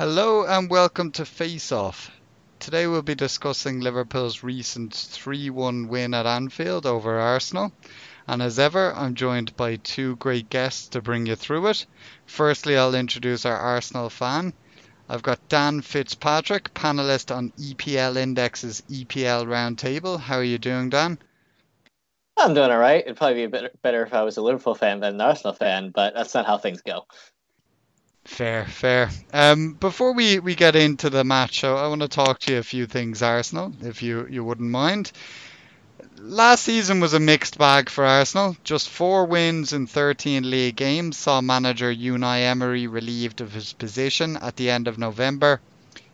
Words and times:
Hello 0.00 0.46
and 0.46 0.70
welcome 0.70 1.12
to 1.12 1.26
Face 1.26 1.70
Off. 1.72 2.10
Today 2.58 2.86
we'll 2.86 3.02
be 3.02 3.14
discussing 3.14 3.80
Liverpool's 3.80 4.42
recent 4.42 4.94
3 4.94 5.50
1 5.50 5.88
win 5.88 6.14
at 6.14 6.24
Anfield 6.24 6.86
over 6.86 7.20
Arsenal. 7.20 7.70
And 8.26 8.40
as 8.40 8.58
ever, 8.58 8.94
I'm 8.94 9.14
joined 9.14 9.54
by 9.58 9.76
two 9.76 10.16
great 10.16 10.48
guests 10.48 10.88
to 10.88 11.02
bring 11.02 11.26
you 11.26 11.36
through 11.36 11.66
it. 11.66 11.84
Firstly, 12.24 12.78
I'll 12.78 12.94
introduce 12.94 13.44
our 13.44 13.58
Arsenal 13.58 14.08
fan. 14.08 14.54
I've 15.06 15.22
got 15.22 15.50
Dan 15.50 15.82
Fitzpatrick, 15.82 16.72
panelist 16.72 17.30
on 17.36 17.52
EPL 17.58 18.16
Index's 18.16 18.82
EPL 18.88 19.44
Roundtable. 19.44 20.18
How 20.18 20.36
are 20.36 20.42
you 20.42 20.56
doing, 20.56 20.88
Dan? 20.88 21.18
I'm 22.38 22.54
doing 22.54 22.70
all 22.70 22.78
right. 22.78 23.04
It'd 23.04 23.18
probably 23.18 23.46
be 23.46 23.48
bit 23.48 23.82
better 23.82 24.02
if 24.06 24.14
I 24.14 24.22
was 24.22 24.38
a 24.38 24.42
Liverpool 24.42 24.74
fan 24.74 25.00
than 25.00 25.16
an 25.16 25.20
Arsenal 25.20 25.52
fan, 25.52 25.90
but 25.90 26.14
that's 26.14 26.32
not 26.32 26.46
how 26.46 26.56
things 26.56 26.80
go. 26.80 27.04
Fair, 28.24 28.66
fair. 28.66 29.10
Um, 29.32 29.74
before 29.74 30.12
we, 30.12 30.38
we 30.38 30.54
get 30.54 30.76
into 30.76 31.10
the 31.10 31.24
match, 31.24 31.64
I, 31.64 31.70
I 31.72 31.88
want 31.88 32.02
to 32.02 32.08
talk 32.08 32.38
to 32.40 32.52
you 32.52 32.58
a 32.58 32.62
few 32.62 32.86
things, 32.86 33.22
Arsenal, 33.22 33.72
if 33.82 34.02
you, 34.02 34.26
you 34.30 34.44
wouldn't 34.44 34.70
mind. 34.70 35.12
Last 36.16 36.64
season 36.64 37.00
was 37.00 37.14
a 37.14 37.20
mixed 37.20 37.56
bag 37.56 37.88
for 37.88 38.04
Arsenal. 38.04 38.56
Just 38.62 38.90
four 38.90 39.24
wins 39.24 39.72
in 39.72 39.86
13 39.86 40.50
league 40.50 40.76
games 40.76 41.16
saw 41.16 41.40
manager 41.40 41.92
Unai 41.92 42.42
Emery 42.42 42.86
relieved 42.86 43.40
of 43.40 43.52
his 43.52 43.72
position 43.72 44.36
at 44.36 44.56
the 44.56 44.70
end 44.70 44.86
of 44.86 44.98
November. 44.98 45.60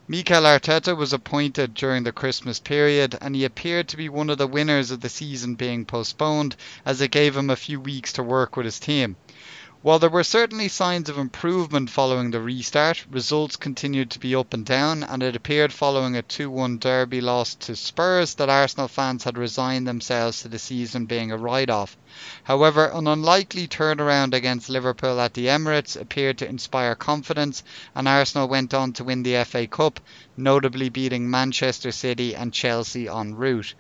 Mikel 0.09 0.45
Arteta 0.45 0.97
was 0.97 1.13
appointed 1.13 1.75
during 1.75 2.05
the 2.05 2.13
Christmas 2.13 2.61
period 2.61 3.19
and 3.21 3.35
he 3.35 3.45
appeared 3.45 3.89
to 3.89 3.97
be 3.97 4.09
one 4.09 4.31
of 4.31 4.39
the 4.39 4.47
winners 4.47 4.93
of 4.93 5.01
the 5.01 5.09
season 5.09 5.57
being 5.57 5.85
postponed 5.85 6.55
as 6.85 7.01
it 7.01 7.11
gave 7.11 7.37
him 7.37 7.51
a 7.51 7.57
few 7.57 7.81
weeks 7.81 8.13
to 8.13 8.23
work 8.23 8.57
with 8.57 8.67
his 8.67 8.79
team. 8.79 9.17
While 9.87 10.01
there 10.01 10.11
were 10.11 10.25
certainly 10.25 10.67
signs 10.67 11.09
of 11.09 11.17
improvement 11.17 11.91
following 11.91 12.33
the 12.33 12.41
restart, 12.41 13.07
results 13.09 13.55
continued 13.55 14.11
to 14.11 14.19
be 14.19 14.35
up 14.35 14.53
and 14.53 14.67
down, 14.67 15.05
and 15.05 15.23
it 15.23 15.37
appeared 15.37 15.73
following 15.73 16.17
a 16.17 16.23
2 16.23 16.51
1 16.51 16.79
derby 16.79 17.21
loss 17.21 17.55
to 17.55 17.77
Spurs 17.77 18.35
that 18.35 18.49
Arsenal 18.49 18.89
fans 18.89 19.23
had 19.23 19.39
resigned 19.39 19.87
themselves 19.87 20.43
to 20.43 20.49
the 20.49 20.59
season 20.59 21.07
being 21.07 21.31
a 21.31 21.37
write 21.37 21.71
off. 21.71 21.97
However, 22.43 22.87
an 22.87 23.07
unlikely 23.07 23.69
turnaround 23.69 24.35
against 24.35 24.69
Liverpool 24.69 25.21
at 25.21 25.35
the 25.35 25.47
Emirates 25.47 25.95
appeared 25.95 26.39
to 26.39 26.49
inspire 26.49 26.97
confidence, 26.97 27.63
and 27.95 28.09
Arsenal 28.09 28.49
went 28.49 28.75
on 28.75 28.93
to 28.95 29.05
win 29.05 29.23
the 29.23 29.45
FA 29.45 29.69
Cup, 29.69 30.01
notably 30.37 30.89
beating 30.89 31.31
Manchester 31.31 31.93
City 31.93 32.35
and 32.35 32.53
Chelsea 32.53 33.07
en 33.07 33.37
route. 33.37 33.75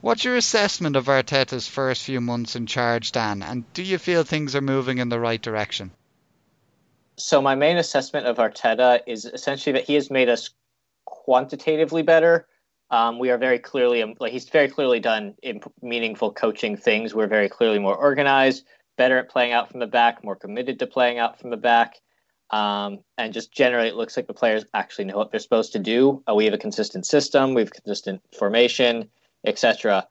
What's 0.00 0.24
your 0.24 0.36
assessment 0.36 0.94
of 0.94 1.06
Arteta's 1.06 1.66
first 1.66 2.04
few 2.04 2.20
months 2.20 2.54
in 2.54 2.66
charge, 2.66 3.10
Dan? 3.10 3.42
And 3.42 3.70
do 3.72 3.82
you 3.82 3.98
feel 3.98 4.22
things 4.22 4.54
are 4.54 4.60
moving 4.60 4.98
in 4.98 5.08
the 5.08 5.18
right 5.18 5.42
direction? 5.42 5.90
So 7.16 7.42
my 7.42 7.56
main 7.56 7.78
assessment 7.78 8.26
of 8.26 8.36
Arteta 8.36 9.00
is 9.08 9.24
essentially 9.24 9.72
that 9.72 9.84
he 9.84 9.94
has 9.94 10.08
made 10.08 10.28
us 10.28 10.50
quantitatively 11.04 12.02
better. 12.02 12.46
Um, 12.90 13.18
we 13.18 13.30
are 13.30 13.38
very 13.38 13.58
clearly 13.58 14.02
like 14.20 14.32
he's 14.32 14.48
very 14.48 14.68
clearly 14.68 15.00
done 15.00 15.34
meaningful 15.82 16.32
coaching 16.32 16.76
things. 16.76 17.12
We're 17.12 17.26
very 17.26 17.48
clearly 17.48 17.80
more 17.80 17.96
organized, 17.96 18.64
better 18.96 19.18
at 19.18 19.28
playing 19.28 19.52
out 19.52 19.68
from 19.68 19.80
the 19.80 19.86
back, 19.86 20.22
more 20.22 20.36
committed 20.36 20.78
to 20.78 20.86
playing 20.86 21.18
out 21.18 21.40
from 21.40 21.50
the 21.50 21.56
back, 21.56 21.96
um, 22.50 23.00
and 23.18 23.34
just 23.34 23.52
generally 23.52 23.88
it 23.88 23.96
looks 23.96 24.16
like 24.16 24.26
the 24.26 24.32
players 24.32 24.64
actually 24.72 25.04
know 25.06 25.16
what 25.16 25.30
they're 25.30 25.40
supposed 25.40 25.72
to 25.72 25.78
do. 25.80 26.22
Uh, 26.30 26.34
we 26.34 26.44
have 26.44 26.54
a 26.54 26.58
consistent 26.58 27.04
system, 27.04 27.52
we 27.52 27.62
have 27.62 27.72
consistent 27.72 28.22
formation, 28.38 29.10
etc. 29.44 30.06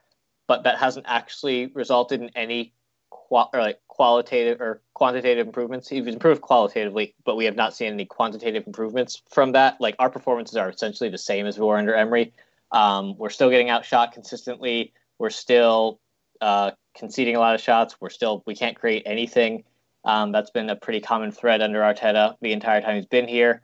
But 0.48 0.64
that 0.64 0.78
hasn't 0.78 1.06
actually 1.08 1.68
resulted 1.68 2.22
in 2.22 2.30
any 2.36 2.74
qual- 3.10 3.50
or 3.54 3.60
like 3.60 3.80
qualitative 3.88 4.62
or 4.62 4.82
quantitative 4.94 5.48
improvements. 5.48 5.92
We've 5.92 6.08
improved 6.08 6.42
qualitatively, 6.42 7.16
but 7.26 7.36
we 7.36 7.46
have 7.46 7.56
not 7.56 7.74
seen 7.74 7.94
any 7.94 8.06
quantitative 8.06 8.66
improvements 8.68 9.22
from 9.30 9.52
that. 9.54 9.80
Like 9.80 9.96
our 10.00 10.10
performances 10.10 10.56
are 10.56 10.70
essentially 10.70 11.10
the 11.10 11.18
same 11.18 11.46
as 11.46 11.58
we 11.58 11.66
were 11.66 11.78
under 11.78 11.96
Emery. 11.96 12.34
Um, 12.72 13.18
we're 13.18 13.30
still 13.30 13.50
getting 13.50 13.70
outshot 13.70 14.12
consistently. 14.12 14.94
We're 15.20 15.30
still 15.30 16.00
uh, 16.42 16.72
conceding 16.96 17.36
a 17.36 17.40
lot 17.40 17.56
of 17.56 17.62
shots. 17.62 17.96
We're 18.00 18.10
still 18.10 18.44
we 18.46 18.56
can't 18.56 18.78
create 18.78 19.04
anything. 19.06 19.64
Um, 20.06 20.32
that's 20.32 20.52
been 20.52 20.70
a 20.70 20.76
pretty 20.76 21.02
common 21.02 21.32
thread 21.32 21.62
under 21.62 21.80
Arteta 21.80 22.36
the 22.42 22.54
entire 22.54 22.82
time 22.82 22.96
he's 22.96 23.06
been 23.06 23.28
here. 23.28 23.62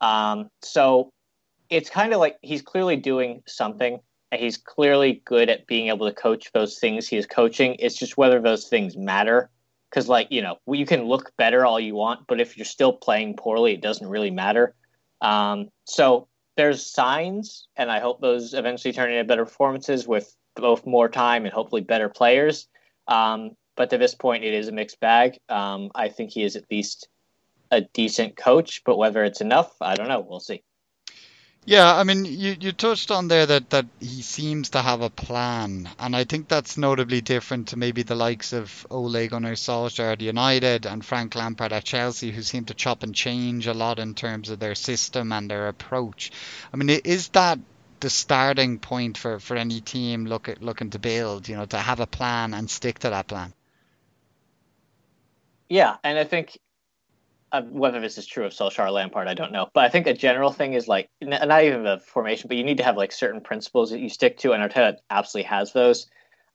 Um, 0.00 0.48
so 0.62 1.12
it's 1.68 1.90
kind 1.90 2.12
of 2.12 2.20
like 2.20 2.38
he's 2.42 2.62
clearly 2.62 2.96
doing 2.96 3.42
something 3.46 4.00
he's 4.40 4.56
clearly 4.56 5.22
good 5.24 5.50
at 5.50 5.66
being 5.66 5.88
able 5.88 6.08
to 6.08 6.14
coach 6.14 6.50
those 6.52 6.78
things 6.78 7.06
he 7.06 7.16
is 7.16 7.26
coaching. 7.26 7.76
It's 7.78 7.96
just 7.96 8.16
whether 8.16 8.40
those 8.40 8.68
things 8.68 8.96
matter. 8.96 9.50
Because, 9.90 10.08
like, 10.08 10.28
you 10.30 10.40
know, 10.40 10.56
you 10.66 10.86
can 10.86 11.04
look 11.04 11.32
better 11.36 11.66
all 11.66 11.78
you 11.78 11.94
want, 11.94 12.26
but 12.26 12.40
if 12.40 12.56
you're 12.56 12.64
still 12.64 12.94
playing 12.94 13.36
poorly, 13.36 13.74
it 13.74 13.82
doesn't 13.82 14.08
really 14.08 14.30
matter. 14.30 14.74
Um, 15.20 15.68
so 15.84 16.28
there's 16.56 16.86
signs, 16.86 17.68
and 17.76 17.90
I 17.90 18.00
hope 18.00 18.20
those 18.20 18.54
eventually 18.54 18.94
turn 18.94 19.12
into 19.12 19.24
better 19.24 19.44
performances 19.44 20.08
with 20.08 20.34
both 20.56 20.86
more 20.86 21.10
time 21.10 21.44
and 21.44 21.52
hopefully 21.52 21.82
better 21.82 22.08
players. 22.08 22.68
Um, 23.06 23.50
but 23.76 23.90
to 23.90 23.98
this 23.98 24.14
point, 24.14 24.44
it 24.44 24.54
is 24.54 24.68
a 24.68 24.72
mixed 24.72 25.00
bag. 25.00 25.38
Um, 25.48 25.90
I 25.94 26.08
think 26.08 26.30
he 26.30 26.42
is 26.42 26.56
at 26.56 26.70
least 26.70 27.08
a 27.70 27.82
decent 27.82 28.36
coach, 28.36 28.82
but 28.84 28.96
whether 28.96 29.24
it's 29.24 29.40
enough, 29.40 29.74
I 29.80 29.94
don't 29.94 30.08
know. 30.08 30.20
We'll 30.20 30.40
see. 30.40 30.62
Yeah, 31.64 31.94
I 31.94 32.02
mean, 32.02 32.24
you, 32.24 32.56
you 32.58 32.72
touched 32.72 33.12
on 33.12 33.28
there 33.28 33.46
that, 33.46 33.70
that 33.70 33.86
he 34.00 34.22
seems 34.22 34.70
to 34.70 34.82
have 34.82 35.00
a 35.00 35.10
plan, 35.10 35.88
and 35.98 36.16
I 36.16 36.24
think 36.24 36.48
that's 36.48 36.76
notably 36.76 37.20
different 37.20 37.68
to 37.68 37.76
maybe 37.76 38.02
the 38.02 38.16
likes 38.16 38.52
of 38.52 38.86
Ole 38.90 39.28
Gunnar 39.28 39.54
Solskjaer 39.54 40.12
at 40.12 40.20
United 40.20 40.86
and 40.86 41.04
Frank 41.04 41.36
Lampard 41.36 41.72
at 41.72 41.84
Chelsea, 41.84 42.32
who 42.32 42.42
seem 42.42 42.64
to 42.64 42.74
chop 42.74 43.04
and 43.04 43.14
change 43.14 43.68
a 43.68 43.74
lot 43.74 44.00
in 44.00 44.14
terms 44.14 44.50
of 44.50 44.58
their 44.58 44.74
system 44.74 45.30
and 45.30 45.48
their 45.50 45.68
approach. 45.68 46.32
I 46.72 46.76
mean, 46.76 46.90
is 46.90 47.28
that 47.28 47.60
the 48.00 48.10
starting 48.10 48.80
point 48.80 49.16
for, 49.16 49.38
for 49.38 49.56
any 49.56 49.80
team 49.80 50.26
look 50.26 50.48
at, 50.48 50.62
looking 50.62 50.90
to 50.90 50.98
build, 50.98 51.48
you 51.48 51.56
know, 51.56 51.66
to 51.66 51.78
have 51.78 52.00
a 52.00 52.06
plan 52.08 52.54
and 52.54 52.68
stick 52.68 52.98
to 53.00 53.10
that 53.10 53.28
plan? 53.28 53.54
Yeah, 55.68 55.96
and 56.04 56.18
I 56.18 56.24
think 56.24 56.58
uh, 57.52 57.62
whether 57.62 58.00
this 58.00 58.18
is 58.18 58.26
true 58.26 58.44
of 58.44 58.52
Solskjaer 58.52 58.92
Lampard, 58.92 59.28
I 59.28 59.34
don't 59.34 59.52
know. 59.52 59.68
But 59.74 59.84
I 59.84 59.88
think 59.88 60.06
a 60.06 60.14
general 60.14 60.50
thing 60.50 60.72
is 60.72 60.88
like 60.88 61.10
n- 61.20 61.28
not 61.30 61.64
even 61.64 61.84
the 61.84 61.98
formation, 61.98 62.48
but 62.48 62.56
you 62.56 62.64
need 62.64 62.78
to 62.78 62.84
have 62.84 62.96
like 62.96 63.12
certain 63.12 63.40
principles 63.40 63.90
that 63.90 64.00
you 64.00 64.08
stick 64.08 64.38
to, 64.38 64.52
and 64.52 64.62
Arteta 64.62 64.96
absolutely 65.10 65.48
has 65.48 65.72
those. 65.72 66.06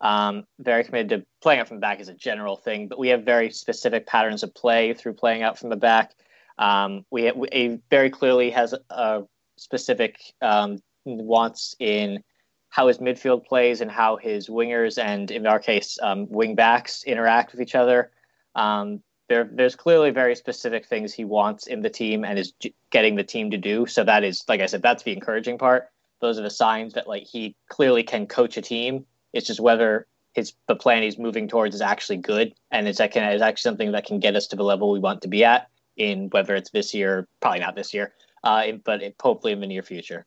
Um, 0.02 0.46
very 0.59 0.84
committed 0.84 1.09
to 1.09 1.25
playing 1.41 1.59
out 1.59 1.68
from 1.68 1.78
the 1.78 1.81
back 1.81 2.00
is 2.00 2.09
a 2.09 2.13
general 2.13 2.57
thing, 2.57 2.88
but 2.88 3.00
we 3.00 3.09
have 3.09 3.24
very 3.24 3.52
specific 3.52 4.06
patterns 4.06 4.44
of 4.44 4.53
play 4.53 4.94
through 4.94 5.13
playing 5.13 5.44
out 5.44 5.57
from 5.57 5.69
the 5.69 5.75
back. 5.75 6.13
Um, 6.57 7.06
we, 7.12 7.31
we 7.31 7.80
very 7.90 8.09
clearly 8.09 8.50
has 8.52 8.74
a 8.90 9.24
specific 9.57 10.19
um, 10.41 10.80
wants 11.06 11.75
in 11.80 12.24
how 12.69 12.88
his 12.88 12.97
midfield 13.00 13.46
plays 13.46 13.81
and 13.81 13.90
how 13.90 14.18
his 14.18 14.50
wingers 14.50 15.02
and 15.02 15.31
in 15.31 15.47
our 15.47 15.59
case 15.59 15.97
um, 16.02 16.28
wing 16.30 16.56
backs 16.56 17.03
interact 17.03 17.52
with 17.52 17.62
each 17.62 17.75
other. 17.75 18.12
Um, 18.56 19.02
there, 19.29 19.49
there's 19.51 19.75
clearly 19.75 20.11
very 20.11 20.35
specific 20.35 20.85
things 20.85 21.13
he 21.13 21.25
wants 21.25 21.67
in 21.67 21.81
the 21.81 21.89
team 21.89 22.23
and 22.23 22.39
is 22.39 22.53
getting 22.91 23.15
the 23.15 23.23
team 23.23 23.51
to 23.51 23.57
do. 23.57 23.85
So 23.85 24.03
that 24.03 24.24
is, 24.24 24.44
like 24.47 24.62
I 24.62 24.65
said, 24.65 24.81
that's 24.81 25.03
the 25.03 25.13
encouraging 25.13 25.57
part. 25.57 25.89
Those 26.21 26.39
are 26.39 26.44
the 26.44 26.50
signs 26.50 26.94
that 26.94 27.07
like 27.07 27.24
he 27.24 27.56
clearly 27.69 28.03
can 28.03 28.25
coach 28.25 28.57
a 28.57 28.62
team. 28.62 29.06
It's 29.33 29.47
just 29.47 29.59
whether 29.59 30.07
his 30.33 30.53
the 30.68 30.75
plan 30.75 31.03
he's 31.03 31.18
moving 31.18 31.47
towards 31.47 31.75
is 31.75 31.81
actually 31.81 32.18
good 32.18 32.53
and 32.71 32.88
is 32.88 32.97
that 32.97 33.12
can 33.12 33.31
is 33.31 33.41
actually 33.41 33.69
something 33.69 33.91
that 33.91 34.06
can 34.06 34.19
get 34.19 34.35
us 34.35 34.47
to 34.47 34.56
the 34.56 34.63
level 34.63 34.91
we 34.91 35.00
want 35.00 35.21
to 35.24 35.27
be 35.27 35.44
at 35.44 35.69
in 35.97 36.30
whether 36.30 36.56
it's 36.56 36.69
this 36.69 36.94
year, 36.94 37.27
probably 37.41 37.59
not 37.59 37.75
this 37.75 37.94
year, 37.94 38.13
uh, 38.44 38.71
but 38.85 39.01
it, 39.01 39.15
hopefully 39.21 39.53
in 39.53 39.59
the 39.59 39.68
near 39.68 39.81
future. 39.81 40.25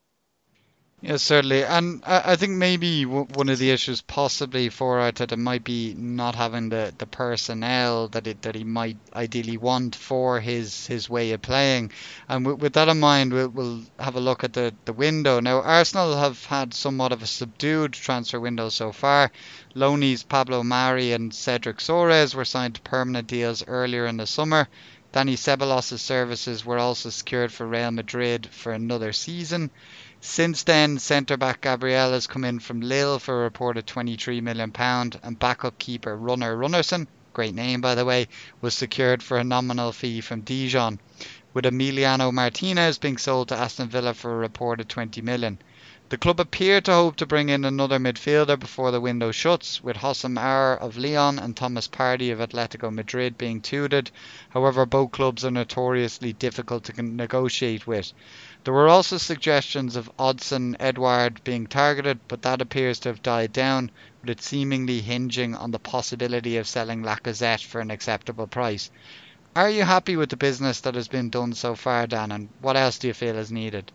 Yes, 1.03 1.23
certainly. 1.23 1.65
And 1.65 2.03
I, 2.05 2.37
think 2.37 2.53
maybe 2.53 3.07
one 3.07 3.49
of 3.49 3.59
the 3.59 3.71
issues 3.71 4.03
possibly 4.03 4.69
for 4.69 4.99
Arteta 4.99 5.39
might 5.39 5.65
be 5.65 5.95
not 5.95 6.35
having 6.35 6.69
the, 6.69 6.93
the 6.99 7.07
personnel 7.07 8.09
that 8.09 8.27
it, 8.27 8.43
that 8.43 8.55
he 8.55 8.65
might 8.65 8.99
ideally 9.15 9.57
want 9.57 9.95
for 9.97 10.41
his, 10.41 10.87
his 10.87 11.09
way 11.09 11.33
of 11.33 11.41
playing. 11.41 11.93
And 12.29 12.45
with, 12.61 12.75
that 12.75 12.89
in 12.89 13.01
mind, 13.01 13.33
we'll, 13.33 13.49
we'll 13.49 13.83
have 13.99 14.15
a 14.15 14.21
look 14.21 14.45
at 14.45 14.53
the, 14.53 14.75
the 14.85 14.93
window. 14.93 15.41
Now, 15.41 15.63
Arsenal 15.63 16.17
have 16.17 16.45
had 16.45 16.75
somewhat 16.75 17.13
of 17.13 17.23
a 17.23 17.27
subdued 17.27 17.95
transfer 17.95 18.39
window 18.39 18.69
so 18.69 18.93
far. 18.93 19.33
Loanies 19.75 20.29
Pablo 20.29 20.63
Mari 20.63 21.13
and 21.13 21.33
Cedric 21.33 21.79
Soares 21.79 22.35
were 22.35 22.45
signed 22.45 22.75
to 22.75 22.81
permanent 22.83 23.27
deals 23.27 23.65
earlier 23.67 24.07
in 24.07 24.19
the 24.19 24.27
summer. 24.27 24.69
Danny 25.13 25.37
Ceballos' 25.37 25.99
services 25.99 26.65
were 26.65 26.79
also 26.79 27.09
secured 27.11 27.53
for 27.53 27.67
Real 27.67 27.91
Madrid 27.91 28.49
for 28.53 28.73
another 28.73 29.13
season. 29.13 29.71
Since 30.23 30.65
then, 30.65 30.99
centre 30.99 31.39
back 31.39 31.63
Gabriel 31.63 32.13
has 32.13 32.27
come 32.27 32.45
in 32.45 32.59
from 32.59 32.83
Lille 32.83 33.19
for 33.19 33.41
a 33.41 33.45
reported 33.45 33.87
£23 33.87 34.43
million, 34.43 34.71
and 35.23 35.39
backup 35.39 35.79
keeper 35.79 36.15
Runar 36.15 36.59
Runarsson, 36.59 37.07
great 37.33 37.55
name 37.55 37.81
by 37.81 37.95
the 37.95 38.05
way, 38.05 38.29
was 38.61 38.75
secured 38.75 39.23
for 39.23 39.39
a 39.39 39.45
nominal 39.45 39.93
fee 39.93 40.21
from 40.21 40.43
Dijon, 40.43 41.01
with 41.55 41.65
Emiliano 41.65 42.31
Martinez 42.31 42.99
being 42.99 43.17
sold 43.17 43.49
to 43.49 43.57
Aston 43.57 43.89
Villa 43.89 44.13
for 44.13 44.33
a 44.33 44.37
reported 44.37 44.91
£20 44.91 45.23
million. 45.23 45.59
The 46.11 46.19
club 46.19 46.41
appear 46.41 46.81
to 46.81 46.93
hope 46.93 47.17
to 47.17 47.27
bring 47.27 47.49
in 47.51 47.65
another 47.65 48.01
midfielder 48.01 48.59
before 48.59 48.91
the 48.91 49.01
window 49.01 49.31
shuts, 49.31 49.81
with 49.81 49.97
Houssem 49.97 50.37
Aouar 50.37 50.77
of 50.81 50.99
Lyon 50.99 51.39
and 51.39 51.57
Thomas 51.57 51.87
Partey 51.87 52.33
of 52.33 52.41
Atletico 52.41 52.93
Madrid 52.93 53.39
being 53.39 53.61
tutored. 53.61 54.11
However, 54.49 54.85
both 54.85 55.13
clubs 55.13 55.45
are 55.45 55.53
notoriously 55.53 56.33
difficult 56.33 56.83
to 56.85 57.01
negotiate 57.01 57.87
with. 57.87 58.13
There 58.63 58.75
were 58.75 58.89
also 58.89 59.17
suggestions 59.17 59.97
of 59.97 60.11
Odsonne 60.19 60.77
Edouard 60.79 61.43
being 61.45 61.67
targeted, 61.67 62.21
but 62.29 62.43
that 62.43 62.61
appears 62.61 62.99
to 63.01 63.09
have 63.09 63.23
died 63.23 63.55
down, 63.55 63.91
with 64.21 64.31
it 64.31 64.43
seemingly 64.43 65.01
hinging 65.01 65.55
on 65.55 65.71
the 65.71 65.79
possibility 65.79 66.59
of 66.59 66.69
selling 66.69 67.03
Lacazette 67.03 67.65
for 67.65 67.81
an 67.81 67.91
acceptable 67.91 68.47
price. 68.47 68.91
Are 69.57 69.71
you 69.71 69.83
happy 69.83 70.17
with 70.17 70.29
the 70.29 70.37
business 70.37 70.81
that 70.83 70.95
has 70.95 71.09
been 71.09 71.31
done 71.31 71.55
so 71.55 71.75
far, 71.75 72.07
Dan, 72.07 72.33
and 72.33 72.49
what 72.61 72.77
else 72.77 72.99
do 72.99 73.09
you 73.09 73.15
feel 73.15 73.37
is 73.37 73.51
needed? 73.51 73.91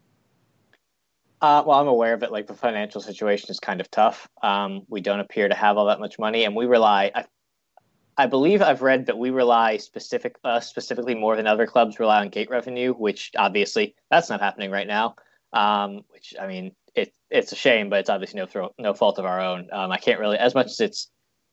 Uh, 1.42 1.62
well, 1.66 1.80
I'm 1.80 1.88
aware 1.88 2.16
of 2.16 2.24
it. 2.24 2.32
Like 2.32 2.48
the 2.48 2.56
financial 2.56 3.02
situation 3.02 3.52
is 3.52 3.60
kind 3.60 3.80
of 3.80 3.92
tough. 3.92 4.28
Um, 4.42 4.82
we 4.90 5.00
don't 5.00 5.20
appear 5.20 5.48
to 5.48 5.56
have 5.56 5.78
all 5.78 5.86
that 5.86 6.00
much 6.00 6.18
money, 6.18 6.44
and 6.44 6.56
we 6.56 6.66
rely. 6.66 7.12
I, 7.14 7.26
I 8.18 8.28
believe 8.28 8.62
I've 8.62 8.82
read 8.82 9.08
that 9.08 9.18
we 9.18 9.30
rely 9.30 9.78
specific 9.78 10.38
uh, 10.44 10.60
specifically 10.60 11.16
more 11.16 11.36
than 11.36 11.48
other 11.48 11.68
clubs 11.68 12.00
rely 12.00 12.22
on 12.22 12.30
gate 12.30 12.50
revenue, 12.50 12.94
which 12.94 13.32
obviously 13.38 13.96
that's 14.10 14.30
not 14.30 14.42
happening 14.42 14.72
right 14.72 14.88
now. 14.88 15.16
Um, 15.52 16.02
which 16.10 16.34
I 16.40 16.48
mean, 16.48 16.74
it 16.96 17.14
it's 17.30 17.52
a 17.52 17.56
shame, 17.56 17.90
but 17.90 18.00
it's 18.00 18.10
obviously 18.10 18.40
no 18.40 18.46
throw, 18.46 18.74
no 18.80 18.94
fault 18.94 19.20
of 19.20 19.26
our 19.26 19.42
own. 19.42 19.68
Um, 19.72 19.92
I 19.92 19.98
can't 19.98 20.20
really, 20.20 20.38
as 20.38 20.56
much 20.56 20.68
as 20.68 20.80
it's 20.80 21.10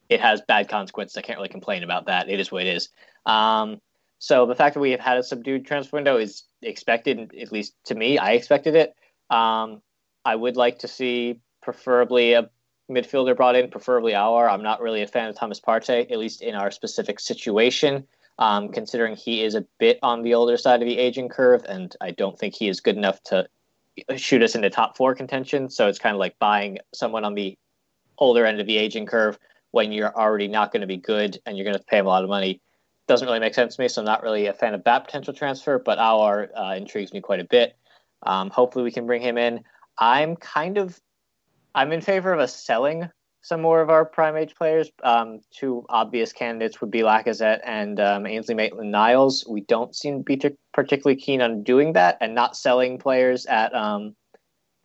it 0.08 0.20
has 0.20 0.42
bad 0.42 0.68
consequences. 0.68 1.16
I 1.16 1.22
can't 1.22 1.38
really 1.38 1.48
complain 1.48 1.82
about 1.82 2.06
that. 2.06 2.28
It 2.28 2.38
is 2.38 2.52
what 2.52 2.66
it 2.66 2.76
is. 2.76 2.88
Um, 3.26 3.80
so 4.18 4.46
the 4.46 4.54
fact 4.54 4.74
that 4.74 4.80
we 4.80 4.92
have 4.92 5.00
had 5.00 5.18
a 5.18 5.22
subdued 5.22 5.66
transfer 5.66 5.96
window 5.96 6.16
is 6.16 6.44
expected, 6.60 7.34
at 7.40 7.50
least 7.50 7.74
to 7.86 7.94
me. 7.94 8.18
I 8.18 8.32
expected 8.32 8.76
it. 8.76 8.94
Um, 9.30 9.82
I 10.24 10.36
would 10.36 10.56
like 10.56 10.80
to 10.80 10.88
see 10.88 11.40
preferably 11.60 12.34
a 12.34 12.48
midfielder 12.90 13.36
brought 13.36 13.56
in, 13.56 13.70
preferably 13.70 14.12
Aouar. 14.12 14.50
I'm 14.50 14.62
not 14.62 14.80
really 14.80 15.02
a 15.02 15.06
fan 15.06 15.28
of 15.28 15.36
Thomas 15.36 15.60
Partey, 15.60 16.10
at 16.10 16.18
least 16.18 16.42
in 16.42 16.54
our 16.54 16.70
specific 16.70 17.20
situation, 17.20 18.06
um, 18.38 18.70
considering 18.70 19.16
he 19.16 19.42
is 19.44 19.54
a 19.54 19.64
bit 19.78 19.98
on 20.02 20.22
the 20.22 20.34
older 20.34 20.56
side 20.56 20.82
of 20.82 20.88
the 20.88 20.98
aging 20.98 21.28
curve, 21.28 21.64
and 21.68 21.94
I 22.00 22.10
don't 22.10 22.38
think 22.38 22.54
he 22.54 22.68
is 22.68 22.80
good 22.80 22.96
enough 22.96 23.22
to 23.24 23.48
shoot 24.16 24.42
us 24.42 24.54
into 24.54 24.70
top 24.70 24.96
four 24.96 25.14
contention. 25.14 25.68
So 25.68 25.88
it's 25.88 25.98
kind 25.98 26.14
of 26.14 26.20
like 26.20 26.38
buying 26.38 26.78
someone 26.94 27.24
on 27.24 27.34
the 27.34 27.58
older 28.18 28.46
end 28.46 28.60
of 28.60 28.66
the 28.66 28.78
aging 28.78 29.06
curve 29.06 29.38
when 29.70 29.92
you're 29.92 30.14
already 30.14 30.48
not 30.48 30.72
going 30.72 30.82
to 30.82 30.86
be 30.86 30.96
good 30.96 31.38
and 31.44 31.56
you're 31.56 31.64
going 31.64 31.76
to 31.76 31.84
pay 31.84 31.98
him 31.98 32.06
a 32.06 32.08
lot 32.08 32.24
of 32.24 32.30
money. 32.30 32.60
Doesn't 33.08 33.26
really 33.26 33.40
make 33.40 33.54
sense 33.54 33.76
to 33.76 33.82
me, 33.82 33.88
so 33.88 34.00
I'm 34.00 34.06
not 34.06 34.22
really 34.22 34.46
a 34.46 34.52
fan 34.52 34.74
of 34.74 34.84
that 34.84 35.04
potential 35.04 35.34
transfer, 35.34 35.78
but 35.78 35.98
Aouar 35.98 36.48
uh, 36.56 36.74
intrigues 36.76 37.12
me 37.12 37.20
quite 37.20 37.40
a 37.40 37.44
bit. 37.44 37.76
Um, 38.22 38.50
hopefully, 38.50 38.84
we 38.84 38.92
can 38.92 39.06
bring 39.06 39.22
him 39.22 39.36
in. 39.36 39.64
I'm 39.98 40.36
kind 40.36 40.78
of 40.78 41.00
I'm 41.74 41.92
in 41.92 42.00
favor 42.00 42.32
of 42.32 42.40
us 42.40 42.54
selling 42.54 43.08
some 43.42 43.60
more 43.60 43.80
of 43.80 43.90
our 43.90 44.04
prime 44.04 44.36
age 44.36 44.54
players. 44.54 44.90
Um, 45.02 45.40
two 45.50 45.84
obvious 45.88 46.32
candidates 46.32 46.80
would 46.80 46.90
be 46.90 47.00
Lacazette 47.00 47.60
and 47.64 47.98
um, 47.98 48.26
Ainsley 48.26 48.54
Maitland-Niles. 48.54 49.44
We 49.48 49.62
don't 49.62 49.94
seem 49.94 50.18
to 50.18 50.22
be 50.22 50.36
t- 50.36 50.56
particularly 50.72 51.20
keen 51.20 51.42
on 51.42 51.64
doing 51.64 51.94
that 51.94 52.18
and 52.20 52.34
not 52.34 52.56
selling 52.56 52.98
players 52.98 53.46
at 53.46 53.74
um, 53.74 54.14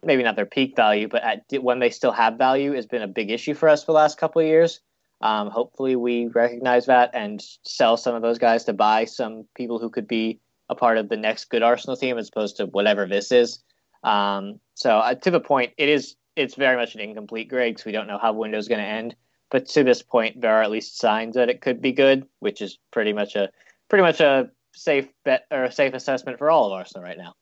maybe 0.04 0.24
not 0.24 0.36
their 0.36 0.48
peak 0.48 0.76
value, 0.76 1.08
but 1.08 1.24
at 1.24 1.44
when 1.62 1.80
they 1.80 1.92
still 1.92 2.12
have 2.12 2.38
value 2.38 2.74
has 2.74 2.88
been 2.88 3.04
a 3.04 3.08
big 3.08 3.30
issue 3.30 3.54
for 3.54 3.70
us 3.70 3.84
for 3.84 3.92
the 3.92 3.98
last 3.98 4.18
couple 4.18 4.42
of 4.42 4.48
years. 4.48 4.80
Um, 5.22 5.50
hopefully, 5.50 5.96
we 5.96 6.28
recognize 6.28 6.88
that 6.88 7.12
and 7.14 7.44
sell 7.64 7.98
some 7.98 8.16
of 8.16 8.22
those 8.22 8.38
guys 8.38 8.64
to 8.66 8.74
buy 8.74 9.06
some 9.06 9.46
people 9.56 9.80
who 9.80 9.90
could 9.90 10.08
be 10.08 10.40
a 10.70 10.76
part 10.76 10.98
of 10.98 11.10
the 11.10 11.18
next 11.18 11.46
good 11.46 11.64
Arsenal 11.64 11.96
team 11.96 12.18
as 12.18 12.30
opposed 12.30 12.58
to 12.58 12.66
whatever 12.66 13.06
this 13.06 13.32
is. 13.32 13.60
Um, 14.04 14.60
so 14.76 14.98
uh, 14.98 15.16
to 15.16 15.32
the 15.32 15.40
point, 15.40 15.74
it 15.78 15.90
is 15.90 16.16
it's 16.38 16.56
very 16.56 16.78
much 16.78 16.96
an 16.96 17.02
incomplete 17.02 17.50
grade 17.50 17.76
because 17.76 17.86
we 17.86 17.92
don't 17.92 18.08
know 18.08 18.20
how 18.20 18.34
Windows 18.34 18.66
is 18.66 18.68
going 18.68 18.82
to 18.82 18.88
end. 18.88 19.16
But 19.50 19.68
to 19.70 19.84
this 19.84 20.04
point, 20.04 20.42
there 20.42 20.56
are 20.56 20.64
at 20.64 20.72
least 20.72 21.00
signs 21.00 21.36
that 21.36 21.50
it 21.50 21.62
could 21.62 21.82
be 21.82 21.94
good, 21.94 22.28
which 22.40 22.62
is 22.62 22.78
pretty 22.92 23.14
much 23.14 23.36
a 23.36 23.50
pretty 23.90 24.04
much 24.04 24.20
a 24.20 24.52
safe 24.76 25.08
bet 25.24 25.46
or 25.50 25.64
a 25.64 25.72
safe 25.72 25.94
assessment 25.94 26.38
for 26.38 26.52
all 26.52 26.68
of 26.68 26.74
Arsenal 26.74 27.04
right 27.04 27.18
now. 27.18 27.34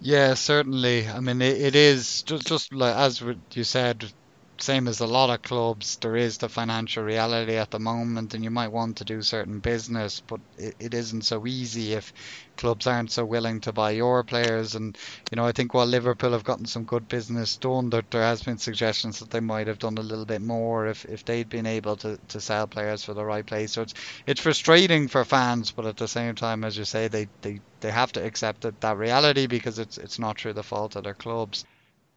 Yeah, 0.00 0.34
certainly. 0.34 1.08
I 1.08 1.20
mean, 1.20 1.40
it, 1.40 1.60
it 1.60 1.76
is 1.76 2.22
just 2.22 2.46
just 2.46 2.74
like 2.74 2.94
as 2.94 3.22
you 3.52 3.64
said, 3.64 4.12
same 4.58 4.88
as 4.88 5.00
a 5.00 5.06
lot 5.06 5.30
of 5.30 5.42
clubs, 5.42 5.96
there 5.96 6.16
is 6.16 6.38
the 6.38 6.48
financial 6.48 7.04
reality 7.04 7.56
at 7.56 7.70
the 7.70 7.78
moment, 7.80 8.34
and 8.34 8.44
you 8.44 8.50
might 8.50 8.72
want 8.72 8.98
to 8.98 9.04
do 9.04 9.22
certain 9.22 9.60
business, 9.60 10.20
but 10.20 10.40
it, 10.58 10.74
it 10.80 10.94
isn't 10.94 11.22
so 11.24 11.46
easy 11.46 11.94
if 11.94 12.12
clubs 12.56 12.86
aren't 12.86 13.12
so 13.12 13.24
willing 13.24 13.60
to 13.62 13.72
buy 13.72 13.90
your 13.92 14.24
players. 14.24 14.74
And 14.74 14.96
you 15.30 15.36
know, 15.36 15.46
I 15.46 15.52
think 15.52 15.74
while 15.74 15.86
Liverpool 15.86 16.32
have 16.32 16.44
gotten 16.44 16.66
some 16.66 16.84
good 16.84 17.08
business 17.08 17.56
done, 17.56 17.90
that 17.90 18.10
there 18.10 18.22
has 18.22 18.42
been 18.42 18.58
suggestions 18.58 19.18
that 19.20 19.30
they 19.30 19.40
might 19.40 19.66
have 19.68 19.78
done 19.78 19.98
a 19.98 20.02
little 20.02 20.26
bit 20.26 20.42
more 20.42 20.86
if, 20.86 21.04
if 21.06 21.24
they'd 21.24 21.48
been 21.48 21.66
able 21.66 21.96
to, 21.98 22.18
to 22.28 22.40
sell 22.40 22.66
players 22.66 23.04
for 23.04 23.14
the 23.14 23.24
right 23.24 23.46
place. 23.46 23.72
So 23.72 23.82
it's 23.82 23.94
it's 24.26 24.40
frustrating 24.40 25.08
for 25.08 25.24
fans, 25.24 25.72
but 25.72 25.86
at 25.86 25.96
the 25.98 26.08
same 26.08 26.34
time, 26.34 26.64
as 26.64 26.78
you 26.78 26.84
say, 26.84 27.08
they 27.08 27.28
they, 27.42 27.60
they 27.80 27.90
have 27.90 28.12
to 28.12 28.24
accept 28.24 28.62
that, 28.62 28.80
that 28.80 28.96
reality 28.98 29.46
because 29.46 29.78
it's 29.78 29.98
it's 29.98 30.18
not 30.18 30.38
through 30.40 30.54
the 30.54 30.62
fault 30.64 30.96
of 30.96 31.04
their 31.04 31.14
clubs. 31.14 31.64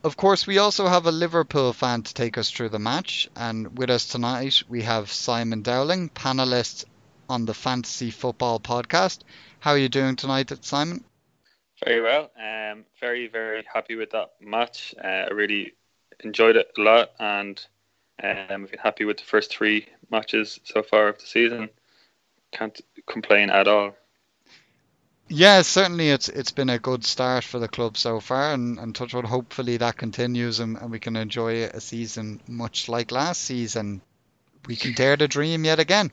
Of 0.01 0.15
course, 0.15 0.47
we 0.47 0.59
also 0.59 0.87
have 0.87 1.07
a 1.07 1.11
Liverpool 1.11 1.73
fan 1.73 2.03
to 2.03 2.13
take 2.13 2.37
us 2.37 2.49
through 2.49 2.69
the 2.69 2.79
match, 2.79 3.29
and 3.35 3.77
with 3.77 3.89
us 3.89 4.07
tonight 4.07 4.63
we 4.69 4.83
have 4.83 5.11
Simon 5.11 5.61
Dowling, 5.61 6.07
panelist 6.07 6.85
on 7.27 7.43
the 7.43 7.53
Fantasy 7.53 8.09
Football 8.09 8.61
Podcast. 8.61 9.19
How 9.59 9.71
are 9.71 9.77
you 9.77 9.89
doing 9.89 10.15
tonight, 10.15 10.53
Simon? 10.63 11.03
Very 11.83 12.01
well. 12.01 12.31
Um, 12.39 12.85
very, 13.01 13.27
very 13.27 13.65
happy 13.73 13.95
with 13.95 14.11
that 14.11 14.31
match. 14.39 14.95
Uh, 15.03 15.07
I 15.07 15.31
really 15.31 15.73
enjoyed 16.21 16.55
it 16.55 16.71
a 16.77 16.81
lot, 16.81 17.11
and 17.19 17.61
um, 18.23 18.63
I've 18.63 18.71
been 18.71 18.79
happy 18.79 19.03
with 19.03 19.17
the 19.17 19.25
first 19.25 19.51
three 19.51 19.85
matches 20.09 20.61
so 20.63 20.81
far 20.81 21.09
of 21.09 21.19
the 21.19 21.25
season. 21.25 21.69
Can't 22.53 22.79
complain 23.05 23.49
at 23.49 23.67
all. 23.67 23.97
Yeah, 25.31 25.61
certainly 25.61 26.09
it's 26.09 26.27
it's 26.27 26.49
been 26.51 26.69
a 26.69 26.79
good 26.79 27.05
start 27.05 27.43
for 27.43 27.59
the 27.59 27.67
club 27.67 27.97
so 27.97 28.19
far, 28.19 28.51
and, 28.51 28.79
and 28.79 28.95
touch 28.95 29.13
wood, 29.13 29.25
hopefully 29.25 29.77
that 29.77 29.95
continues 29.95 30.59
and, 30.59 30.75
and 30.77 30.89
we 30.89 30.99
can 30.99 31.15
enjoy 31.15 31.65
a 31.65 31.79
season 31.79 32.41
much 32.47 32.89
like 32.89 33.11
last 33.11 33.43
season. 33.43 34.01
We 34.67 34.75
can 34.75 34.93
dare 34.93 35.15
to 35.17 35.27
dream 35.27 35.65
yet 35.65 35.79
again. 35.79 36.11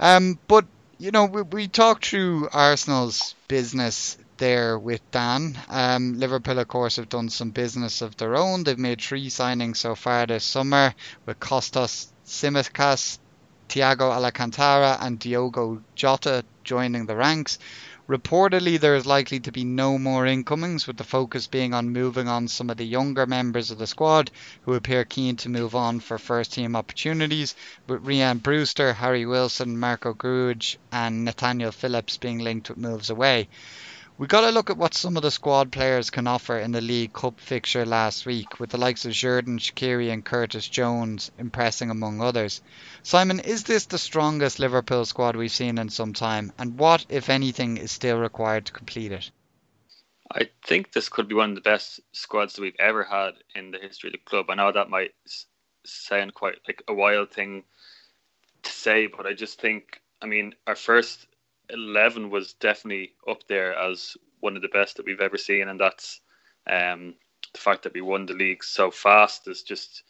Um, 0.00 0.38
but 0.48 0.64
you 0.98 1.10
know, 1.10 1.26
we, 1.26 1.42
we 1.42 1.68
talked 1.68 2.06
through 2.06 2.48
Arsenal's 2.50 3.34
business 3.48 4.16
there 4.38 4.78
with 4.78 5.02
Dan. 5.10 5.58
Um, 5.68 6.18
Liverpool, 6.18 6.58
of 6.58 6.68
course, 6.68 6.96
have 6.96 7.10
done 7.10 7.28
some 7.28 7.50
business 7.50 8.00
of 8.00 8.16
their 8.16 8.34
own. 8.34 8.64
They've 8.64 8.78
made 8.78 9.02
three 9.02 9.28
signings 9.28 9.76
so 9.76 9.94
far 9.94 10.26
this 10.26 10.44
summer 10.44 10.94
with 11.26 11.38
Kostas 11.38 12.08
Tsimikas, 12.24 13.18
Thiago 13.68 14.10
Alcantara, 14.10 14.96
and 15.00 15.18
Diogo 15.18 15.82
Jota 15.94 16.44
joining 16.64 17.06
the 17.06 17.16
ranks. 17.16 17.58
Reportedly, 18.08 18.80
there 18.80 18.96
is 18.96 19.04
likely 19.04 19.38
to 19.40 19.52
be 19.52 19.64
no 19.64 19.98
more 19.98 20.24
incomings, 20.24 20.86
with 20.86 20.96
the 20.96 21.04
focus 21.04 21.46
being 21.46 21.74
on 21.74 21.90
moving 21.92 22.26
on 22.26 22.48
some 22.48 22.70
of 22.70 22.78
the 22.78 22.86
younger 22.86 23.26
members 23.26 23.70
of 23.70 23.76
the 23.76 23.86
squad 23.86 24.30
who 24.62 24.72
appear 24.72 25.04
keen 25.04 25.36
to 25.36 25.50
move 25.50 25.74
on 25.74 26.00
for 26.00 26.16
first 26.16 26.54
team 26.54 26.74
opportunities, 26.74 27.54
with 27.86 28.02
Rhian 28.02 28.42
Brewster, 28.42 28.94
Harry 28.94 29.26
Wilson, 29.26 29.78
Marko 29.78 30.14
Grujic, 30.14 30.78
and 30.90 31.26
Nathaniel 31.26 31.70
Phillips 31.70 32.16
being 32.16 32.38
linked 32.38 32.70
with 32.70 32.78
moves 32.78 33.10
away. 33.10 33.46
We 34.18 34.26
got 34.26 34.40
to 34.40 34.50
look 34.50 34.68
at 34.68 34.76
what 34.76 34.94
some 34.94 35.16
of 35.16 35.22
the 35.22 35.30
squad 35.30 35.70
players 35.70 36.10
can 36.10 36.26
offer 36.26 36.58
in 36.58 36.72
the 36.72 36.80
League 36.80 37.12
Cup 37.12 37.38
fixture 37.38 37.86
last 37.86 38.26
week, 38.26 38.58
with 38.58 38.70
the 38.70 38.76
likes 38.76 39.04
of 39.04 39.12
Xherdan 39.12 39.60
Shaqiri 39.60 40.12
and 40.12 40.24
Curtis 40.24 40.68
Jones 40.68 41.30
impressing 41.38 41.88
among 41.88 42.20
others. 42.20 42.60
Simon, 43.04 43.38
is 43.38 43.62
this 43.62 43.86
the 43.86 43.96
strongest 43.96 44.58
Liverpool 44.58 45.04
squad 45.04 45.36
we've 45.36 45.52
seen 45.52 45.78
in 45.78 45.88
some 45.88 46.14
time, 46.14 46.52
and 46.58 46.76
what, 46.76 47.06
if 47.08 47.30
anything, 47.30 47.76
is 47.76 47.92
still 47.92 48.18
required 48.18 48.66
to 48.66 48.72
complete 48.72 49.12
it? 49.12 49.30
I 50.32 50.50
think 50.66 50.90
this 50.90 51.08
could 51.08 51.28
be 51.28 51.36
one 51.36 51.50
of 51.50 51.54
the 51.54 51.60
best 51.60 52.00
squads 52.10 52.54
that 52.54 52.62
we've 52.62 52.74
ever 52.80 53.04
had 53.04 53.34
in 53.54 53.70
the 53.70 53.78
history 53.78 54.08
of 54.08 54.14
the 54.14 54.18
club. 54.18 54.46
I 54.50 54.56
know 54.56 54.72
that 54.72 54.90
might 54.90 55.14
sound 55.84 56.34
quite 56.34 56.56
like 56.66 56.82
a 56.88 56.92
wild 56.92 57.30
thing 57.30 57.62
to 58.64 58.70
say, 58.72 59.06
but 59.06 59.26
I 59.26 59.34
just 59.34 59.60
think, 59.60 60.00
I 60.20 60.26
mean, 60.26 60.56
our 60.66 60.74
first 60.74 61.27
11 61.70 62.30
was 62.30 62.54
definitely 62.54 63.12
up 63.28 63.46
there 63.48 63.74
as 63.74 64.16
one 64.40 64.56
of 64.56 64.62
the 64.62 64.68
best 64.68 64.96
that 64.96 65.06
we've 65.06 65.20
ever 65.20 65.38
seen, 65.38 65.68
and 65.68 65.80
that's 65.80 66.20
um, 66.70 67.14
the 67.52 67.58
fact 67.58 67.82
that 67.82 67.94
we 67.94 68.00
won 68.00 68.26
the 68.26 68.34
league 68.34 68.62
so 68.62 68.90
fast 68.90 69.48
is 69.48 69.62
just 69.62 70.02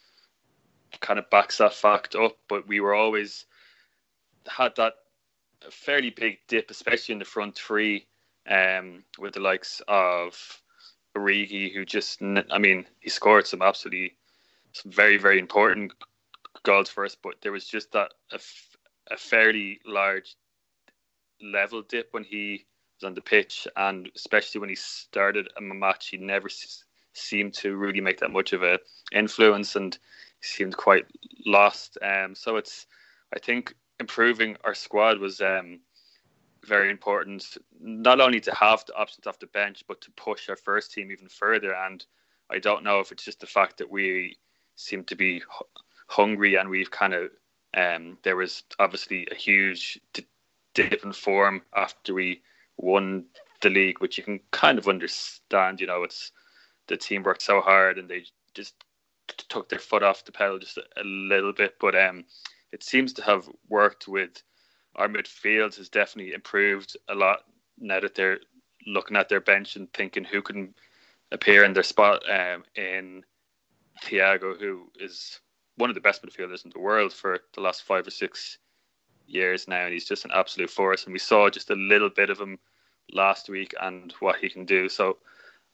kind 1.01 1.19
of 1.19 1.31
backs 1.31 1.59
that 1.59 1.75
fact 1.75 2.15
up. 2.15 2.37
But 2.49 2.67
we 2.69 2.81
were 2.81 2.95
always 2.95 3.47
had 4.47 4.77
that 4.77 4.95
fairly 5.71 6.11
big 6.11 6.39
dip, 6.49 6.71
especially 6.71 7.15
in 7.15 7.19
the 7.19 7.25
front 7.25 7.57
three, 7.57 8.07
um, 8.49 9.05
with 9.19 9.35
the 9.35 9.41
likes 9.41 9.83
of 9.89 10.63
Origi, 11.17 11.73
who 11.73 11.85
just, 11.85 12.23
I 12.23 12.59
mean, 12.59 12.87
he 13.01 13.11
scored 13.11 13.47
some 13.47 13.63
absolutely 13.63 14.15
some 14.73 14.93
very, 14.93 15.17
very 15.17 15.39
important 15.39 15.93
goals 16.63 16.91
for 16.91 17.05
us, 17.05 17.17
but 17.21 17.35
there 17.43 17.53
was 17.53 17.67
just 17.67 17.93
that 17.93 18.13
a, 18.33 18.39
a 19.11 19.17
fairly 19.17 19.81
large 19.87 20.37
level 21.43 21.83
dip 21.83 22.09
when 22.13 22.25
he 22.25 22.67
was 22.97 23.07
on 23.07 23.15
the 23.15 23.21
pitch, 23.21 23.67
and 23.77 24.11
especially 24.17 24.61
when 24.61 24.71
he 24.71 24.75
started 24.75 25.49
a 25.57 25.61
match, 25.61 26.09
he 26.09 26.17
never 26.17 26.49
s- 26.49 26.85
seemed 27.13 27.55
to 27.55 27.77
really 27.77 28.01
make 28.01 28.19
that 28.21 28.31
much 28.31 28.53
of 28.53 28.63
a 28.63 28.79
influence, 29.13 29.77
and 29.77 29.99
he 30.41 30.47
seemed 30.47 30.77
quite 30.77 31.07
lost. 31.47 31.99
Um, 32.03 32.35
so 32.35 32.57
it's, 32.57 32.87
I 33.35 33.39
think, 33.39 33.75
improving 34.01 34.57
our 34.65 34.75
squad 34.75 35.19
was 35.19 35.41
um, 35.41 35.81
very 36.67 36.91
important. 36.91 37.57
Not 37.81 38.21
only 38.21 38.41
to 38.41 38.55
have 38.55 38.85
the 38.87 38.95
options 38.95 39.27
off 39.27 39.39
the 39.39 39.47
bench, 39.47 39.85
but 39.89 40.01
to 40.03 40.11
push 40.13 40.49
our 40.49 40.57
first 40.57 40.93
team 40.93 41.11
even 41.11 41.29
further. 41.29 41.75
And 41.75 42.05
I 42.51 42.59
don't 42.59 42.85
know 42.85 43.01
if 43.01 43.13
it's 43.13 43.25
just 43.25 43.41
the 43.41 43.47
fact 43.47 43.79
that 43.79 43.91
we 43.91 44.37
seem 44.77 45.05
to 45.05 45.17
be 45.17 45.43
hungry 46.09 46.57
and 46.57 46.69
we've 46.69 46.91
kind 46.91 47.15
of 47.15 47.31
um, 47.77 48.19
there 48.23 48.37
was 48.37 48.63
obviously 48.79 49.27
a 49.31 49.35
huge 49.35 50.01
d- 50.15 50.27
in 50.79 51.13
form 51.13 51.63
after 51.75 52.15
we 52.15 52.43
won 52.77 53.25
the 53.61 53.71
league, 53.71 54.01
which 54.01 54.19
you 54.19 54.25
can 54.25 54.41
kind 54.51 54.79
of 54.79 54.89
understand. 54.89 55.81
You 55.81 55.87
know, 55.87 56.03
it's 56.05 56.33
the 56.87 56.97
team 56.97 57.23
worked 57.23 57.43
so 57.43 57.61
hard 57.61 57.99
and 57.99 58.09
they 58.09 58.25
just 58.55 58.75
took 59.49 59.69
their 59.69 59.79
foot 59.79 60.03
off 60.03 60.25
the 60.25 60.33
pedal 60.33 60.59
just 60.59 60.79
a, 60.79 60.83
a 60.97 61.05
little 61.05 61.53
bit. 61.53 61.75
But 61.81 61.95
um, 61.95 62.25
it 62.73 62.83
seems 62.83 63.13
to 63.15 63.23
have 63.23 63.49
worked 63.69 64.09
with 64.09 64.43
our 64.97 65.09
midfield 65.09 65.77
has 65.77 65.89
definitely 65.89 66.33
improved 66.33 66.97
a 67.09 67.15
lot 67.15 67.41
now 67.79 68.01
that 68.01 68.15
they're 68.15 68.41
looking 68.87 69.17
at 69.17 69.29
their 69.29 69.41
bench 69.41 69.77
and 69.77 69.93
thinking 69.93 70.25
who 70.25 70.43
can 70.43 70.75
appear 71.31 71.65
in 71.65 71.73
their 71.73 71.83
spot 71.83 72.23
um, 72.29 72.65
in 72.75 73.23
Thiago, 74.03 74.59
who 74.59 74.91
is 74.99 75.41
one 75.77 75.91
of 75.91 75.95
the 75.95 76.01
best 76.01 76.23
midfielders 76.23 76.65
in 76.65 76.71
the 76.75 76.81
world 76.81 77.13
for 77.13 77.39
the 77.55 77.61
last 77.61 77.85
five 77.85 78.07
or 78.07 78.11
six 78.11 78.59
years 79.29 79.69
now, 79.69 79.85
and 79.85 79.93
he's 79.93 80.09
just 80.09 80.25
an 80.25 80.33
absolute 80.35 80.71
force. 80.71 81.05
And 81.05 81.13
we 81.13 81.19
saw 81.19 81.51
just 81.51 81.71
a 81.71 81.75
little 81.75 82.11
bit 82.11 82.31
of 82.31 82.41
him 82.41 82.59
last 83.13 83.49
week 83.49 83.75
and 83.81 84.13
what 84.21 84.37
he 84.37 84.49
can 84.49 84.65
do. 84.65 84.89
So, 84.89 85.19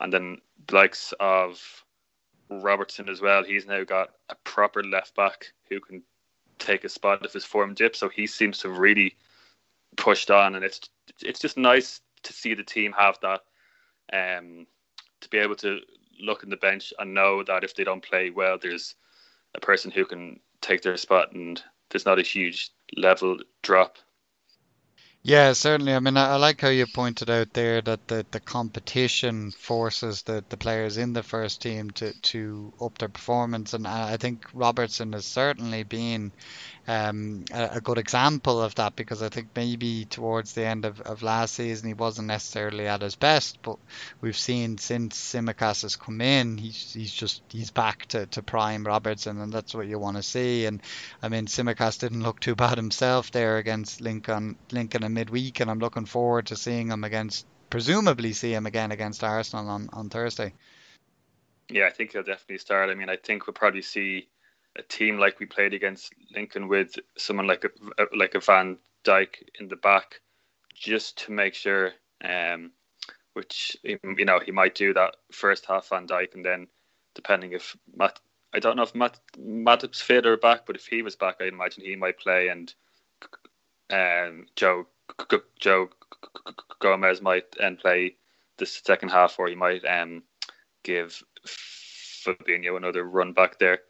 and 0.01 0.13
then 0.13 0.41
the 0.67 0.75
likes 0.75 1.15
of 1.21 1.85
Robertson 2.51 3.09
as 3.09 3.21
well. 3.21 3.45
He's 3.45 3.67
now 3.67 3.85
got 3.85 4.11
a 4.29 4.35
proper 4.45 4.83
left 4.83 5.15
back 5.15 5.53
who 5.69 5.81
can 5.81 6.03
take 6.59 6.85
a 6.85 6.89
spot 6.89 7.25
if 7.25 7.33
his 7.33 7.45
form 7.45 7.75
dips. 7.75 7.99
So 7.99 8.09
he 8.09 8.27
seems 8.27 8.59
to 8.59 8.69
have 8.69 8.79
really 8.79 9.17
pushed 9.97 10.31
on, 10.31 10.55
and 10.55 10.65
it's 10.65 10.81
it's 11.21 11.41
just 11.41 11.57
nice 11.57 12.01
to 12.23 12.33
see 12.33 12.55
the 12.55 12.65
team 12.65 12.93
have 12.97 13.19
that, 13.21 13.43
um, 14.13 14.67
to 15.21 15.29
be 15.29 15.39
able 15.39 15.57
to 15.57 15.81
look 16.21 16.43
in 16.43 16.51
the 16.51 16.57
bench 16.57 16.93
and 16.99 17.15
know 17.15 17.43
that 17.43 17.65
if 17.65 17.75
they 17.75 17.85
don't 17.85 18.03
play 18.03 18.31
well, 18.31 18.59
there's 18.61 18.95
a 19.55 19.61
person 19.61 19.91
who 19.91 20.05
can 20.05 20.41
take 20.61 20.83
their 20.83 20.97
spot, 20.97 21.33
and 21.33 21.63
there's 21.91 22.07
not 22.07 22.19
a 22.19 22.23
huge 22.23 22.71
level 22.97 23.39
drop. 23.63 23.99
Yeah, 25.27 25.55
certainly. 25.55 25.95
I 25.95 26.01
mean, 26.01 26.19
I, 26.19 26.33
I 26.33 26.37
like 26.37 26.61
how 26.61 26.69
you 26.69 26.87
pointed 26.87 27.31
out 27.31 27.55
there 27.55 27.81
that 27.81 28.09
the, 28.09 28.27
the 28.31 28.41
competition 28.41 29.53
forces 29.53 30.21
the, 30.23 30.45
the 30.51 30.59
players 30.59 30.99
in 30.99 31.15
the 31.15 31.23
first 31.23 31.63
team 31.63 31.91
to, 31.93 32.13
to 32.13 32.75
up 32.79 32.99
their 32.99 33.09
performance, 33.09 33.73
and 33.73 33.87
I 33.87 34.13
I 34.13 34.17
think 34.19 34.45
Robertson 34.53 35.15
has 35.15 35.25
certainly 35.25 35.83
been 35.83 36.31
um, 36.87 37.45
a, 37.53 37.71
a 37.75 37.81
good 37.81 37.99
example 37.99 38.63
of 38.63 38.75
that 38.75 38.95
because 38.95 39.23
I 39.23 39.29
think 39.29 39.49
maybe 39.57 40.05
towards 40.05 40.53
the 40.53 40.65
end 40.65 40.85
of, 40.85 41.01
of 41.01 41.23
last 41.23 41.55
season 41.55 41.89
he 41.89 41.95
wasn't 41.95 42.29
necessarily 42.29 42.87
at 42.87 43.03
his 43.03 43.15
best, 43.15 43.63
but 43.63 43.79
we've 44.21 44.37
seen 44.37 44.79
since 44.79 45.17
Tsimikas 45.17 45.83
has 45.83 45.97
come 45.97 46.21
in, 46.21 46.59
he's 46.59 46.93
he's 46.93 47.13
just 47.13 47.43
he's 47.49 47.71
back 47.71 48.07
to, 48.07 48.27
to 48.27 48.43
prime 48.43 48.85
Robertson, 48.85 49.41
and 49.41 49.53
that's 49.53 49.75
what 49.75 49.87
you 49.87 49.99
want 49.99 50.17
to 50.19 50.23
see. 50.23 50.67
And 50.67 50.83
I 51.23 51.29
mean, 51.29 51.47
Tsimikas 51.47 51.99
didn't 51.99 52.23
look 52.23 52.41
too 52.41 52.55
bad 52.55 52.77
himself 52.77 53.31
there 53.31 53.57
against 53.57 54.01
Lincoln 54.01 54.57
Lincoln 54.71 55.05
in 55.05 55.15
midweek, 55.15 55.61
and 55.61 55.71
I'm 55.71 55.79
looking 55.79 56.07
forward 56.07 56.47
to 56.47 56.57
seeing 56.57 56.91
him 56.91 57.05
against 57.05 57.47
presumably 57.71 58.33
see 58.33 58.53
him 58.53 58.67
again 58.67 58.93
against 58.93 59.25
Arsenal 59.25 59.69
on, 59.69 59.89
on 59.93 60.11
Thursday. 60.11 60.53
Yeah, 61.71 61.87
I 61.87 61.91
think 61.91 62.13
he'll 62.13 62.23
definitely 62.23 62.59
start. 62.59 62.91
I 62.91 62.95
mean, 62.95 63.09
I 63.09 63.17
think 63.17 63.47
we'll 63.47 63.55
probably 63.55 63.83
see 63.83 64.29
a 64.77 64.83
team 64.83 65.19
like 65.19 65.39
we 65.39 65.47
played 65.47 65.75
against 65.75 66.13
Lincoln 66.35 66.69
with 66.69 66.97
someone 67.17 67.47
like 67.47 67.65
a 67.65 68.07
like 68.17 68.35
a 68.35 68.41
Van 68.41 68.79
Dijk 69.05 69.37
in 69.61 69.69
the 69.69 69.77
back, 69.77 70.21
just 70.75 71.19
to 71.25 71.33
make 71.33 71.55
sure. 71.55 71.93
Um, 72.25 72.73
which 73.35 73.77
you 73.83 74.25
know 74.25 74.41
he 74.41 74.53
might 74.53 74.75
do 74.75 74.95
that 74.95 75.17
first 75.33 75.67
half 75.67 75.89
Van 75.89 76.07
Dijk, 76.07 76.35
and 76.35 76.45
then 76.45 76.69
depending 77.15 77.53
if 77.53 77.77
Matt, 77.95 78.19
I 78.55 78.61
don't 78.61 78.77
know 78.77 78.83
if 78.83 78.95
Matt 78.95 79.21
Matip's 79.39 80.01
fit 80.01 80.27
or 80.27 80.37
back, 80.37 80.67
but 80.67 80.77
if 80.77 80.87
he 80.87 81.03
was 81.03 81.17
back, 81.17 81.37
I 81.41 81.47
imagine 81.47 81.85
he 81.85 81.97
might 81.97 82.19
play, 82.19 82.49
and 82.49 82.73
um, 83.91 84.47
Joe 84.57 84.87
Joe 85.59 85.91
Gomez 86.81 87.21
might 87.21 87.57
and 87.61 87.79
play 87.79 88.17
the 88.57 88.67
second 88.67 89.11
half, 89.11 89.39
or 89.39 89.49
he 89.49 89.55
might 89.55 89.85
um 89.85 90.23
give 90.85 91.23
Fabinho 91.47 92.77
another 92.77 93.05
run 93.05 93.33
back 93.33 93.59
there. 93.59 93.81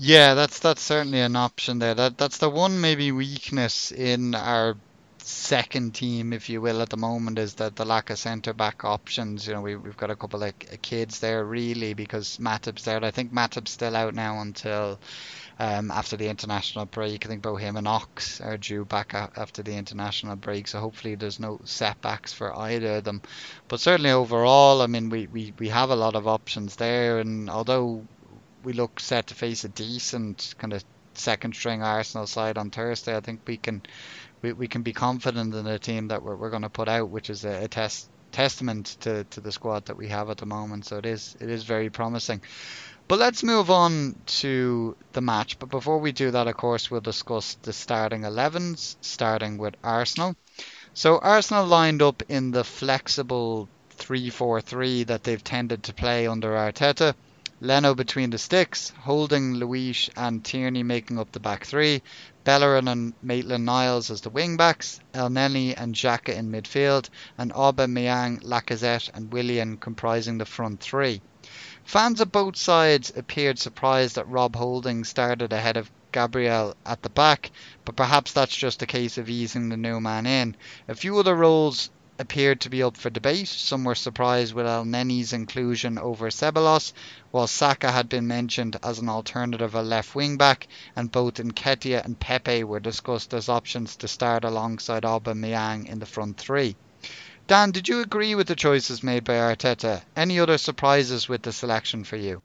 Yeah, 0.00 0.34
that's 0.34 0.60
that's 0.60 0.82
certainly 0.82 1.20
an 1.20 1.36
option 1.36 1.78
there. 1.78 1.94
That 1.94 2.18
that's 2.18 2.38
the 2.38 2.48
one 2.50 2.80
maybe 2.80 3.12
weakness 3.12 3.92
in 3.92 4.34
our 4.34 4.76
second 5.18 5.94
team, 5.94 6.32
if 6.32 6.48
you 6.48 6.60
will, 6.60 6.80
at 6.82 6.88
the 6.90 6.96
moment 6.96 7.38
is 7.38 7.54
that 7.54 7.76
the 7.76 7.84
lack 7.84 8.10
of 8.10 8.18
centre 8.18 8.52
back 8.52 8.84
options. 8.84 9.46
You 9.46 9.54
know, 9.54 9.60
we 9.60 9.76
we've 9.76 9.96
got 9.96 10.10
a 10.10 10.16
couple 10.16 10.42
of 10.42 10.52
kids 10.82 11.20
there 11.20 11.44
really 11.44 11.94
because 11.94 12.38
Matip's 12.38 12.84
there. 12.84 13.04
I 13.04 13.10
think 13.10 13.32
Matip's 13.32 13.72
still 13.72 13.96
out 13.96 14.14
now 14.14 14.40
until 14.40 15.00
um, 15.58 15.90
after 15.90 16.16
the 16.16 16.28
international 16.28 16.86
break. 16.86 17.26
I 17.26 17.28
think 17.28 17.42
both 17.42 17.60
him 17.60 17.76
and 17.76 17.88
Ox 17.88 18.40
are 18.40 18.56
due 18.56 18.84
back 18.84 19.14
after 19.14 19.62
the 19.62 19.76
international 19.76 20.36
break, 20.36 20.68
so 20.68 20.80
hopefully 20.80 21.16
there's 21.16 21.40
no 21.40 21.60
setbacks 21.64 22.32
for 22.32 22.56
either 22.56 22.96
of 22.96 23.04
them. 23.04 23.22
But 23.68 23.80
certainly 23.80 24.12
overall, 24.12 24.80
I 24.82 24.86
mean, 24.86 25.10
we, 25.10 25.26
we, 25.26 25.52
we 25.58 25.68
have 25.70 25.90
a 25.90 25.96
lot 25.96 26.14
of 26.14 26.28
options 26.28 26.76
there, 26.76 27.18
and 27.18 27.50
although 27.50 28.06
we 28.64 28.72
look 28.72 29.00
set 29.00 29.28
to 29.28 29.34
face 29.34 29.64
a 29.64 29.68
decent 29.68 30.54
kind 30.58 30.72
of 30.72 30.84
second 31.14 31.54
string 31.54 31.82
Arsenal 31.82 32.26
side 32.26 32.58
on 32.58 32.70
Thursday, 32.70 33.16
I 33.16 33.20
think 33.20 33.40
we 33.46 33.56
can 33.56 33.82
we, 34.42 34.52
we 34.52 34.68
can 34.68 34.82
be 34.82 34.92
confident 34.92 35.54
in 35.54 35.64
the 35.64 35.78
team 35.78 36.08
that 36.08 36.22
we're, 36.22 36.36
we're 36.36 36.50
going 36.50 36.62
to 36.62 36.70
put 36.70 36.88
out, 36.88 37.10
which 37.10 37.30
is 37.30 37.44
a, 37.44 37.64
a 37.64 37.68
test 37.68 38.08
testament 38.30 38.96
to, 39.00 39.24
to 39.24 39.40
the 39.40 39.50
squad 39.50 39.86
that 39.86 39.96
we 39.96 40.08
have 40.08 40.30
at 40.30 40.36
the 40.36 40.46
moment. 40.46 40.84
So 40.86 40.98
it 40.98 41.06
is 41.06 41.36
it 41.40 41.48
is 41.48 41.64
very 41.64 41.90
promising. 41.90 42.40
But 43.08 43.18
let's 43.18 43.42
move 43.42 43.70
on 43.70 44.16
to 44.42 44.94
the 45.12 45.22
match. 45.22 45.58
But 45.58 45.70
before 45.70 45.98
we 45.98 46.12
do 46.12 46.30
that, 46.30 46.46
of 46.46 46.56
course, 46.58 46.90
we'll 46.90 47.00
discuss 47.00 47.54
the 47.62 47.72
starting 47.72 48.22
11s, 48.22 48.96
starting 49.00 49.56
with 49.56 49.76
Arsenal. 49.82 50.36
So 50.92 51.18
Arsenal 51.18 51.64
lined 51.66 52.02
up 52.02 52.22
in 52.28 52.50
the 52.50 52.64
flexible 52.64 53.68
3-4-3 53.96 55.06
that 55.06 55.24
they've 55.24 55.42
tended 55.42 55.84
to 55.84 55.94
play 55.94 56.26
under 56.26 56.50
Arteta. 56.50 57.14
Leno 57.60 57.92
between 57.92 58.30
the 58.30 58.38
sticks, 58.38 58.92
Holding, 59.00 59.54
Luiz 59.54 60.08
and 60.16 60.44
Tierney 60.44 60.84
making 60.84 61.18
up 61.18 61.32
the 61.32 61.40
back 61.40 61.64
three, 61.66 62.02
Bellerin 62.44 62.86
and 62.86 63.14
Maitland 63.20 63.64
Niles 63.64 64.12
as 64.12 64.20
the 64.20 64.30
wing 64.30 64.56
backs, 64.56 65.00
El 65.12 65.28
Elneny 65.28 65.74
and 65.76 65.92
Xhaka 65.92 66.32
in 66.36 66.52
midfield, 66.52 67.08
and 67.36 67.52
Aubameyang, 67.52 68.44
Lacazette 68.44 69.10
and 69.12 69.32
Willian 69.32 69.76
comprising 69.76 70.38
the 70.38 70.44
front 70.44 70.78
three. 70.78 71.20
Fans 71.82 72.20
of 72.20 72.30
both 72.30 72.56
sides 72.56 73.12
appeared 73.16 73.58
surprised 73.58 74.14
that 74.14 74.28
Rob 74.28 74.54
Holding 74.54 75.04
started 75.04 75.52
ahead 75.52 75.76
of 75.76 75.90
Gabriel 76.12 76.76
at 76.86 77.02
the 77.02 77.10
back, 77.10 77.50
but 77.84 77.96
perhaps 77.96 78.32
that's 78.32 78.54
just 78.54 78.82
a 78.82 78.86
case 78.86 79.18
of 79.18 79.28
easing 79.28 79.68
the 79.68 79.76
new 79.76 80.00
man 80.00 80.26
in. 80.26 80.56
A 80.86 80.94
few 80.94 81.18
other 81.18 81.34
roles 81.34 81.90
appeared 82.18 82.60
to 82.60 82.68
be 82.68 82.82
up 82.82 82.96
for 82.96 83.10
debate. 83.10 83.46
Some 83.46 83.84
were 83.84 83.94
surprised 83.94 84.52
with 84.52 84.66
Elneny's 84.66 85.32
inclusion 85.32 85.98
over 85.98 86.30
Ceballos, 86.30 86.92
while 87.30 87.46
Saka 87.46 87.92
had 87.92 88.08
been 88.08 88.26
mentioned 88.26 88.76
as 88.82 88.98
an 88.98 89.08
alternative 89.08 89.74
a 89.74 89.82
left 89.82 90.14
wing 90.14 90.36
back, 90.36 90.66
and 90.96 91.12
both 91.12 91.34
Nketiah 91.34 92.04
and 92.04 92.18
Pepe 92.18 92.64
were 92.64 92.80
discussed 92.80 93.32
as 93.34 93.48
options 93.48 93.96
to 93.96 94.08
start 94.08 94.44
alongside 94.44 95.04
Aubameyang 95.04 95.86
in 95.86 95.98
the 96.00 96.06
front 96.06 96.36
three. 96.38 96.74
Dan, 97.46 97.70
did 97.70 97.88
you 97.88 98.00
agree 98.00 98.34
with 98.34 98.48
the 98.48 98.56
choices 98.56 99.02
made 99.02 99.24
by 99.24 99.34
Arteta? 99.34 100.02
Any 100.16 100.40
other 100.40 100.58
surprises 100.58 101.28
with 101.28 101.42
the 101.42 101.52
selection 101.52 102.04
for 102.04 102.16
you? 102.16 102.42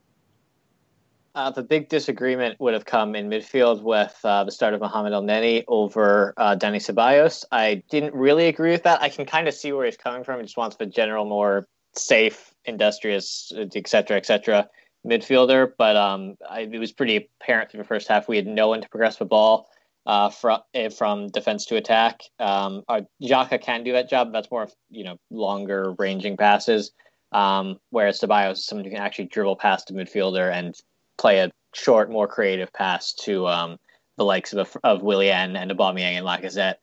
Uh, 1.34 1.50
the 1.50 1.62
big 1.64 1.88
disagreement 1.88 2.60
would 2.60 2.74
have 2.74 2.84
come 2.84 3.16
in 3.16 3.28
midfield 3.28 3.82
with 3.82 4.16
uh, 4.22 4.44
the 4.44 4.52
start 4.52 4.72
of 4.72 4.80
Mohamed 4.80 5.12
Elneny 5.12 5.64
over 5.66 6.32
uh, 6.36 6.54
Dani 6.56 6.76
Ceballos. 6.76 7.44
I 7.50 7.82
didn't 7.90 8.14
really 8.14 8.46
agree 8.46 8.70
with 8.70 8.84
that. 8.84 9.02
I 9.02 9.08
can 9.08 9.26
kind 9.26 9.48
of 9.48 9.54
see 9.54 9.72
where 9.72 9.84
he's 9.84 9.96
coming 9.96 10.22
from. 10.22 10.38
He 10.38 10.46
just 10.46 10.56
wants 10.56 10.76
a 10.78 10.86
general, 10.86 11.24
more 11.24 11.66
safe, 11.96 12.54
industrious, 12.64 13.52
et 13.56 13.88
cetera, 13.88 14.16
et 14.16 14.26
cetera, 14.26 14.68
midfielder. 15.04 15.72
But 15.76 15.96
um, 15.96 16.36
I, 16.48 16.60
it 16.60 16.78
was 16.78 16.92
pretty 16.92 17.28
apparent 17.40 17.70
through 17.70 17.82
the 17.82 17.88
first 17.88 18.06
half 18.06 18.28
we 18.28 18.36
had 18.36 18.46
no 18.46 18.68
one 18.68 18.82
to 18.82 18.88
progress 18.88 19.16
the 19.16 19.24
ball. 19.24 19.68
uh, 20.06 20.30
from 20.30 20.60
from 20.96 21.28
defense 21.28 21.66
to 21.66 21.76
attack. 21.76 22.22
Um, 22.38 22.82
our 22.88 23.02
Xhaka 23.22 23.60
can 23.60 23.84
do 23.84 23.92
that 23.92 24.08
job. 24.08 24.32
That's 24.32 24.50
more 24.50 24.68
you 24.90 25.04
know 25.04 25.18
longer 25.30 25.92
ranging 25.98 26.36
passes. 26.36 26.92
Um, 27.32 27.78
whereas 27.90 28.20
Ceballos 28.20 28.52
is 28.52 28.66
someone 28.66 28.84
who 28.84 28.90
can 28.92 29.00
actually 29.00 29.26
dribble 29.26 29.56
past 29.56 29.88
the 29.88 29.94
midfielder 29.94 30.52
and 30.52 30.74
play 31.18 31.40
a 31.40 31.50
short, 31.74 32.10
more 32.10 32.28
creative 32.28 32.72
pass 32.72 33.12
to 33.12 33.46
um, 33.46 33.78
the 34.16 34.24
likes 34.24 34.52
of 34.52 34.76
of 34.82 35.02
Willian 35.02 35.56
and 35.56 35.70
Aubameyang 35.70 36.18
and 36.18 36.26
Lacazette. 36.26 36.76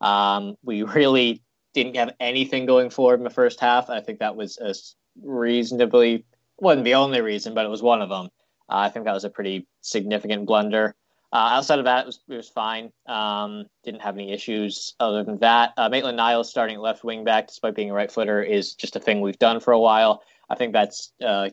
Um, 0.00 0.56
we 0.62 0.82
really 0.98 1.42
didn't 1.74 1.96
have 1.96 2.14
anything 2.20 2.66
going 2.66 2.90
forward 2.90 3.20
in 3.20 3.24
the 3.24 3.30
first 3.30 3.60
half. 3.60 3.90
I 3.90 4.00
think 4.00 4.18
that 4.20 4.36
was 4.36 4.58
a 4.58 4.74
reasonably 5.22 6.24
wasn't 6.60 6.84
the 6.84 6.94
only 6.94 7.20
reason, 7.20 7.54
but 7.54 7.64
it 7.64 7.68
was 7.68 7.82
one 7.82 8.02
of 8.02 8.08
them. 8.08 8.28
Uh, 8.68 8.78
I 8.78 8.88
think 8.88 9.04
that 9.04 9.14
was 9.14 9.24
a 9.24 9.30
pretty 9.30 9.66
significant 9.80 10.46
blunder. 10.46 10.94
Uh, 11.32 11.50
outside 11.52 11.78
of 11.78 11.84
that, 11.84 12.00
it 12.00 12.06
was, 12.06 12.20
it 12.28 12.36
was 12.36 12.48
fine. 12.48 12.90
Um, 13.06 13.66
didn't 13.84 14.00
have 14.00 14.14
any 14.14 14.32
issues 14.32 14.94
other 14.98 15.22
than 15.22 15.38
that. 15.38 15.72
Uh, 15.76 15.88
Maitland 15.88 16.16
Niles 16.16 16.48
starting 16.48 16.78
left 16.78 17.04
wing 17.04 17.22
back, 17.22 17.48
despite 17.48 17.74
being 17.74 17.90
a 17.90 17.94
right 17.94 18.10
footer, 18.10 18.42
is 18.42 18.74
just 18.74 18.96
a 18.96 19.00
thing 19.00 19.20
we've 19.20 19.38
done 19.38 19.60
for 19.60 19.72
a 19.72 19.78
while. 19.78 20.22
I 20.48 20.54
think 20.54 20.72
that's 20.72 21.12
uh, 21.24 21.50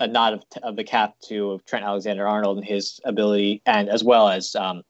a 0.00 0.06
nod 0.06 0.34
of, 0.34 0.42
of, 0.62 0.76
the 0.76 0.84
cap 0.84 1.14
to 1.28 1.60
Trent 1.66 1.84
Alexander 1.84 2.26
Arnold 2.26 2.58
and 2.58 2.66
his 2.66 3.00
ability, 3.04 3.62
and 3.66 3.88
as 3.88 4.02
well 4.02 4.28
as 4.28 4.54
um, 4.56 4.82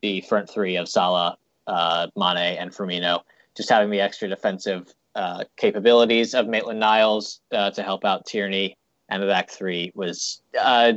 the 0.00 0.20
front 0.22 0.48
three 0.48 0.76
of 0.76 0.88
Salah, 0.88 1.36
uh, 1.66 2.06
Mane, 2.16 2.56
and 2.58 2.70
Firmino, 2.70 3.22
just 3.56 3.68
having 3.68 3.90
the 3.90 4.00
extra 4.00 4.28
defensive 4.28 4.94
uh, 5.14 5.44
capabilities 5.56 6.34
of 6.34 6.46
Maitland 6.46 6.80
Niles 6.80 7.40
uh, 7.52 7.70
to 7.70 7.82
help 7.82 8.04
out 8.04 8.26
Tierney 8.26 8.76
and 9.08 9.22
the 9.22 9.26
back 9.26 9.50
three 9.50 9.92
was 9.94 10.42
uh, 10.60 10.92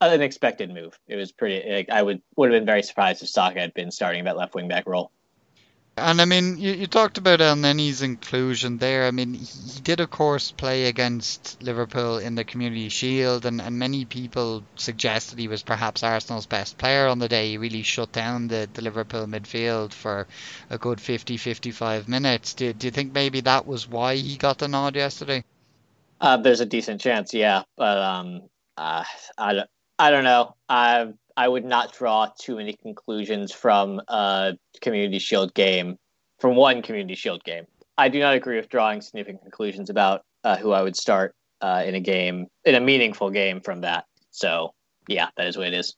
an 0.00 0.22
expected 0.22 0.72
move. 0.72 0.98
It 1.08 1.16
was 1.16 1.32
pretty. 1.32 1.88
I 1.90 2.02
would 2.02 2.20
would 2.36 2.50
have 2.50 2.60
been 2.60 2.66
very 2.66 2.82
surprised 2.82 3.22
if 3.22 3.28
Saka 3.28 3.60
had 3.60 3.74
been 3.74 3.90
starting 3.90 4.24
that 4.24 4.36
left 4.36 4.54
wing 4.54 4.68
back 4.68 4.86
role. 4.86 5.10
And 5.96 6.20
I 6.20 6.24
mean, 6.24 6.58
you, 6.58 6.72
you 6.72 6.86
talked 6.88 7.18
about 7.18 7.40
Elneny's 7.40 8.02
inclusion 8.02 8.78
there. 8.78 9.06
I 9.06 9.12
mean, 9.12 9.34
he 9.34 9.80
did, 9.80 10.00
of 10.00 10.10
course, 10.10 10.50
play 10.50 10.86
against 10.86 11.62
Liverpool 11.62 12.18
in 12.18 12.34
the 12.34 12.42
Community 12.42 12.88
Shield, 12.88 13.46
and, 13.46 13.60
and 13.60 13.78
many 13.78 14.04
people 14.04 14.64
suggested 14.74 15.38
he 15.38 15.46
was 15.46 15.62
perhaps 15.62 16.02
Arsenal's 16.02 16.46
best 16.46 16.78
player 16.78 17.06
on 17.06 17.20
the 17.20 17.28
day. 17.28 17.50
He 17.50 17.58
really 17.58 17.82
shut 17.82 18.10
down 18.10 18.48
the, 18.48 18.68
the 18.72 18.82
Liverpool 18.82 19.26
midfield 19.26 19.92
for 19.92 20.26
a 20.68 20.78
good 20.78 21.00
50 21.00 21.36
55 21.36 22.08
minutes. 22.08 22.54
Do, 22.54 22.72
do 22.72 22.88
you 22.88 22.90
think 22.90 23.14
maybe 23.14 23.42
that 23.42 23.64
was 23.64 23.88
why 23.88 24.16
he 24.16 24.36
got 24.36 24.58
the 24.58 24.66
nod 24.66 24.96
yesterday? 24.96 25.44
Uh, 26.20 26.38
there's 26.38 26.60
a 26.60 26.66
decent 26.66 27.00
chance, 27.00 27.32
yeah. 27.32 27.62
But 27.76 27.98
um, 27.98 28.42
uh, 28.76 29.04
I, 29.38 29.62
I 29.98 30.10
don't 30.10 30.24
know. 30.24 30.56
I 30.68 31.12
I 31.36 31.48
would 31.48 31.64
not 31.64 31.92
draw 31.92 32.28
too 32.38 32.56
many 32.56 32.74
conclusions 32.74 33.52
from 33.52 34.00
a 34.08 34.56
Community 34.80 35.18
Shield 35.18 35.52
game, 35.54 35.98
from 36.38 36.54
one 36.54 36.82
Community 36.82 37.14
Shield 37.14 37.42
game. 37.42 37.66
I 37.98 38.08
do 38.08 38.20
not 38.20 38.34
agree 38.34 38.56
with 38.56 38.68
drawing 38.68 39.00
significant 39.00 39.42
conclusions 39.42 39.90
about 39.90 40.22
uh, 40.42 40.56
who 40.56 40.72
I 40.72 40.82
would 40.82 40.96
start 40.96 41.34
uh, 41.60 41.82
in 41.86 41.94
a 41.94 42.00
game, 42.00 42.46
in 42.64 42.74
a 42.74 42.80
meaningful 42.80 43.30
game 43.30 43.60
from 43.60 43.80
that. 43.82 44.04
So, 44.30 44.74
yeah, 45.08 45.28
that 45.36 45.46
is 45.46 45.56
what 45.56 45.68
it 45.68 45.74
is. 45.74 45.94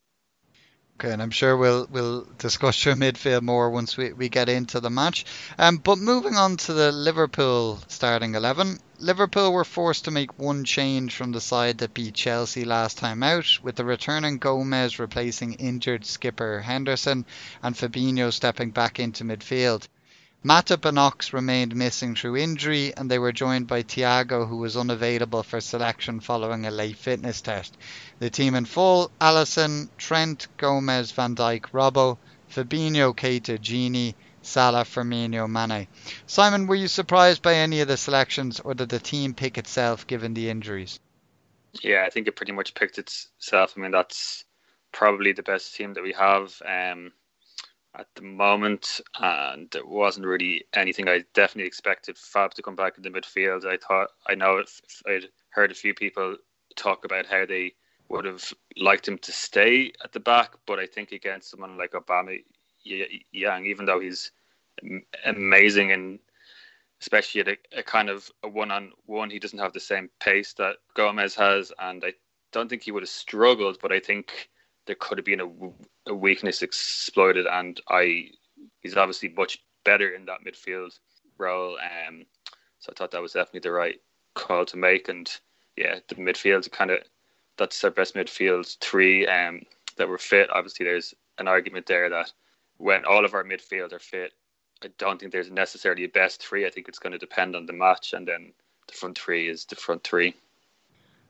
Okay, 0.98 1.12
and 1.12 1.20
I'm 1.20 1.30
sure 1.30 1.58
we'll 1.58 1.86
we'll 1.90 2.26
discuss 2.38 2.82
your 2.86 2.94
midfield 2.94 3.42
more 3.42 3.70
once 3.70 3.98
we, 3.98 4.14
we 4.14 4.30
get 4.30 4.48
into 4.48 4.80
the 4.80 4.88
match. 4.88 5.26
Um, 5.58 5.76
but 5.76 5.98
moving 5.98 6.36
on 6.36 6.56
to 6.56 6.72
the 6.72 6.90
Liverpool 6.90 7.78
starting 7.88 8.34
eleven, 8.34 8.78
Liverpool 8.98 9.52
were 9.52 9.64
forced 9.64 10.06
to 10.06 10.10
make 10.10 10.38
one 10.38 10.64
change 10.64 11.14
from 11.14 11.32
the 11.32 11.40
side 11.40 11.76
that 11.78 11.92
beat 11.92 12.14
Chelsea 12.14 12.64
last 12.64 12.96
time 12.96 13.22
out, 13.22 13.58
with 13.62 13.76
the 13.76 13.84
returning 13.84 14.38
Gomez 14.38 14.98
replacing 14.98 15.52
injured 15.54 16.06
skipper 16.06 16.62
Henderson 16.62 17.26
and 17.62 17.76
Fabinho 17.76 18.32
stepping 18.32 18.70
back 18.70 18.98
into 18.98 19.22
midfield. 19.22 19.86
Matip 20.42 20.86
and 20.86 20.98
Ox 20.98 21.34
remained 21.34 21.76
missing 21.76 22.14
through 22.14 22.38
injury, 22.38 22.96
and 22.96 23.10
they 23.10 23.18
were 23.18 23.32
joined 23.32 23.66
by 23.66 23.82
Thiago, 23.82 24.48
who 24.48 24.56
was 24.56 24.78
unavailable 24.78 25.42
for 25.42 25.60
selection 25.60 26.20
following 26.20 26.64
a 26.64 26.70
late 26.70 26.96
fitness 26.96 27.42
test. 27.42 27.76
The 28.18 28.30
team 28.30 28.54
in 28.54 28.64
full 28.64 29.10
Alisson, 29.20 29.90
Trent, 29.98 30.46
Gomez, 30.56 31.10
Van 31.10 31.34
Dijk, 31.36 31.70
Robbo, 31.72 32.16
Fabinho, 32.50 33.14
Keita, 33.14 33.58
Gini, 33.58 34.14
Salah, 34.46 34.84
Firmino, 34.84 35.48
Mane. 35.48 35.88
Simon, 36.26 36.66
were 36.66 36.74
you 36.74 36.88
surprised 36.88 37.42
by 37.42 37.54
any 37.54 37.80
of 37.80 37.88
the 37.88 37.96
selections, 37.96 38.60
or 38.60 38.74
did 38.74 38.88
the 38.88 38.98
team 38.98 39.34
pick 39.34 39.58
itself 39.58 40.06
given 40.06 40.34
the 40.34 40.48
injuries? 40.48 41.00
Yeah, 41.82 42.04
I 42.06 42.10
think 42.10 42.28
it 42.28 42.36
pretty 42.36 42.52
much 42.52 42.74
picked 42.74 42.98
itself. 42.98 43.74
I 43.76 43.80
mean, 43.80 43.90
that's 43.90 44.44
probably 44.92 45.32
the 45.32 45.42
best 45.42 45.74
team 45.74 45.94
that 45.94 46.02
we 46.02 46.12
have. 46.12 46.62
Um, 46.64 47.12
at 47.98 48.06
the 48.14 48.22
moment, 48.22 49.00
and 49.18 49.68
there 49.70 49.86
wasn't 49.86 50.26
really 50.26 50.64
anything 50.74 51.08
I 51.08 51.24
definitely 51.34 51.66
expected 51.66 52.18
Fab 52.18 52.52
to 52.54 52.62
come 52.62 52.76
back 52.76 52.96
in 52.96 53.02
the 53.02 53.10
midfield. 53.10 53.64
I 53.64 53.78
thought 53.78 54.10
I 54.28 54.34
know 54.34 54.62
I'd 55.06 55.28
heard 55.50 55.70
a 55.70 55.74
few 55.74 55.94
people 55.94 56.36
talk 56.76 57.04
about 57.04 57.26
how 57.26 57.46
they 57.46 57.74
would 58.08 58.26
have 58.26 58.52
liked 58.76 59.08
him 59.08 59.18
to 59.18 59.32
stay 59.32 59.92
at 60.04 60.12
the 60.12 60.20
back, 60.20 60.54
but 60.66 60.78
I 60.78 60.86
think 60.86 61.12
against 61.12 61.50
someone 61.50 61.76
like 61.78 61.92
Obama 61.92 62.38
Young, 63.32 63.66
even 63.66 63.86
though 63.86 63.98
he's 63.98 64.30
amazing 65.24 65.92
and 65.92 66.18
especially 67.00 67.42
at 67.42 67.48
a, 67.48 67.56
a 67.78 67.82
kind 67.82 68.08
of 68.08 68.30
a 68.42 68.48
one-on-one, 68.48 69.30
he 69.30 69.38
doesn't 69.38 69.58
have 69.58 69.72
the 69.72 69.80
same 69.80 70.08
pace 70.20 70.54
that 70.54 70.76
Gomez 70.94 71.34
has, 71.34 71.72
and 71.78 72.02
I 72.04 72.14
don't 72.52 72.68
think 72.68 72.82
he 72.82 72.92
would 72.92 73.02
have 73.02 73.10
struggled, 73.10 73.78
but 73.82 73.92
I 73.92 74.00
think 74.00 74.48
there 74.86 74.96
could 74.96 75.18
have 75.18 75.24
been 75.24 75.40
a, 75.40 76.10
a 76.10 76.14
weakness 76.14 76.62
exploited, 76.62 77.46
and 77.46 77.80
I 77.88 78.30
he's 78.80 78.96
obviously 78.96 79.28
much 79.36 79.58
better 79.84 80.10
in 80.10 80.24
that 80.26 80.44
midfield 80.46 80.98
role. 81.38 81.76
Um, 81.78 82.24
so 82.78 82.90
I 82.90 82.94
thought 82.94 83.10
that 83.10 83.22
was 83.22 83.32
definitely 83.32 83.60
the 83.60 83.72
right 83.72 84.00
call 84.34 84.64
to 84.66 84.76
make, 84.76 85.08
and 85.08 85.30
yeah, 85.76 85.98
the 86.08 86.14
midfield 86.14 86.70
kind 86.70 86.90
of 86.90 87.00
that's 87.58 87.82
our 87.84 87.90
best 87.90 88.14
midfield 88.14 88.76
three 88.80 89.26
um, 89.26 89.62
that 89.96 90.08
were 90.08 90.18
fit. 90.18 90.48
Obviously, 90.50 90.84
there's 90.84 91.14
an 91.38 91.48
argument 91.48 91.86
there 91.86 92.08
that 92.08 92.32
when 92.78 93.04
all 93.04 93.24
of 93.24 93.34
our 93.34 93.44
midfield 93.44 93.92
are 93.92 93.98
fit, 93.98 94.32
I 94.82 94.88
don't 94.98 95.18
think 95.18 95.32
there's 95.32 95.50
necessarily 95.50 96.04
a 96.04 96.08
best 96.08 96.42
three. 96.42 96.66
I 96.66 96.70
think 96.70 96.88
it's 96.88 96.98
going 96.98 97.12
to 97.12 97.18
depend 97.18 97.56
on 97.56 97.66
the 97.66 97.72
match, 97.72 98.12
and 98.12 98.26
then 98.28 98.52
the 98.86 98.94
front 98.94 99.18
three 99.18 99.48
is 99.48 99.64
the 99.64 99.76
front 99.76 100.04
three. 100.04 100.34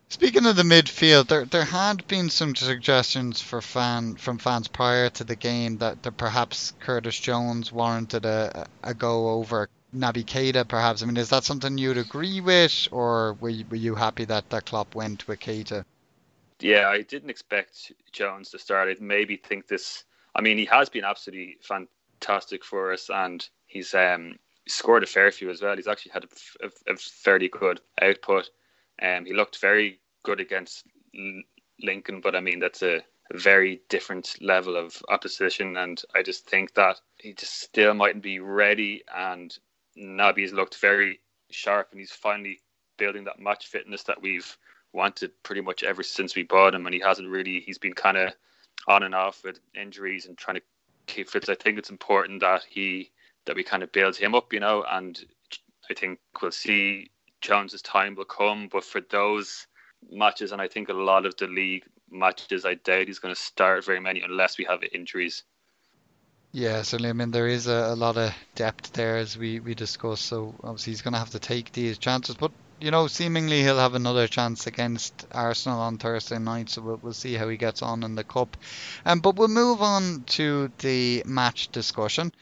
Speaking 0.09 0.47
of 0.47 0.55
the 0.55 0.63
midfield, 0.63 1.27
there 1.27 1.45
there 1.45 1.65
had 1.65 2.07
been 2.07 2.31
some 2.31 2.55
suggestions 2.55 3.41
for 3.41 3.61
fan 3.61 4.15
from 4.15 4.39
fans 4.39 4.69
prior 4.69 5.11
to 5.11 5.25
the 5.25 5.35
game 5.35 5.79
that, 5.79 6.03
that 6.05 6.17
perhaps 6.17 6.75
Curtis 6.79 7.19
Jones 7.19 7.73
warranted 7.73 8.25
a, 8.25 8.69
a 8.85 8.95
go 8.95 9.31
over 9.31 9.69
Naby 9.95 10.25
Keita, 10.25 10.67
perhaps. 10.67 11.03
I 11.03 11.07
mean, 11.07 11.17
is 11.17 11.31
that 11.31 11.45
something 11.45 11.79
you'd 11.79 11.99
agree 11.99 12.41
with, 12.41 12.89
or 12.93 13.35
were 13.41 13.49
you, 13.49 13.65
were 13.69 13.77
you 13.77 13.95
happy 13.95 14.25
that 14.27 14.49
that 14.51 14.67
Klopp 14.67 14.95
went 14.95 15.27
with 15.27 15.41
Keita? 15.41 15.85
Yeah, 16.61 16.89
I 16.89 17.03
didn't 17.03 17.31
expect 17.31 17.93
Jones 18.13 18.51
to 18.51 18.59
start. 18.59 18.89
I 18.89 19.03
maybe 19.03 19.37
think 19.37 19.67
this. 19.67 20.05
I 20.35 20.41
mean, 20.41 20.59
he 20.59 20.67
has 20.67 20.89
been 20.89 21.05
absolutely 21.05 21.59
fantastic 22.21 22.65
for 22.65 22.93
us, 22.93 23.11
and 23.11 23.49
he's 23.67 23.95
um, 23.95 24.37
scored 24.69 25.03
a 25.03 25.07
fair 25.07 25.31
few 25.31 25.51
as 25.51 25.63
well. 25.63 25.77
He's 25.77 25.89
actually 25.89 26.13
had 26.13 26.25
a, 26.25 26.67
a, 26.67 26.95
a 26.95 26.97
fairly 26.97 27.49
good 27.49 27.81
output. 28.01 28.51
Um, 29.03 29.25
he 29.27 29.35
looked 29.35 29.61
very 29.61 30.01
good 30.23 30.41
against 30.41 30.85
Lincoln, 31.83 32.21
but 32.21 32.35
I 32.35 32.41
mean 32.41 32.59
that's 32.59 32.83
a 32.83 33.03
very 33.33 33.81
different 33.89 34.37
level 34.41 34.77
of 34.77 34.97
opposition, 35.09 35.77
and 35.77 36.01
I 36.15 36.23
just 36.23 36.49
think 36.49 36.75
that 36.75 37.01
he 37.19 37.35
just 37.35 37.61
still 37.61 37.95
mightn't 37.95 38.23
be 38.23 38.39
ready. 38.39 39.03
And 39.15 39.57
Naby's 39.97 40.53
looked 40.53 40.77
very 40.77 41.21
sharp, 41.51 41.89
and 41.91 42.01
he's 42.01 42.13
finally 42.13 42.61
building 42.99 43.25
that 43.25 43.41
match 43.41 43.67
fitness 43.67 44.05
that 44.05 44.23
we've 44.23 44.57
wanted 44.93 45.31
pretty 45.43 45.61
much 45.61 45.83
ever 45.83 46.03
since 46.03 46.35
we 46.35 46.43
bought 46.43 46.75
him. 46.75 46.87
And 46.87 46.95
he 46.95 47.01
hasn't 47.01 47.29
really. 47.29 47.61
He's 47.61 47.79
been 47.79 47.93
kind 47.93 48.17
of 48.17 48.33
on 48.89 49.03
and 49.03 49.15
off 49.15 49.43
with 49.45 49.59
injuries 49.75 50.27
and 50.27 50.39
trying 50.39 50.57
to 50.57 50.63
fit. 51.07 51.49
I 51.49 51.55
think 51.55 51.79
it's 51.79 51.91
important 51.91 52.41
that 52.41 52.63
he 52.69 53.11
that 53.47 53.57
we 53.57 53.63
kind 53.63 53.83
of 53.83 53.93
build 53.93 54.17
him 54.17 54.35
up, 54.35 54.53
you 54.53 54.61
know, 54.61 54.85
and 54.91 55.19
I 55.89 55.95
think 55.95 56.19
we'll 56.43 56.51
see 56.51 57.11
Jones's 57.41 57.83
time 57.83 58.15
will 58.17 58.25
come. 58.25 58.69
But 58.71 58.85
for 58.85 59.01
those 59.01 59.67
matches, 60.11 60.53
and 60.53 60.61
I 60.61 60.69
think 60.69 60.89
a 60.89 60.95
lot 60.95 61.27
of 61.27 61.37
the 61.37 61.47
league 61.47 61.85
matches, 62.11 62.65
I 62.65 62.75
doubt 62.75 63.07
he's 63.07 63.21
going 63.21 63.35
to 63.35 63.41
start 63.41 63.85
very 63.85 64.01
many 64.01 64.21
unless 64.21 64.59
we 64.59 64.65
have 64.65 64.83
injuries. 64.93 65.45
Yeah, 66.53 66.83
certainly. 66.83 67.11
I 67.11 67.13
mean, 67.13 67.31
there 67.31 67.49
is 67.49 67.67
a, 67.67 67.93
a 67.93 67.97
lot 67.97 68.17
of 68.17 68.35
depth 68.55 68.93
there 68.93 69.17
as 69.17 69.37
we, 69.37 69.61
we 69.61 69.75
discussed, 69.75 70.27
so 70.27 70.55
obviously 70.63 70.93
he's 70.93 71.03
going 71.03 71.13
to 71.13 71.19
have 71.19 71.31
to 71.31 71.39
take 71.39 71.73
these 71.73 71.99
chances. 71.99 72.35
But, 72.35 72.51
you 72.81 72.91
know, 72.91 73.07
seemingly 73.07 73.63
he'll 73.63 73.79
have 73.79 73.95
another 73.95 74.29
chance 74.29 74.67
against 74.67 75.27
Arsenal 75.33 75.81
on 75.81 75.99
Thursday 75.99 76.39
night, 76.39 76.71
so 76.71 76.83
we'll, 76.83 77.01
we'll 77.03 77.13
see 77.13 77.35
how 77.35 77.49
he 77.49 77.57
gets 77.57 77.83
on 77.83 78.03
in 78.03 78.15
the 78.15 78.25
Cup. 78.25 78.57
Um, 79.05 79.21
but 79.21 79.37
we'll 79.37 79.49
move 79.49 79.83
on 79.83 80.25
to 80.27 80.71
the 80.79 81.23
match 81.27 81.69
discussion 81.73 82.33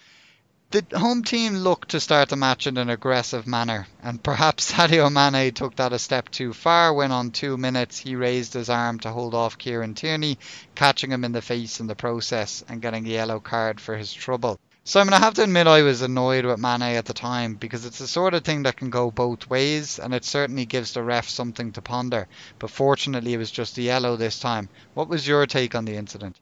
the 0.74 0.98
home 0.98 1.22
team 1.22 1.54
looked 1.58 1.90
to 1.90 2.00
start 2.00 2.30
the 2.30 2.36
match 2.36 2.66
in 2.66 2.76
an 2.78 2.90
aggressive 2.90 3.46
manner, 3.46 3.86
and 4.02 4.20
perhaps 4.20 4.72
Sadio 4.72 5.08
Mane 5.08 5.54
took 5.54 5.76
that 5.76 5.92
a 5.92 6.00
step 6.00 6.28
too 6.30 6.52
far 6.52 6.92
when 6.92 7.12
on 7.12 7.30
two 7.30 7.56
minutes 7.56 7.98
he 7.98 8.16
raised 8.16 8.54
his 8.54 8.68
arm 8.68 8.98
to 9.00 9.12
hold 9.12 9.34
off 9.34 9.56
Kieran 9.56 9.94
Tierney, 9.94 10.36
catching 10.74 11.12
him 11.12 11.22
in 11.22 11.30
the 11.30 11.42
face 11.42 11.78
in 11.78 11.86
the 11.86 11.94
process 11.94 12.64
and 12.68 12.82
getting 12.82 13.06
a 13.06 13.10
yellow 13.10 13.38
card 13.38 13.80
for 13.80 13.96
his 13.96 14.12
trouble. 14.12 14.58
Simon, 14.86 15.14
I 15.14 15.18
have 15.18 15.32
to 15.34 15.42
admit 15.42 15.66
I 15.66 15.80
was 15.80 16.02
annoyed 16.02 16.44
with 16.44 16.58
Mane 16.58 16.82
at 16.82 17.06
the 17.06 17.14
time 17.14 17.54
because 17.54 17.86
it's 17.86 18.00
the 18.00 18.06
sort 18.06 18.34
of 18.34 18.44
thing 18.44 18.64
that 18.64 18.76
can 18.76 18.90
go 18.90 19.10
both 19.10 19.48
ways 19.48 19.98
and 19.98 20.12
it 20.12 20.26
certainly 20.26 20.66
gives 20.66 20.92
the 20.92 21.02
ref 21.02 21.26
something 21.26 21.72
to 21.72 21.80
ponder. 21.80 22.28
But 22.58 22.68
fortunately, 22.68 23.32
it 23.32 23.38
was 23.38 23.50
just 23.50 23.78
a 23.78 23.82
yellow 23.82 24.16
this 24.16 24.38
time. 24.38 24.68
What 24.92 25.08
was 25.08 25.26
your 25.26 25.46
take 25.46 25.74
on 25.74 25.86
the 25.86 25.96
incident? 25.96 26.38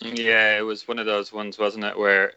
Yeah, 0.00 0.58
it 0.58 0.66
was 0.66 0.86
one 0.86 0.98
of 0.98 1.06
those 1.06 1.32
ones, 1.32 1.58
wasn't 1.58 1.86
it, 1.86 1.98
where 1.98 2.34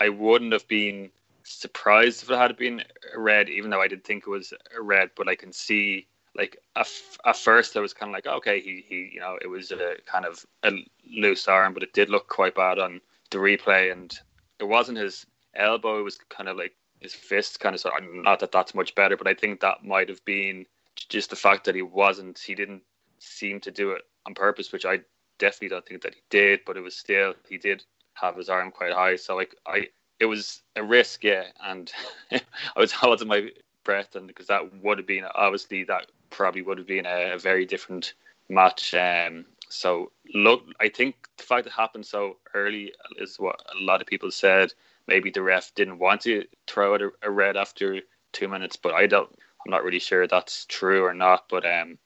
I 0.00 0.08
wouldn't 0.08 0.54
have 0.54 0.66
been 0.66 1.10
surprised 1.42 2.22
if 2.22 2.30
it 2.30 2.38
had 2.38 2.56
been 2.56 2.82
red, 3.14 3.50
even 3.50 3.68
though 3.68 3.82
I 3.82 3.88
didn't 3.88 4.04
think 4.04 4.24
it 4.26 4.30
was 4.30 4.54
red. 4.80 5.10
But 5.14 5.28
I 5.28 5.34
can 5.34 5.52
see, 5.52 6.06
like, 6.34 6.56
at, 6.74 6.88
at 7.26 7.36
first 7.36 7.76
I 7.76 7.80
was 7.80 7.92
kind 7.92 8.08
of 8.08 8.14
like, 8.14 8.26
okay, 8.26 8.60
he, 8.60 8.82
he, 8.88 9.10
you 9.12 9.20
know, 9.20 9.38
it 9.42 9.46
was 9.46 9.72
a 9.72 9.96
kind 10.06 10.24
of 10.24 10.42
a 10.62 10.72
loose 11.06 11.48
arm, 11.48 11.74
but 11.74 11.82
it 11.82 11.92
did 11.92 12.08
look 12.08 12.28
quite 12.28 12.54
bad 12.54 12.78
on 12.78 13.02
the 13.30 13.36
replay, 13.36 13.92
and 13.92 14.18
it 14.60 14.68
wasn't 14.68 14.98
his 14.98 15.26
elbow; 15.54 16.00
it 16.00 16.04
was 16.04 16.18
kind 16.28 16.48
of 16.48 16.56
like 16.56 16.74
his 17.00 17.14
fist, 17.14 17.60
kind 17.60 17.74
of. 17.74 17.80
So 17.80 17.90
not 18.12 18.40
that 18.40 18.52
that's 18.52 18.74
much 18.74 18.94
better, 18.94 19.16
but 19.16 19.26
I 19.26 19.34
think 19.34 19.60
that 19.60 19.84
might 19.84 20.08
have 20.08 20.24
been 20.24 20.66
just 21.08 21.30
the 21.30 21.36
fact 21.36 21.64
that 21.64 21.74
he 21.74 21.82
wasn't, 21.82 22.38
he 22.38 22.54
didn't 22.54 22.82
seem 23.18 23.60
to 23.60 23.70
do 23.70 23.90
it 23.92 24.02
on 24.26 24.34
purpose, 24.34 24.72
which 24.72 24.84
I 24.84 25.00
definitely 25.38 25.68
don't 25.68 25.86
think 25.86 26.02
that 26.02 26.14
he 26.14 26.20
did, 26.30 26.60
but 26.66 26.76
it 26.76 26.80
was 26.80 26.96
still 26.96 27.34
he 27.48 27.58
did 27.58 27.82
have 28.14 28.36
his 28.36 28.48
arm 28.48 28.70
quite 28.70 28.92
high. 28.92 29.16
So 29.16 29.36
like 29.36 29.54
I, 29.66 29.88
it 30.18 30.26
was 30.26 30.62
a 30.76 30.82
risk, 30.82 31.24
yeah, 31.24 31.44
and 31.64 31.90
I 32.32 32.40
was 32.76 32.92
holding 32.92 33.28
my 33.28 33.50
breath, 33.84 34.14
and 34.14 34.26
because 34.26 34.46
that 34.48 34.82
would 34.82 34.98
have 34.98 35.06
been 35.06 35.24
obviously 35.34 35.84
that 35.84 36.06
probably 36.30 36.62
would 36.62 36.78
have 36.78 36.86
been 36.86 37.06
a, 37.06 37.32
a 37.34 37.38
very 37.38 37.66
different 37.66 38.14
match. 38.48 38.94
Um, 38.94 39.46
so 39.70 40.12
look, 40.34 40.62
I 40.80 40.88
think 40.88 41.16
the 41.36 41.44
fact 41.44 41.66
it 41.66 41.72
happened 41.72 42.06
so 42.06 42.36
early 42.54 42.92
is 43.18 43.36
what 43.38 43.60
a 43.74 43.84
lot 43.84 44.00
of 44.00 44.06
people 44.06 44.30
said. 44.30 44.72
Maybe 45.06 45.30
the 45.30 45.42
ref 45.42 45.74
didn't 45.74 45.98
want 45.98 46.22
to 46.22 46.44
throw 46.66 46.94
out 46.94 47.02
a, 47.02 47.10
a 47.22 47.30
red 47.30 47.56
after 47.56 48.00
two 48.32 48.48
minutes, 48.48 48.76
but 48.76 48.94
I 48.94 49.06
don't. 49.06 49.30
I'm 49.64 49.70
not 49.70 49.84
really 49.84 49.98
sure 49.98 50.26
that's 50.26 50.66
true 50.66 51.04
or 51.04 51.14
not. 51.14 51.44
But 51.48 51.66
um, 51.66 51.98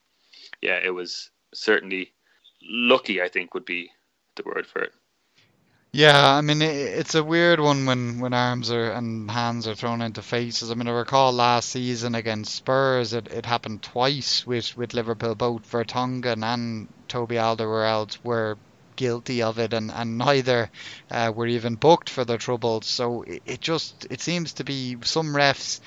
yeah, 0.61 0.79
it 0.83 0.89
was 0.91 1.31
certainly 1.53 2.13
lucky. 2.61 3.21
I 3.21 3.29
think 3.29 3.53
would 3.53 3.65
be 3.65 3.89
the 4.35 4.43
word 4.43 4.67
for 4.67 4.81
it. 4.81 4.93
Yeah, 5.97 6.35
I 6.35 6.41
mean 6.41 6.61
it, 6.61 6.75
it's 6.75 7.15
a 7.15 7.23
weird 7.23 7.59
one 7.61 7.85
when, 7.85 8.19
when 8.19 8.33
arms 8.33 8.69
are 8.69 8.91
and 8.91 9.31
hands 9.31 9.65
are 9.67 9.75
thrown 9.75 10.01
into 10.01 10.21
faces. 10.21 10.69
I 10.69 10.73
mean 10.75 10.87
I 10.89 10.91
recall 10.91 11.31
last 11.31 11.69
season 11.69 12.15
against 12.15 12.53
Spurs 12.53 13.13
it, 13.13 13.27
it 13.31 13.45
happened 13.45 13.81
twice 13.81 14.45
with, 14.45 14.75
with 14.75 14.93
Liverpool. 14.93 15.35
Both 15.35 15.71
Vertonghen 15.71 16.43
and 16.43 16.89
Toby 17.07 17.35
Alderweireld 17.35 18.17
were 18.23 18.57
guilty 18.97 19.41
of 19.41 19.57
it, 19.57 19.73
and, 19.73 19.89
and 19.91 20.17
neither 20.17 20.69
uh, 21.09 21.31
were 21.33 21.47
even 21.47 21.75
booked 21.75 22.09
for 22.09 22.25
their 22.25 22.37
troubles. 22.39 22.85
So 22.87 23.21
it, 23.23 23.41
it 23.45 23.61
just 23.61 24.05
it 24.09 24.19
seems 24.21 24.53
to 24.53 24.65
be 24.65 24.97
some 25.03 25.33
refs 25.33 25.79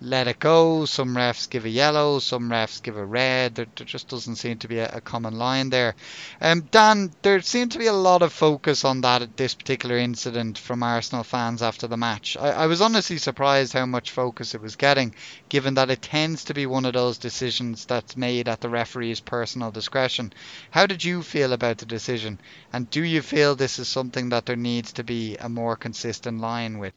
let 0.00 0.28
it 0.28 0.38
go. 0.38 0.84
Some 0.84 1.14
refs 1.14 1.48
give 1.48 1.64
a 1.64 1.68
yellow, 1.68 2.18
some 2.18 2.50
refs 2.50 2.82
give 2.82 2.96
a 2.96 3.04
red. 3.04 3.54
There, 3.54 3.66
there 3.76 3.86
just 3.86 4.08
doesn't 4.08 4.36
seem 4.36 4.58
to 4.58 4.68
be 4.68 4.78
a, 4.78 4.96
a 4.96 5.00
common 5.00 5.38
line 5.38 5.70
there. 5.70 5.94
Um, 6.40 6.62
Dan, 6.70 7.12
there 7.22 7.40
seemed 7.40 7.72
to 7.72 7.78
be 7.78 7.86
a 7.86 7.92
lot 7.92 8.22
of 8.22 8.32
focus 8.32 8.84
on 8.84 9.00
that 9.00 9.36
this 9.36 9.54
particular 9.54 9.96
incident 9.96 10.58
from 10.58 10.82
Arsenal 10.82 11.24
fans 11.24 11.62
after 11.62 11.86
the 11.86 11.96
match. 11.96 12.36
I, 12.36 12.50
I 12.50 12.66
was 12.66 12.80
honestly 12.80 13.18
surprised 13.18 13.72
how 13.72 13.86
much 13.86 14.10
focus 14.10 14.54
it 14.54 14.60
was 14.60 14.76
getting, 14.76 15.14
given 15.48 15.74
that 15.74 15.90
it 15.90 16.02
tends 16.02 16.44
to 16.44 16.54
be 16.54 16.66
one 16.66 16.84
of 16.84 16.92
those 16.92 17.18
decisions 17.18 17.84
that's 17.84 18.16
made 18.16 18.48
at 18.48 18.60
the 18.60 18.68
referee's 18.68 19.20
personal 19.20 19.70
discretion. 19.70 20.32
How 20.70 20.86
did 20.86 21.04
you 21.04 21.22
feel 21.22 21.52
about 21.52 21.78
the 21.78 21.86
decision, 21.86 22.38
and 22.72 22.90
do 22.90 23.02
you 23.02 23.22
feel 23.22 23.54
this 23.54 23.78
is 23.78 23.88
something 23.88 24.30
that 24.30 24.46
there 24.46 24.56
needs 24.56 24.92
to 24.94 25.04
be 25.04 25.36
a 25.36 25.48
more 25.48 25.76
consistent 25.76 26.40
line 26.40 26.78
with? 26.78 26.92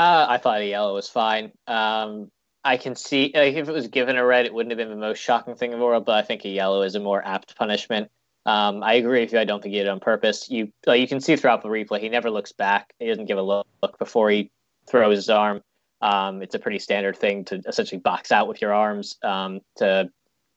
Uh, 0.00 0.24
I 0.30 0.38
thought 0.38 0.62
a 0.62 0.66
yellow 0.66 0.94
was 0.94 1.10
fine. 1.10 1.52
Um, 1.66 2.30
I 2.64 2.78
can 2.78 2.96
see 2.96 3.32
like, 3.34 3.52
if 3.52 3.68
it 3.68 3.72
was 3.72 3.88
given 3.88 4.16
a 4.16 4.24
red, 4.24 4.46
it 4.46 4.54
wouldn't 4.54 4.70
have 4.70 4.78
been 4.78 4.88
the 4.88 4.96
most 4.96 5.18
shocking 5.18 5.56
thing 5.56 5.74
in 5.74 5.78
the 5.78 5.84
world. 5.84 6.06
But 6.06 6.16
I 6.16 6.22
think 6.22 6.42
a 6.46 6.48
yellow 6.48 6.80
is 6.80 6.94
a 6.94 7.00
more 7.00 7.22
apt 7.22 7.54
punishment. 7.54 8.10
Um, 8.46 8.82
I 8.82 8.94
agree 8.94 9.20
with 9.20 9.34
you. 9.34 9.38
I 9.38 9.44
don't 9.44 9.62
think 9.62 9.74
he 9.74 9.78
did 9.78 9.88
it 9.88 9.90
on 9.90 10.00
purpose. 10.00 10.48
You 10.48 10.72
like, 10.86 11.02
you 11.02 11.06
can 11.06 11.20
see 11.20 11.36
throughout 11.36 11.62
the 11.62 11.68
replay, 11.68 12.00
he 12.00 12.08
never 12.08 12.30
looks 12.30 12.52
back. 12.52 12.94
He 12.98 13.08
doesn't 13.08 13.26
give 13.26 13.36
a 13.36 13.42
look, 13.42 13.66
look 13.82 13.98
before 13.98 14.30
he 14.30 14.50
throws 14.88 15.16
his 15.16 15.28
arm. 15.28 15.60
Um, 16.00 16.40
it's 16.40 16.54
a 16.54 16.58
pretty 16.58 16.78
standard 16.78 17.18
thing 17.18 17.44
to 17.44 17.56
essentially 17.68 18.00
box 18.00 18.32
out 18.32 18.48
with 18.48 18.62
your 18.62 18.72
arms 18.72 19.18
um, 19.22 19.60
to 19.76 20.08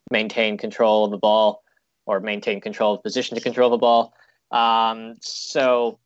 maintain 0.10 0.58
control 0.58 1.04
of 1.04 1.12
the 1.12 1.18
ball 1.18 1.64
or 2.06 2.22
maintain 2.22 2.62
control 2.62 2.96
of 2.96 3.04
position 3.04 3.36
to 3.36 3.44
control 3.44 3.72
the 3.72 3.78
ball. 3.78 4.14
Um, 4.52 5.16
so 5.20 6.00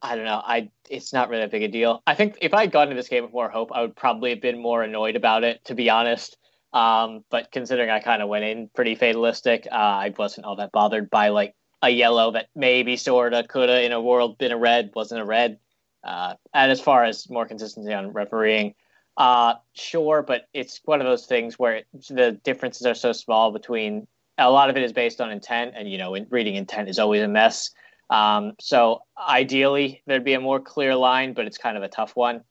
I 0.00 0.14
don't 0.14 0.24
know. 0.24 0.40
I 0.44 0.70
it's 0.88 1.12
not 1.12 1.28
really 1.28 1.44
a 1.44 1.48
big 1.48 1.62
a 1.62 1.68
deal. 1.68 2.02
I 2.06 2.14
think 2.14 2.38
if 2.40 2.54
I 2.54 2.62
had 2.62 2.72
gone 2.72 2.84
into 2.84 2.96
this 2.96 3.08
game 3.08 3.24
with 3.24 3.32
more 3.32 3.48
hope, 3.48 3.70
I 3.72 3.82
would 3.82 3.96
probably 3.96 4.30
have 4.30 4.40
been 4.40 4.60
more 4.60 4.82
annoyed 4.82 5.16
about 5.16 5.44
it, 5.44 5.64
to 5.66 5.74
be 5.74 5.90
honest. 5.90 6.36
Um, 6.72 7.24
but 7.30 7.50
considering 7.50 7.90
I 7.90 8.00
kind 8.00 8.22
of 8.22 8.28
went 8.28 8.44
in 8.44 8.70
pretty 8.74 8.94
fatalistic, 8.94 9.66
uh, 9.70 9.74
I 9.74 10.14
wasn't 10.16 10.46
all 10.46 10.56
that 10.56 10.72
bothered 10.72 11.10
by 11.10 11.30
like 11.30 11.54
a 11.82 11.88
yellow 11.88 12.32
that 12.32 12.48
maybe 12.54 12.96
sorta 12.96 13.44
coulda 13.48 13.82
in 13.84 13.92
a 13.92 14.00
world 14.00 14.38
been 14.38 14.52
a 14.52 14.58
red, 14.58 14.90
wasn't 14.94 15.20
a 15.20 15.24
red. 15.24 15.58
Uh, 16.04 16.34
and 16.54 16.70
as 16.70 16.80
far 16.80 17.04
as 17.04 17.28
more 17.28 17.46
consistency 17.46 17.92
on 17.92 18.12
refereeing, 18.12 18.74
uh, 19.16 19.54
sure, 19.72 20.22
but 20.22 20.42
it's 20.52 20.80
one 20.84 21.00
of 21.00 21.06
those 21.06 21.26
things 21.26 21.58
where 21.58 21.76
it, 21.76 21.86
the 22.08 22.32
differences 22.44 22.86
are 22.86 22.94
so 22.94 23.12
small 23.12 23.50
between. 23.50 24.06
A 24.40 24.48
lot 24.48 24.70
of 24.70 24.76
it 24.76 24.84
is 24.84 24.92
based 24.92 25.20
on 25.20 25.32
intent, 25.32 25.74
and 25.76 25.90
you 25.90 25.98
know, 25.98 26.14
in, 26.14 26.28
reading 26.30 26.54
intent 26.54 26.88
is 26.88 27.00
always 27.00 27.22
a 27.22 27.28
mess. 27.28 27.70
Um, 28.10 28.54
so 28.60 29.02
ideally, 29.16 30.02
there'd 30.06 30.24
be 30.24 30.34
a 30.34 30.40
more 30.40 30.60
clear 30.60 30.94
line, 30.94 31.34
but 31.34 31.46
it's 31.46 31.58
kind 31.58 31.76
of 31.76 31.82
a 31.82 31.88
tough 31.88 32.16
one. 32.16 32.42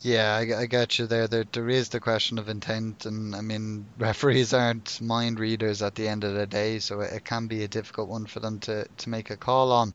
Yeah, 0.00 0.34
I, 0.34 0.62
I 0.62 0.66
get 0.66 0.98
you 0.98 1.06
there. 1.06 1.28
there. 1.28 1.44
There 1.50 1.68
is 1.68 1.90
the 1.90 2.00
question 2.00 2.38
of 2.38 2.48
intent, 2.48 3.06
and 3.06 3.36
I 3.36 3.40
mean, 3.40 3.86
referees 3.98 4.52
aren't 4.52 5.00
mind 5.00 5.38
readers 5.38 5.82
at 5.82 5.94
the 5.94 6.08
end 6.08 6.24
of 6.24 6.34
the 6.34 6.46
day, 6.46 6.78
so 6.78 7.00
it, 7.00 7.12
it 7.12 7.24
can 7.24 7.46
be 7.46 7.62
a 7.62 7.68
difficult 7.68 8.08
one 8.08 8.26
for 8.26 8.40
them 8.40 8.58
to, 8.60 8.86
to 8.98 9.08
make 9.08 9.30
a 9.30 9.36
call 9.36 9.70
on. 9.70 9.94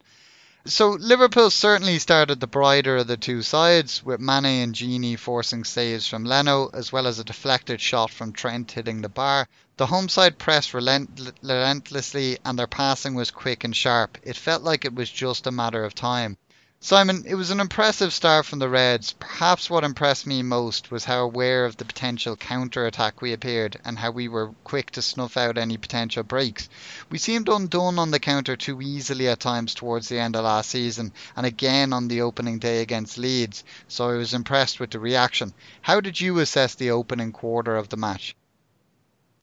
So 0.65 0.89
Liverpool 0.89 1.49
certainly 1.49 1.97
started 1.97 2.39
the 2.39 2.47
brighter 2.47 2.97
of 2.97 3.07
the 3.07 3.15
two 3.15 3.41
sides, 3.41 4.03
with 4.03 4.19
Mane 4.19 4.63
and 4.63 4.73
Gini 4.73 5.17
forcing 5.17 5.63
saves 5.63 6.07
from 6.07 6.25
Leno, 6.25 6.69
as 6.73 6.91
well 6.91 7.07
as 7.07 7.19
a 7.19 7.23
deflected 7.23 7.79
shot 7.79 8.11
from 8.11 8.33
Trent 8.33 8.71
hitting 8.71 9.01
the 9.01 9.09
bar. 9.09 9.47
The 9.77 9.85
home 9.85 10.09
side 10.09 10.39
pressed 10.39 10.73
relent- 10.73 11.33
relentlessly, 11.43 12.39
and 12.43 12.57
their 12.57 12.65
passing 12.65 13.13
was 13.13 13.29
quick 13.29 13.63
and 13.63 13.75
sharp. 13.75 14.17
It 14.23 14.35
felt 14.35 14.63
like 14.63 14.85
it 14.85 14.95
was 14.95 15.07
just 15.07 15.45
a 15.45 15.51
matter 15.51 15.83
of 15.83 15.93
time. 15.93 16.37
Simon, 16.79 17.23
it 17.27 17.35
was 17.35 17.51
an 17.51 17.59
impressive 17.59 18.13
start 18.13 18.47
from 18.47 18.57
the 18.57 18.69
Reds. 18.69 19.13
Perhaps 19.13 19.69
what 19.69 19.83
impressed 19.83 20.25
me 20.25 20.41
most 20.41 20.89
was 20.89 21.05
how 21.05 21.19
aware 21.23 21.65
of 21.65 21.77
the 21.77 21.85
potential 21.85 22.35
counter 22.35 22.87
attack 22.87 23.21
we 23.21 23.33
appeared 23.33 23.79
and 23.83 23.99
how 23.99 24.09
we 24.09 24.27
were 24.27 24.53
quick 24.63 24.89
to 24.91 25.01
snuff 25.03 25.37
out 25.37 25.59
any 25.59 25.77
potential 25.77 26.23
breaks. 26.23 26.69
We 27.11 27.19
seemed 27.19 27.49
undone 27.49 27.99
on 27.99 28.09
the 28.09 28.19
counter 28.19 28.55
too 28.55 28.81
easily 28.81 29.27
at 29.27 29.39
times 29.39 29.75
towards 29.75 30.07
the 30.07 30.19
end 30.19 30.35
of 30.35 30.43
last 30.43 30.71
season 30.71 31.13
and 31.35 31.45
again 31.45 31.93
on 31.93 32.07
the 32.07 32.21
opening 32.21 32.59
day 32.59 32.81
against 32.81 33.19
Leeds, 33.19 33.63
so 33.87 34.09
I 34.09 34.13
was 34.13 34.33
impressed 34.33 34.79
with 34.79 34.89
the 34.89 34.99
reaction. 34.99 35.53
How 35.83 35.99
did 35.99 36.21
you 36.21 36.39
assess 36.39 36.73
the 36.73 36.91
opening 36.91 37.31
quarter 37.31 37.75
of 37.75 37.89
the 37.89 37.97
match? 37.97 38.35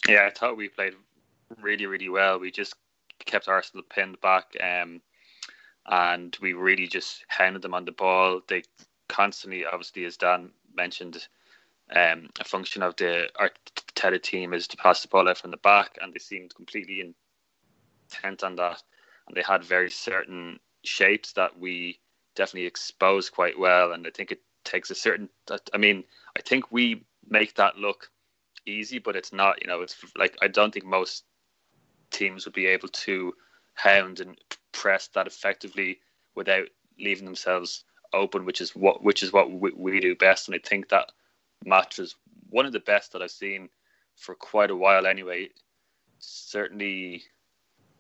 Yeah, 0.09 0.27
I 0.27 0.31
thought 0.31 0.57
we 0.57 0.69
played 0.69 0.95
really, 1.61 1.87
really 1.87 2.09
well. 2.09 2.39
We 2.39 2.51
just 2.51 2.75
kept 3.25 3.49
Arsenal 3.49 3.85
pinned 3.89 4.21
back. 4.21 4.55
Um, 4.61 5.01
and 5.87 6.37
we 6.41 6.53
really 6.53 6.87
just 6.87 7.25
hounded 7.29 7.63
them 7.63 7.75
on 7.75 7.85
the 7.85 7.93
ball. 7.93 8.41
They 8.49 8.63
constantly, 9.09 9.65
obviously, 9.65 10.05
as 10.05 10.17
Dan 10.17 10.51
mentioned, 10.75 11.27
um, 11.95 12.29
a 12.41 12.45
function 12.45 12.83
of 12.83 12.97
the 12.97 13.29
Arteta 13.39 14.23
team 14.23 14.55
is 14.55 14.67
to 14.69 14.77
pass 14.77 15.03
the 15.03 15.09
ball 15.09 15.29
out 15.29 15.39
from 15.39 15.51
the 15.51 15.59
back, 15.59 15.99
and 16.01 16.13
they 16.13 16.19
seemed 16.19 16.55
completely 16.55 17.01
intent 17.01 18.43
on 18.43 18.57
that. 18.57 18.83
And 19.27 19.37
they 19.37 19.43
had 19.43 19.65
very 19.65 19.91
certain 19.91 20.59
shapes 20.85 21.33
that 21.33 21.59
we 21.59 21.99
definitely 22.35 22.67
exposed 22.67 23.33
quite 23.33 23.59
well. 23.59 23.93
And 23.93 24.07
I 24.07 24.11
think 24.11 24.33
it 24.33 24.41
takes 24.65 24.91
a 24.91 24.95
certain. 24.95 25.29
I 25.73 25.79
mean, 25.79 26.05
I 26.37 26.41
think 26.41 26.71
we 26.71 27.05
make 27.29 27.55
that 27.57 27.77
look 27.77 28.11
easy, 28.67 28.99
but 28.99 29.17
it's 29.17 29.33
not. 29.33 29.61
You 29.63 29.69
know, 29.69 29.83
it's 29.83 29.97
like 30.17 30.37
I 30.43 30.49
don't 30.49 30.73
think 30.73 30.87
most 30.87 31.25
teams 32.11 32.45
would 32.45 32.55
be 32.55 32.67
able 32.67 32.89
to 32.89 33.35
hound 33.75 34.21
and 34.21 34.37
press 34.73 35.09
that 35.09 35.27
effectively 35.27 35.99
without 36.35 36.67
leaving 36.99 37.25
themselves 37.25 37.85
open, 38.13 38.45
which 38.45 38.61
is 38.61 38.75
what 38.77 39.03
which 39.03 39.23
is 39.23 39.33
what 39.33 39.51
we, 39.51 39.73
we 39.77 40.01
do 40.01 40.15
best. 40.15 40.49
And 40.49 40.55
I 40.55 40.67
think 40.67 40.89
that 40.89 41.11
match 41.65 41.99
was 41.99 42.17
one 42.51 42.67
of 42.67 42.73
the 42.73 42.81
best 42.81 43.13
that 43.13 43.23
I've 43.23 43.31
seen 43.31 43.69
for 44.17 44.35
quite 44.35 44.71
a 44.71 44.77
while. 44.77 45.07
Anyway, 45.07 45.49
certainly 46.19 47.23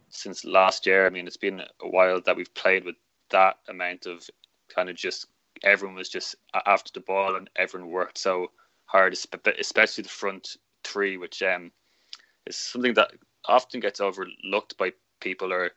since 0.09 0.44
last 0.44 0.87
year. 0.87 1.07
I 1.07 1.11
mean, 1.11 1.27
it's 1.27 1.37
been 1.37 1.61
a 1.61 1.88
while 1.88 2.20
that 2.22 2.37
we've 2.37 2.55
played 2.55 2.85
with 2.85 2.96
that 3.31 3.59
amount 3.68 4.07
of 4.07 4.29
kind 4.68 4.88
of 4.88 4.96
just 4.96 5.27
everyone 5.62 5.96
was 5.96 6.09
just 6.09 6.37
after 6.66 6.90
the 6.92 7.00
ball 7.00 7.37
and 7.37 7.48
everyone 7.57 7.90
worked 7.90 8.18
so 8.18 8.50
hard, 8.94 9.16
especially 9.59 10.02
the 10.02 10.09
front 10.09 10.57
three, 10.85 11.16
which 11.16 11.42
um, 11.42 11.72
is 12.46 12.54
something 12.57 12.94
that 12.94 13.11
often 13.46 13.80
gets 13.80 14.00
overlooked 14.00 14.78
by 14.78 14.92
people 15.20 15.52
or 15.52 15.72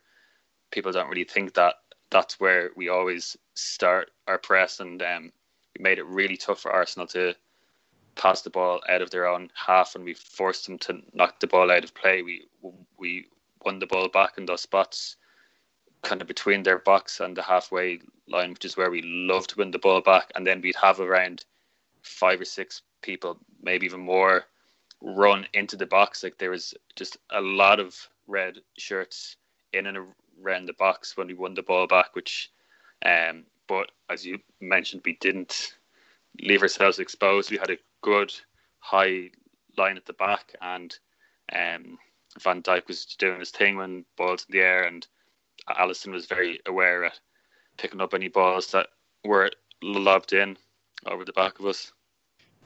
people 0.70 0.92
don't 0.92 1.08
really 1.08 1.24
think 1.24 1.52
that 1.54 1.74
that's 2.10 2.38
where 2.38 2.70
we 2.76 2.88
always 2.88 3.36
start 3.54 4.12
our 4.28 4.38
press 4.38 4.78
and 4.78 5.02
um, 5.02 5.32
we 5.76 5.82
made 5.82 5.98
it 5.98 6.06
really 6.06 6.36
tough 6.36 6.60
for 6.60 6.70
Arsenal 6.70 7.08
to 7.08 7.34
pass 8.14 8.42
the 8.42 8.50
ball 8.50 8.80
out 8.88 9.02
of 9.02 9.10
their 9.10 9.26
own 9.26 9.50
half 9.54 9.96
and 9.96 10.04
we 10.04 10.14
forced 10.14 10.66
them 10.66 10.78
to 10.78 11.00
knock 11.12 11.40
the 11.40 11.46
ball 11.48 11.72
out 11.72 11.82
of 11.82 11.94
play. 11.94 12.22
We 12.22 12.46
we 12.98 13.26
won 13.64 13.80
the 13.80 13.86
ball 13.86 14.08
back 14.08 14.38
in 14.38 14.46
those 14.46 14.60
spots 14.60 15.16
kind 16.02 16.20
of 16.20 16.28
between 16.28 16.62
their 16.62 16.78
box 16.78 17.18
and 17.18 17.36
the 17.36 17.42
halfway 17.42 18.00
line, 18.28 18.50
which 18.50 18.64
is 18.64 18.76
where 18.76 18.90
we 18.90 19.02
love 19.02 19.48
to 19.48 19.56
win 19.56 19.72
the 19.72 19.78
ball 19.80 20.00
back. 20.00 20.30
And 20.36 20.46
then 20.46 20.60
we'd 20.60 20.76
have 20.76 21.00
around 21.00 21.44
five 22.02 22.40
or 22.40 22.44
six 22.44 22.82
people, 23.02 23.38
maybe 23.62 23.86
even 23.86 24.00
more, 24.00 24.44
run 25.00 25.46
into 25.54 25.76
the 25.76 25.86
box. 25.86 26.22
Like 26.22 26.38
there 26.38 26.50
was 26.50 26.74
just 26.96 27.16
a 27.30 27.40
lot 27.40 27.80
of 27.80 27.96
red 28.26 28.58
shirts 28.76 29.36
in 29.72 29.86
and 29.86 29.98
around 30.42 30.66
the 30.66 30.74
box 30.74 31.16
when 31.16 31.26
we 31.26 31.34
won 31.34 31.54
the 31.54 31.62
ball 31.62 31.86
back, 31.86 32.14
which, 32.14 32.50
um, 33.04 33.44
but 33.66 33.90
as 34.10 34.24
you 34.24 34.38
mentioned, 34.60 35.02
we 35.04 35.16
didn't 35.20 35.74
leave 36.40 36.62
ourselves 36.62 36.98
exposed. 36.98 37.50
We 37.50 37.58
had 37.58 37.70
a 37.70 37.78
good 38.02 38.32
high 38.80 39.30
line 39.76 39.96
at 39.96 40.06
the 40.06 40.12
back, 40.14 40.54
and 40.60 40.96
um, 41.52 41.98
Van 42.40 42.62
Dijk 42.62 42.88
was 42.88 43.04
doing 43.04 43.40
his 43.40 43.50
thing 43.50 43.76
when 43.76 44.04
balls 44.16 44.46
in 44.48 44.52
the 44.52 44.64
air, 44.64 44.84
and 44.84 45.06
Alisson 45.68 46.12
was 46.12 46.26
very 46.26 46.60
aware 46.66 47.04
at 47.04 47.18
picking 47.76 48.00
up 48.00 48.14
any 48.14 48.28
balls 48.28 48.70
that 48.72 48.88
were 49.24 49.50
lobbed 49.82 50.32
in 50.32 50.56
over 51.06 51.24
the 51.24 51.32
back 51.32 51.58
of 51.58 51.66
us. 51.66 51.92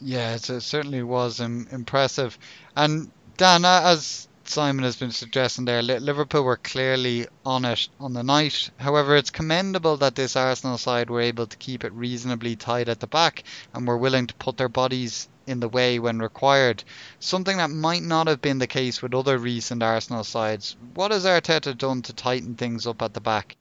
Yeah, 0.04 0.34
it 0.34 0.42
certainly 0.42 1.02
was 1.02 1.38
impressive. 1.38 2.36
And 2.74 3.12
Dan, 3.36 3.64
as 3.64 4.26
Simon 4.44 4.84
has 4.84 4.96
been 4.96 5.12
suggesting 5.12 5.64
there, 5.64 5.80
Liverpool 5.80 6.42
were 6.42 6.56
clearly 6.56 7.28
on 7.46 7.64
it 7.64 7.88
on 8.00 8.12
the 8.12 8.24
night. 8.24 8.70
However, 8.78 9.16
it's 9.16 9.30
commendable 9.30 9.96
that 9.98 10.16
this 10.16 10.34
Arsenal 10.34 10.76
side 10.76 11.08
were 11.08 11.20
able 11.20 11.46
to 11.46 11.56
keep 11.56 11.84
it 11.84 11.92
reasonably 11.92 12.56
tight 12.56 12.88
at 12.88 12.98
the 12.98 13.06
back 13.06 13.44
and 13.72 13.86
were 13.86 13.96
willing 13.96 14.26
to 14.26 14.34
put 14.34 14.56
their 14.56 14.68
bodies 14.68 15.28
in 15.46 15.60
the 15.60 15.68
way 15.68 16.00
when 16.00 16.18
required. 16.18 16.82
Something 17.20 17.58
that 17.58 17.70
might 17.70 18.02
not 18.02 18.26
have 18.26 18.42
been 18.42 18.58
the 18.58 18.66
case 18.66 19.02
with 19.02 19.14
other 19.14 19.38
recent 19.38 19.84
Arsenal 19.84 20.24
sides. 20.24 20.76
What 20.94 21.12
has 21.12 21.24
Arteta 21.24 21.78
done 21.78 22.02
to 22.02 22.12
tighten 22.12 22.56
things 22.56 22.88
up 22.88 23.02
at 23.02 23.14
the 23.14 23.20
back? 23.20 23.56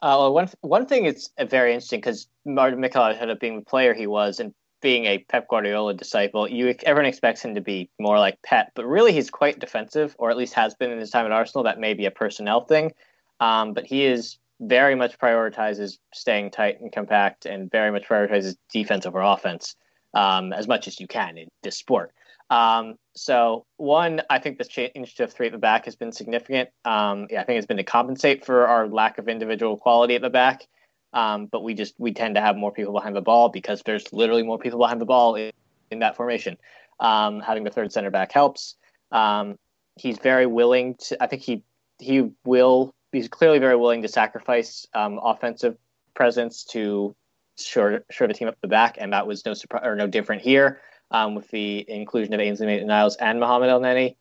Uh, 0.00 0.14
well, 0.18 0.34
one 0.34 0.48
one 0.60 0.86
thing 0.86 1.06
is 1.06 1.30
very 1.48 1.72
interesting 1.72 2.00
because 2.00 2.28
Martin 2.44 2.80
Mikel 2.80 3.14
had 3.14 3.36
being 3.40 3.56
the 3.58 3.64
player 3.64 3.92
he 3.92 4.06
was 4.06 4.38
and 4.38 4.54
being 4.80 5.06
a 5.06 5.18
Pep 5.18 5.48
Guardiola 5.48 5.94
disciple, 5.94 6.48
you 6.48 6.74
everyone 6.84 7.08
expects 7.08 7.42
him 7.42 7.54
to 7.54 7.60
be 7.60 7.90
more 7.98 8.18
like 8.18 8.40
Pep, 8.42 8.72
but 8.74 8.86
really 8.86 9.12
he's 9.12 9.30
quite 9.30 9.58
defensive, 9.58 10.14
or 10.18 10.30
at 10.30 10.36
least 10.36 10.54
has 10.54 10.74
been 10.74 10.90
in 10.90 10.98
his 10.98 11.10
time 11.10 11.26
at 11.26 11.32
Arsenal. 11.32 11.64
That 11.64 11.80
may 11.80 11.94
be 11.94 12.06
a 12.06 12.10
personnel 12.10 12.64
thing, 12.64 12.92
um, 13.40 13.72
but 13.72 13.86
he 13.86 14.04
is 14.04 14.38
very 14.60 14.94
much 14.94 15.18
prioritizes 15.18 15.98
staying 16.14 16.50
tight 16.50 16.80
and 16.80 16.92
compact, 16.92 17.46
and 17.46 17.70
very 17.70 17.90
much 17.90 18.08
prioritizes 18.08 18.56
defense 18.72 19.06
over 19.06 19.20
offense 19.20 19.76
um, 20.14 20.52
as 20.52 20.66
much 20.66 20.88
as 20.88 20.98
you 21.00 21.06
can 21.06 21.36
in 21.38 21.48
this 21.62 21.76
sport. 21.76 22.12
Um, 22.48 22.94
so 23.14 23.66
one, 23.76 24.22
I 24.30 24.38
think 24.38 24.58
the 24.58 24.64
change 24.64 25.16
to 25.16 25.26
three 25.26 25.46
at 25.46 25.52
the 25.52 25.58
back 25.58 25.84
has 25.86 25.96
been 25.96 26.12
significant. 26.12 26.70
Um, 26.84 27.26
yeah, 27.30 27.40
I 27.40 27.44
think 27.44 27.58
it's 27.58 27.66
been 27.66 27.76
to 27.78 27.84
compensate 27.84 28.44
for 28.44 28.66
our 28.66 28.88
lack 28.88 29.18
of 29.18 29.28
individual 29.28 29.76
quality 29.76 30.14
at 30.14 30.22
the 30.22 30.30
back. 30.30 30.66
Um, 31.12 31.46
but 31.46 31.62
we 31.62 31.74
just 31.74 31.94
we 31.98 32.12
tend 32.12 32.34
to 32.34 32.40
have 32.40 32.56
more 32.56 32.72
people 32.72 32.92
behind 32.92 33.16
the 33.16 33.22
ball 33.22 33.48
because 33.48 33.82
there's 33.84 34.12
literally 34.12 34.42
more 34.42 34.58
people 34.58 34.78
behind 34.78 35.00
the 35.00 35.06
ball 35.06 35.34
in, 35.34 35.52
in 35.90 36.00
that 36.00 36.16
formation. 36.16 36.56
Um, 37.00 37.40
having 37.40 37.64
the 37.64 37.70
third 37.70 37.92
center 37.92 38.10
back 38.10 38.32
helps. 38.32 38.76
Um, 39.12 39.58
he's 39.96 40.18
very 40.18 40.46
willing 40.46 40.96
to. 41.06 41.22
I 41.22 41.26
think 41.26 41.42
he 41.42 41.62
he 41.98 42.30
will. 42.44 42.94
He's 43.12 43.28
clearly 43.28 43.58
very 43.58 43.76
willing 43.76 44.02
to 44.02 44.08
sacrifice 44.08 44.86
um, 44.94 45.18
offensive 45.22 45.76
presence 46.14 46.64
to 46.64 47.14
shore 47.58 48.04
shore 48.10 48.28
the 48.28 48.34
team 48.34 48.48
up 48.48 48.56
the 48.60 48.68
back, 48.68 48.96
and 48.98 49.12
that 49.12 49.26
was 49.26 49.44
no 49.44 49.54
surprise 49.54 49.82
or 49.84 49.96
no 49.96 50.06
different 50.06 50.42
here 50.42 50.80
um, 51.10 51.34
with 51.34 51.48
the 51.48 51.88
inclusion 51.88 52.34
of 52.34 52.40
Ainsley 52.40 52.66
Maitland-Niles 52.66 53.16
and 53.16 53.40
Mohamed 53.40 53.70
Elneny. 53.70 54.16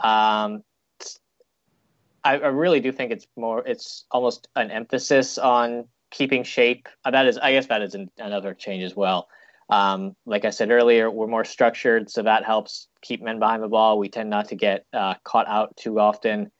Um, 0.00 0.62
I, 2.24 2.38
I, 2.38 2.48
really 2.48 2.80
do 2.80 2.90
think 2.90 3.12
it's 3.12 3.26
more. 3.36 3.64
It's 3.64 4.06
almost 4.10 4.48
an 4.56 4.70
emphasis 4.70 5.38
on 5.38 5.86
keeping 6.14 6.44
shape. 6.44 6.88
Uh, 7.04 7.10
that 7.10 7.26
is, 7.26 7.36
I 7.38 7.52
guess, 7.52 7.66
that 7.66 7.82
is 7.82 7.94
an, 7.94 8.08
another 8.18 8.54
change 8.54 8.84
as 8.84 8.94
well. 8.94 9.28
Um, 9.68 10.14
like 10.26 10.44
I 10.44 10.50
said 10.50 10.70
earlier, 10.70 11.10
we're 11.10 11.26
more 11.26 11.44
structured, 11.44 12.08
so 12.08 12.22
that 12.22 12.44
helps 12.44 12.88
keep 13.02 13.20
men 13.20 13.38
behind 13.38 13.62
the 13.62 13.68
ball. 13.68 13.98
We 13.98 14.08
tend 14.08 14.30
not 14.30 14.48
to 14.48 14.54
get 14.54 14.86
uh, 14.92 15.14
caught 15.24 15.48
out 15.48 15.76
too 15.76 15.98
often. 15.98 16.52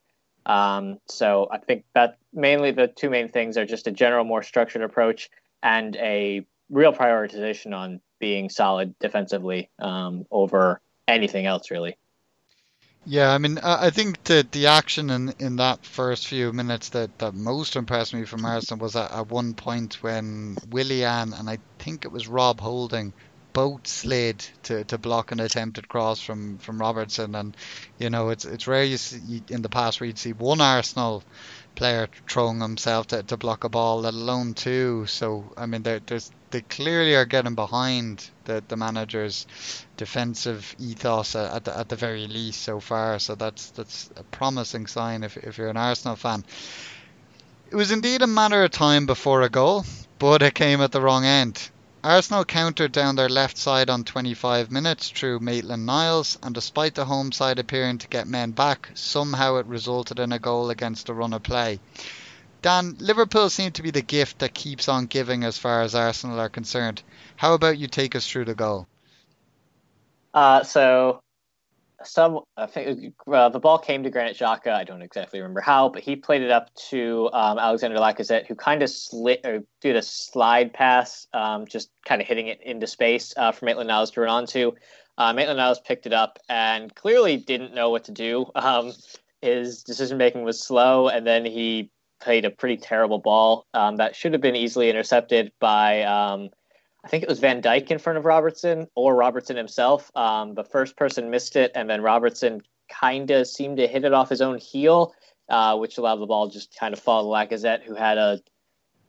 Um, 0.45 0.99
so 1.09 1.49
I 1.51 1.59
think 1.59 1.85
that 1.95 2.19
mainly 2.33 2.73
the 2.73 2.89
two 2.89 3.11
main 3.11 3.29
things 3.29 3.57
are 3.57 3.65
just 3.65 3.87
a 3.87 3.93
general, 3.93 4.25
more 4.25 4.43
structured 4.43 4.83
approach 4.83 5.31
and 5.63 5.95
a 5.97 6.45
real 6.69 6.93
prioritization 6.93 7.75
on 7.75 8.01
being 8.19 8.51
solid 8.51 8.99
defensively 8.99 9.71
um, 9.79 10.27
over 10.31 10.81
anything 11.07 11.47
else, 11.47 11.71
really. 11.71 11.97
Yeah, 13.07 13.31
I 13.33 13.39
mean, 13.39 13.59
I 13.59 13.91
think 13.91 14.25
the 14.25 14.47
the 14.51 14.67
action 14.67 15.11
in, 15.11 15.35
in 15.39 15.57
that 15.57 15.85
first 15.87 16.27
few 16.27 16.53
minutes 16.53 16.89
that, 16.91 17.19
that 17.19 17.35
most 17.35 17.77
impressed 17.77 18.15
me 18.15 18.25
from 18.25 18.45
Arsenal 18.45 18.83
was 18.83 18.97
at, 18.97 19.11
at 19.13 19.29
one 19.31 19.55
point 19.55 20.03
when 20.03 20.57
Willian 20.71 21.33
and 21.35 21.49
I 21.51 21.59
think 21.79 22.05
it 22.05 22.13
was 22.13 22.29
Rob 22.29 22.61
Holding 22.61 23.13
both 23.53 23.87
slid 23.87 24.41
to, 24.65 24.85
to 24.85 24.99
block 24.99 25.33
an 25.33 25.41
attempted 25.41 25.89
cross 25.89 26.21
from, 26.21 26.59
from 26.59 26.81
Robertson, 26.81 27.35
and 27.35 27.57
you 27.99 28.11
know 28.11 28.31
it's 28.31 28.45
it's 28.47 28.67
rare 28.67 28.85
you 28.85 28.97
see 28.97 29.43
in 29.49 29.63
the 29.63 29.69
past 29.69 30.01
where 30.01 30.07
you'd 30.07 30.19
see 30.19 30.33
one 30.33 30.61
Arsenal 30.61 31.23
player 31.75 32.09
throwing 32.29 32.61
himself 32.61 33.09
to, 33.09 33.23
to 33.25 33.37
block 33.37 33.65
a 33.65 33.69
ball, 33.69 34.01
let 34.01 34.15
alone 34.15 34.55
two. 34.55 35.07
So 35.07 35.53
I 35.57 35.67
mean, 35.67 35.83
there's 35.83 36.31
they 36.55 36.61
clearly 36.61 37.17
are 37.17 37.25
getting 37.25 37.57
behind 37.57 38.31
the, 38.45 38.63
the 38.69 38.77
manager's 38.77 39.45
defensive 39.97 40.77
ethos 40.79 41.35
at 41.35 41.65
the, 41.65 41.77
at 41.77 41.89
the 41.89 41.97
very 41.97 42.29
least 42.29 42.63
so 42.63 42.79
far. 42.79 43.19
So 43.19 43.35
that's 43.35 43.71
that's 43.71 44.09
a 44.15 44.23
promising 44.23 44.87
sign 44.87 45.25
if 45.25 45.37
if 45.37 45.59
you're 45.59 45.69
an 45.69 45.77
Arsenal 45.77 46.15
fan. 46.15 46.45
It 47.73 47.75
was 47.75 47.91
indeed 47.91 48.23
a 48.23 48.29
matter 48.29 48.63
of 48.63 48.71
time 48.71 49.05
before 49.05 49.43
a 49.43 49.49
goal, 49.49 49.85
but 50.21 50.43
it 50.43 50.55
came 50.55 50.81
at 50.81 50.93
the 50.93 51.01
wrong 51.01 51.25
end. 51.25 51.71
Arsenal 52.05 52.45
countered 52.45 52.93
down 52.93 53.17
their 53.17 53.29
left 53.29 53.57
side 53.57 53.91
on 53.91 54.05
25 54.05 54.71
minutes 54.71 55.11
through 55.11 55.41
Maitland 55.41 55.87
Niles, 55.87 56.39
and 56.41 56.55
despite 56.55 56.95
the 56.95 57.07
home 57.07 57.33
side 57.33 57.59
appearing 57.59 57.99
to 57.99 58.07
get 58.07 58.29
men 58.29 58.53
back, 58.53 58.91
somehow 58.95 59.57
it 59.57 59.67
resulted 59.67 60.21
in 60.21 60.31
a 60.31 60.39
goal 60.39 60.71
against 60.71 61.09
a 61.09 61.15
run 61.15 61.33
of 61.33 61.43
play. 61.43 61.81
Dan, 62.65 62.97
Liverpool 62.99 63.51
seem 63.51 63.73
to 63.73 63.83
be 63.83 63.91
the 63.91 64.01
gift 64.01 64.39
that 64.39 64.55
keeps 64.55 64.89
on 64.89 65.05
giving 65.05 65.45
as 65.45 65.59
far 65.59 65.83
as 65.83 65.95
Arsenal 65.95 66.41
are 66.41 66.49
concerned. 66.49 67.03
How 67.37 67.53
about 67.53 67.77
you 67.77 67.89
take 67.89 68.17
us 68.17 68.27
through 68.27 68.47
the 68.47 68.55
goal? 68.55 68.87
Uh, 70.33 70.63
so 70.63 71.21
some 72.05 72.41
I 72.57 72.65
think 72.65 73.13
uh, 73.31 73.51
the 73.51 73.61
ball 73.61 73.79
came 73.79 74.03
to 74.05 74.09
Granit 74.09 74.39
Xhaka. 74.39 74.73
I 74.73 74.85
don't 74.85 75.03
exactly 75.03 75.41
remember 75.41 75.61
how, 75.61 75.91
but 75.91 76.03
he 76.03 76.17
played 76.17 76.41
it 76.41 76.51
up 76.51 76.75
to 76.89 77.29
um, 77.35 77.59
Alexander 77.59 77.99
Lacazette, 77.99 78.47
who 78.47 78.55
kind 78.55 78.83
of 78.83 78.89
slid 78.89 79.41
or 79.45 79.63
did 79.83 79.97
a 79.97 80.03
slide 80.03 80.73
pass, 80.73 81.27
um, 81.35 81.67
just 81.67 81.91
kind 82.07 82.23
of 82.23 82.27
hitting 82.27 82.47
it 82.47 82.63
into 82.63 82.87
space 82.87 83.35
uh, 83.37 83.53
for 83.53 83.67
Maitland 83.67 83.89
Niles 83.89 84.11
to 84.13 84.23
run 84.23 84.31
onto. 84.31 84.73
Uh, 85.19 85.35
Maitland 85.35 85.59
Niles 85.59 85.81
picked 85.81 86.07
it 86.07 86.15
up 86.15 86.39
and 86.49 86.95
clearly 86.95 87.37
didn't 87.37 87.75
know 87.75 87.91
what 87.91 88.05
to 88.05 88.13
do. 88.13 88.47
Um, 88.57 88.95
his 89.43 89.83
decision 89.83 90.17
making 90.17 90.43
was 90.43 90.59
slow, 90.59 91.09
and 91.09 91.27
then 91.27 91.45
he 91.45 91.91
played 92.25 92.47
a 92.47 92.51
pretty 92.51 92.79
terrible 92.79 93.19
ball 93.19 93.67
um, 93.75 93.97
that 93.97 94.17
should 94.17 94.33
have 94.33 94.41
been 94.41 94.57
easily 94.57 94.89
intercepted 94.89 95.53
by. 95.61 96.03
Um, 96.03 96.49
I 97.05 97.09
think 97.09 97.23
it 97.23 97.29
was 97.29 97.39
Van 97.39 97.61
Dijk 97.61 97.91
in 97.91 97.99
front 97.99 98.19
of 98.19 98.25
Robertson 98.25 98.89
or 98.95 99.15
Robertson 99.15 99.57
himself. 99.59 100.11
Um, 100.17 100.55
the 100.55 100.65
first 100.65 100.97
person 100.97 101.29
missed 101.29 101.55
it, 101.55 101.71
and 101.75 101.89
then 101.89 102.01
Robertson 102.01 102.63
kind 102.89 103.31
of 103.31 103.47
seemed 103.47 103.77
to 103.77 103.87
hit 103.87 104.05
it 104.05 104.15
off 104.15 104.31
his 104.31 104.41
own 104.41 104.57
heel, 104.57 105.15
uh, 105.51 105.77
which 105.77 105.99
allowed 105.99 106.17
the 106.17 106.27
ball 106.27 106.49
just 106.49 106.75
kind 106.79 106.95
of 106.95 107.01
fall 107.01 107.23
to 107.25 107.29
Lacazette, 107.29 107.83
who 107.83 107.95
had 107.95 108.17
a. 108.17 108.41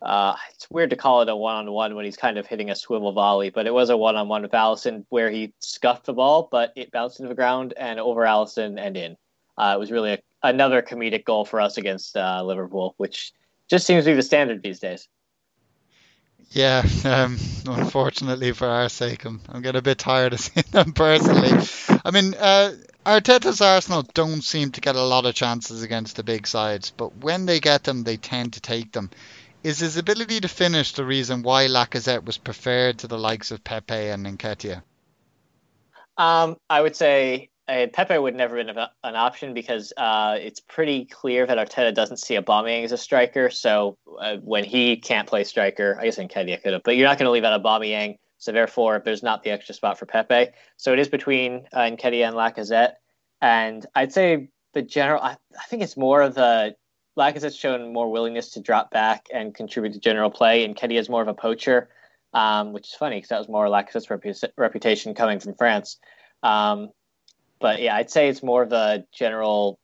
Uh, 0.02 0.36
it's 0.54 0.70
weird 0.70 0.90
to 0.90 0.98
call 0.98 1.22
it 1.22 1.30
a 1.30 1.36
one-on-one 1.36 1.96
when 1.96 2.04
he's 2.04 2.18
kind 2.18 2.38
of 2.38 2.46
hitting 2.46 2.70
a 2.70 2.76
swivel 2.76 3.14
volley, 3.14 3.50
but 3.50 3.66
it 3.66 3.74
was 3.74 3.90
a 3.90 3.98
one-on-one 3.98 4.42
with 4.42 4.52
Alisson 4.52 5.06
where 5.08 5.32
he 5.32 5.54
scuffed 5.62 6.06
the 6.06 6.14
ball, 6.14 6.50
but 6.52 6.74
it 6.76 6.92
bounced 6.92 7.22
into 7.22 7.30
the 7.30 7.36
ground 7.36 7.74
and 7.78 7.98
over 7.98 8.22
Alisson 8.22 8.78
and 8.78 8.98
in. 8.98 9.16
Uh, 9.58 9.74
it 9.76 9.80
was 9.80 9.92
really 9.92 10.14
a, 10.14 10.20
another 10.44 10.82
comedic 10.82 11.26
goal 11.26 11.46
for 11.46 11.62
us 11.62 11.78
against 11.78 12.16
uh, 12.18 12.44
Liverpool, 12.44 12.94
which 12.98 13.32
just 13.70 13.88
seems 13.88 14.06
to 14.06 14.12
be 14.12 14.16
the 14.16 14.22
standard 14.22 14.62
these 14.62 14.80
days. 14.80 15.08
Yeah, 16.52 16.86
um, 17.06 17.38
unfortunately 17.68 18.52
for 18.52 18.68
our 18.68 18.90
sake, 18.90 19.26
I'm, 19.26 19.42
I'm 19.50 19.62
getting 19.62 19.80
a 19.80 19.82
bit 19.82 19.98
tired 19.98 20.34
of 20.34 20.40
seeing 20.40 20.66
them 20.72 20.94
personally. 20.94 21.68
I 22.06 22.12
mean, 22.12 22.34
uh, 22.36 22.74
Arteta's 23.06 23.62
Arsenal 23.62 24.04
don't 24.14 24.44
seem 24.44 24.72
to 24.72 24.82
get 24.82 24.96
a 24.96 25.04
lot 25.04 25.26
of 25.26 25.36
chances 25.36 25.84
against 25.84 26.16
the 26.16 26.24
big 26.24 26.48
sides, 26.48 26.92
but 26.92 27.18
when 27.18 27.46
they 27.46 27.60
get 27.60 27.84
them, 27.84 28.04
they 28.04 28.18
tend 28.18 28.54
to 28.54 28.62
take 28.62 28.92
them. 28.92 29.10
Is 29.64 29.80
his 29.80 29.98
ability 29.98 30.42
to 30.42 30.48
finish 30.48 30.94
the 30.94 31.04
reason 31.04 31.42
why 31.42 31.68
Lacazette 31.68 32.24
was 32.24 32.38
preferred 32.38 33.00
to 33.00 33.08
the 33.08 33.18
likes 33.18 33.50
of 33.52 33.64
Pepe 33.64 33.94
and 33.94 34.26
Nketiah? 34.26 34.84
Um, 36.18 36.58
I 36.70 36.82
would 36.82 36.96
say 36.96 37.50
uh, 37.68 37.88
Pepe 37.92 38.18
would 38.18 38.36
never 38.36 38.58
have 38.58 38.68
been 38.68 38.78
an 39.04 39.16
option 39.16 39.54
because 39.54 39.92
uh, 39.98 40.38
it's 40.40 40.60
pretty 40.60 41.06
clear 41.06 41.46
that 41.46 41.58
Arteta 41.58 41.94
doesn't 41.94 42.18
see 42.18 42.36
Aubameyang 42.36 42.84
as 42.84 42.92
a 42.92 42.98
striker. 42.98 43.50
So 43.50 43.98
uh, 44.20 44.38
when 44.38 44.64
he 44.64 44.98
can't 44.98 45.28
play 45.28 45.44
striker, 45.44 45.98
I 46.00 46.06
guess 46.06 46.18
Nketiah 46.18 46.62
could 46.62 46.74
have, 46.74 46.84
but 46.84 46.96
you're 46.96 47.08
not 47.08 47.18
going 47.18 47.26
to 47.26 47.32
leave 47.32 47.44
out 47.44 47.62
Aubameyang. 47.62 48.18
So 48.38 48.52
therefore, 48.52 49.02
there's 49.04 49.24
not 49.24 49.44
the 49.44 49.52
extra 49.52 49.74
spot 49.74 49.98
for 49.98 50.06
Pepe. 50.06 50.52
So 50.78 50.94
it 50.94 51.00
is 51.00 51.08
between 51.08 51.68
uh, 51.74 51.82
Nketiah 51.82 52.28
and 52.28 52.36
Lacazette. 52.36 52.94
And 53.42 53.86
I'd 53.96 54.14
say 54.14 54.50
the 54.74 54.82
general, 54.82 55.22
I, 55.22 55.38
I 55.60 55.64
think 55.68 55.82
it's 55.82 55.98
more 55.98 56.22
of 56.22 56.36
the 56.36 56.76
Lacazette's 57.18 57.56
shown 57.56 57.94
more 57.94 58.12
willingness 58.12 58.52
to 58.52 58.62
drop 58.62 58.92
back 58.92 59.28
and 59.34 59.56
contribute 59.56 59.94
to 59.94 60.00
general 60.00 60.30
play, 60.30 60.66
and 60.66 60.76
Nketiah 60.76 61.00
is 61.00 61.10
more 61.10 61.22
of 61.22 61.28
a 61.28 61.34
poacher 61.34 61.90
um, 62.36 62.74
which 62.74 62.90
is 62.90 62.94
funny 62.94 63.16
because 63.16 63.30
that 63.30 63.40
was 63.40 63.48
more 63.48 63.68
Lacazette's 63.68 64.08
repu- 64.08 64.50
reputation 64.58 65.16
coming 65.16 65.40
from 65.40 65.56
France. 65.56 65.98
Um, 66.44 66.90
but 67.60 67.82
yeah, 67.82 67.96
I'd 67.96 68.10
say 68.10 68.30
it's 68.30 68.44
more 68.44 68.64
of 68.64 68.72
a 68.74 69.06
general 69.14 69.80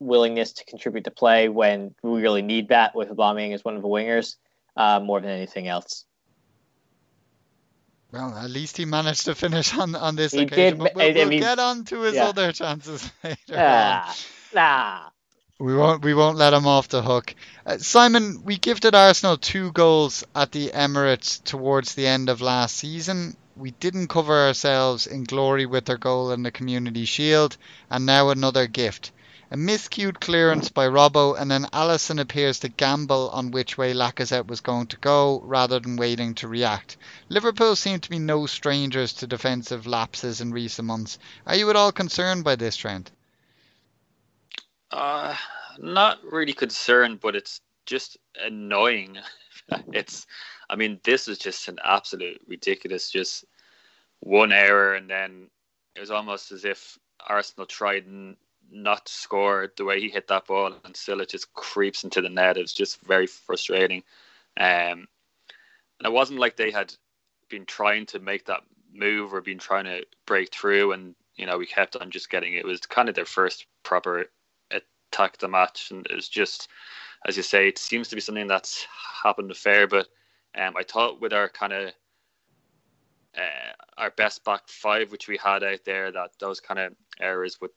willingness 0.00 0.52
to 0.54 0.64
contribute 0.64 1.04
to 1.04 1.10
play 1.10 1.48
when 1.48 1.94
we 2.02 2.20
really 2.20 2.42
need 2.42 2.68
that 2.68 2.94
with 2.94 3.08
Aubameyang 3.08 3.54
as 3.54 3.64
one 3.64 3.76
of 3.76 3.82
the 3.82 3.88
wingers 3.88 4.36
uh, 4.76 5.00
more 5.00 5.20
than 5.20 5.30
anything 5.30 5.68
else. 5.68 6.04
Well, 8.12 8.36
at 8.36 8.50
least 8.50 8.76
he 8.76 8.84
managed 8.84 9.24
to 9.24 9.34
finish 9.34 9.76
on, 9.76 9.96
on 9.96 10.14
this 10.14 10.32
He 10.32 10.42
occasion. 10.42 10.78
did, 10.78 10.78
But 10.78 10.94
we'll, 10.94 11.04
I 11.04 11.12
we'll 11.12 11.28
mean, 11.28 11.40
get 11.40 11.58
on 11.58 11.84
to 11.86 12.02
his 12.02 12.14
yeah. 12.14 12.26
other 12.28 12.52
chances 12.52 13.10
later 13.24 13.36
on. 13.54 13.56
Ah, 13.58 14.16
nah. 14.54 15.00
We 15.58 15.74
won't 15.74 16.04
we 16.04 16.14
won't 16.14 16.36
let 16.36 16.52
him 16.52 16.66
off 16.66 16.88
the 16.88 17.02
hook. 17.02 17.34
Uh, 17.64 17.78
Simon, 17.78 18.42
we 18.44 18.58
gifted 18.58 18.94
Arsenal 18.94 19.36
two 19.36 19.72
goals 19.72 20.24
at 20.34 20.52
the 20.52 20.68
Emirates 20.70 21.42
towards 21.42 21.94
the 21.94 22.06
end 22.06 22.28
of 22.28 22.40
last 22.40 22.76
season. 22.76 23.36
We 23.56 23.70
didn't 23.70 24.08
cover 24.08 24.46
ourselves 24.46 25.06
in 25.06 25.24
glory 25.24 25.64
with 25.64 25.88
our 25.88 25.96
goal 25.96 26.32
in 26.32 26.42
the 26.42 26.50
Community 26.50 27.04
Shield, 27.04 27.56
and 27.88 28.04
now 28.04 28.30
another 28.30 28.66
gift. 28.66 29.12
A 29.52 29.56
miscued 29.56 30.18
clearance 30.18 30.70
by 30.70 30.88
Robbo, 30.88 31.38
and 31.38 31.48
then 31.48 31.66
Alisson 31.72 32.18
appears 32.18 32.58
to 32.60 32.68
gamble 32.68 33.30
on 33.30 33.52
which 33.52 33.78
way 33.78 33.92
Lacazette 33.92 34.48
was 34.48 34.60
going 34.60 34.88
to 34.88 34.96
go 34.96 35.40
rather 35.44 35.78
than 35.78 35.94
waiting 35.94 36.34
to 36.34 36.48
react. 36.48 36.96
Liverpool 37.28 37.76
seem 37.76 38.00
to 38.00 38.10
be 38.10 38.18
no 38.18 38.46
strangers 38.46 39.12
to 39.12 39.28
defensive 39.28 39.86
lapses 39.86 40.40
in 40.40 40.50
recent 40.50 40.86
months. 40.86 41.20
Are 41.46 41.54
you 41.54 41.70
at 41.70 41.76
all 41.76 41.92
concerned 41.92 42.42
by 42.42 42.56
this 42.56 42.76
trend? 42.76 43.12
Uh, 44.90 45.36
not 45.78 46.18
really 46.24 46.54
concerned, 46.54 47.20
but 47.20 47.36
it's 47.36 47.60
just 47.86 48.16
annoying. 48.40 49.18
it's, 49.92 50.26
I 50.70 50.76
mean, 50.76 51.00
this 51.04 51.26
was 51.26 51.38
just 51.38 51.68
an 51.68 51.78
absolute 51.84 52.40
ridiculous, 52.46 53.10
just 53.10 53.44
one 54.20 54.52
error, 54.52 54.94
and 54.94 55.08
then 55.08 55.50
it 55.94 56.00
was 56.00 56.10
almost 56.10 56.52
as 56.52 56.64
if 56.64 56.98
Arsenal 57.26 57.66
tried 57.66 58.06
not 58.70 59.06
to 59.06 59.12
score 59.12 59.72
the 59.76 59.84
way 59.84 60.00
he 60.00 60.08
hit 60.08 60.28
that 60.28 60.46
ball, 60.46 60.74
and 60.84 60.96
still 60.96 61.20
it 61.20 61.28
just 61.28 61.52
creeps 61.54 62.04
into 62.04 62.20
the 62.20 62.28
net. 62.28 62.56
It 62.56 62.62
was 62.62 62.72
just 62.72 63.00
very 63.02 63.26
frustrating. 63.26 64.02
Um, 64.56 65.06
and 65.98 66.06
it 66.06 66.12
wasn't 66.12 66.40
like 66.40 66.56
they 66.56 66.70
had 66.70 66.94
been 67.48 67.66
trying 67.66 68.06
to 68.06 68.18
make 68.18 68.46
that 68.46 68.62
move 68.92 69.34
or 69.34 69.40
been 69.40 69.58
trying 69.58 69.84
to 69.84 70.04
break 70.26 70.52
through, 70.52 70.92
and 70.92 71.14
you 71.36 71.46
know 71.46 71.58
we 71.58 71.66
kept 71.66 71.96
on 71.96 72.10
just 72.10 72.30
getting 72.30 72.54
it 72.54 72.64
was 72.64 72.80
kind 72.80 73.08
of 73.08 73.14
their 73.14 73.24
first 73.24 73.66
proper 73.82 74.26
attack 74.70 75.36
the 75.38 75.48
match, 75.48 75.90
and 75.90 76.06
it 76.06 76.14
was 76.14 76.28
just 76.28 76.68
as 77.26 77.36
you 77.36 77.42
say, 77.42 77.68
it 77.68 77.78
seems 77.78 78.08
to 78.08 78.14
be 78.14 78.20
something 78.20 78.46
that's 78.46 78.86
happened 79.22 79.50
a 79.50 79.54
fair 79.54 79.86
bit. 79.86 80.08
Um, 80.56 80.76
I 80.76 80.82
thought 80.82 81.20
with 81.20 81.32
our 81.32 81.48
kind 81.48 81.72
of 81.72 81.92
uh, 83.36 83.72
our 83.98 84.10
best 84.10 84.44
back 84.44 84.68
five, 84.68 85.10
which 85.10 85.28
we 85.28 85.36
had 85.36 85.64
out 85.64 85.84
there, 85.84 86.12
that 86.12 86.30
those 86.38 86.60
kind 86.60 86.78
of 86.80 86.94
errors 87.20 87.60
would 87.60 87.70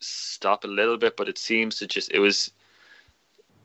stop 0.00 0.64
a 0.64 0.68
little 0.68 0.96
bit, 0.96 1.16
but 1.16 1.28
it 1.28 1.38
seems 1.38 1.76
to 1.76 1.86
just 1.86 2.10
it 2.12 2.18
was 2.18 2.50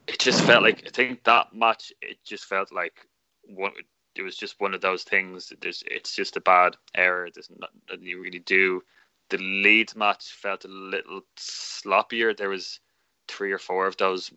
it 0.08 0.20
just 0.20 0.44
felt 0.44 0.64
like 0.64 0.84
I 0.86 0.90
think 0.90 1.24
that 1.24 1.54
match 1.54 1.92
it 2.02 2.18
just 2.24 2.46
felt 2.46 2.72
like 2.72 3.08
one 3.44 3.72
it 4.16 4.22
was 4.24 4.36
just 4.36 4.60
one 4.60 4.74
of 4.74 4.82
those 4.82 5.04
things. 5.04 5.54
There's 5.62 5.84
it's 5.88 6.16
just 6.16 6.38
a 6.38 6.42
bad 6.42 6.76
error. 6.96 7.30
There's 7.34 7.50
nothing 7.50 8.06
you 8.06 8.22
really 8.22 8.40
do. 8.40 8.82
The 9.30 9.38
Leeds 9.38 9.96
match 9.96 10.32
felt 10.34 10.66
a 10.66 10.68
little 10.68 11.22
sloppier. 11.38 12.36
There 12.36 12.50
was 12.50 12.80
three 13.28 13.52
or 13.52 13.58
four 13.58 13.88
of 13.88 13.96
those 13.98 14.32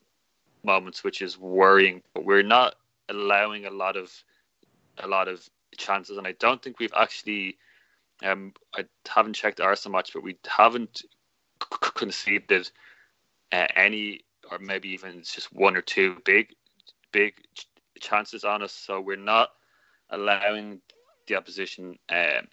moments, 0.63 1.03
which 1.03 1.21
is 1.21 1.39
worrying. 1.39 2.03
But 2.15 2.25
we're 2.25 2.43
not 2.43 2.77
allowing 3.09 3.67
a 3.67 3.71
lot 3.71 3.97
of 3.97 4.13
a 4.99 5.09
lot 5.09 5.29
of 5.29 5.49
chances, 5.77 6.19
and 6.19 6.27
I 6.27 6.33
don't 6.33 6.63
think 6.63 6.79
we've 6.79 6.95
actually. 6.97 7.59
Um, 8.25 8.53
I 8.77 8.85
haven't 9.09 9.35
checked 9.35 9.61
Arsenal 9.61 9.99
match, 9.99 10.13
but 10.15 10.23
we 10.23 10.39
haven't 10.47 11.03
c- 11.63 11.91
conceded 11.95 12.71
uh, 13.53 13.67
any, 13.77 14.21
or 14.51 14.59
maybe 14.59 14.91
even 14.91 15.23
just 15.23 15.53
one 15.53 15.77
or 15.77 15.83
two 15.83 16.17
big, 16.25 16.55
big 17.13 17.35
ch- 17.55 17.67
chances 18.01 18.45
on 18.45 18.63
us. 18.63 18.73
So 18.73 19.01
we're 19.01 19.17
not 19.17 19.51
allowing 20.11 20.81
the 21.29 21.37
opposition 21.37 21.99
um, 22.11 22.49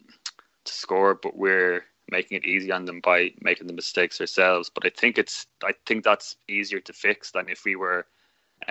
to 0.65 0.73
score, 0.73 1.15
but 1.15 1.37
we're 1.37 1.85
making 2.09 2.37
it 2.37 2.45
easy 2.45 2.71
on 2.71 2.85
them 2.85 3.01
by 3.01 3.31
making 3.41 3.67
the 3.67 3.73
mistakes 3.73 4.21
ourselves. 4.21 4.71
But 4.73 4.85
I 4.85 4.89
think 4.89 5.17
it's 5.17 5.47
I 5.63 5.73
think 5.85 6.03
that's 6.03 6.37
easier 6.49 6.79
to 6.81 6.93
fix 6.93 7.31
than 7.31 7.49
if 7.49 7.65
we 7.65 7.75
were 7.75 8.07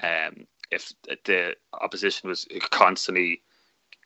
um, 0.03 0.47
if 0.71 0.93
the 1.25 1.57
opposition 1.73 2.29
was 2.29 2.47
constantly 2.71 3.43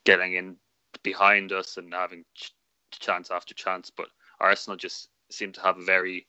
getting 0.04 0.34
in 0.34 0.56
behind 1.02 1.52
us 1.52 1.76
and 1.76 1.92
having 1.92 2.24
ch- 2.34 2.52
chance 2.90 3.30
after 3.30 3.54
chance. 3.54 3.90
But 3.90 4.08
Arsenal 4.40 4.76
just 4.76 5.08
seem 5.30 5.52
to 5.52 5.60
have 5.60 5.78
a 5.78 5.84
very 5.84 6.26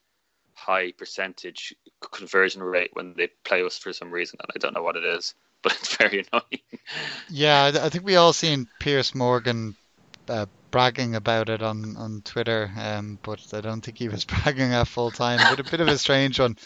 high 0.53 0.91
percentage 0.93 1.75
conversion 2.11 2.63
rate 2.63 2.91
when 2.93 3.13
they 3.15 3.27
play 3.43 3.63
us 3.63 3.77
for 3.77 3.93
some 3.93 4.11
reason, 4.11 4.39
and 4.41 4.51
I 4.55 4.59
don't 4.59 4.73
know 4.73 4.83
what 4.83 4.95
it 4.95 5.03
is, 5.03 5.35
but 5.61 5.73
it's 5.73 5.95
very 5.97 6.25
annoying. 6.31 6.81
Yeah, 7.29 7.71
I- 7.83 7.89
think 7.89 8.05
we 8.05 8.15
all 8.15 8.33
seen 8.33 8.67
Piers 8.79 9.15
Morgan 9.15 9.75
uh, 10.29 10.45
bragging 10.71 11.15
about 11.15 11.49
it 11.49 11.61
on 11.61 11.95
on 11.97 12.21
Twitter, 12.23 12.71
um, 12.77 13.19
but 13.23 13.41
I 13.53 13.61
don't 13.61 13.81
think 13.81 13.97
he 13.97 14.09
was 14.09 14.25
bragging 14.33 14.73
at 14.73 14.87
full 14.87 15.11
time. 15.11 15.39
But 15.49 15.59
a 15.59 15.69
bit 15.69 15.81
of 15.81 15.87
a 15.87 15.97
strange 15.97 16.39
one. 16.39 16.57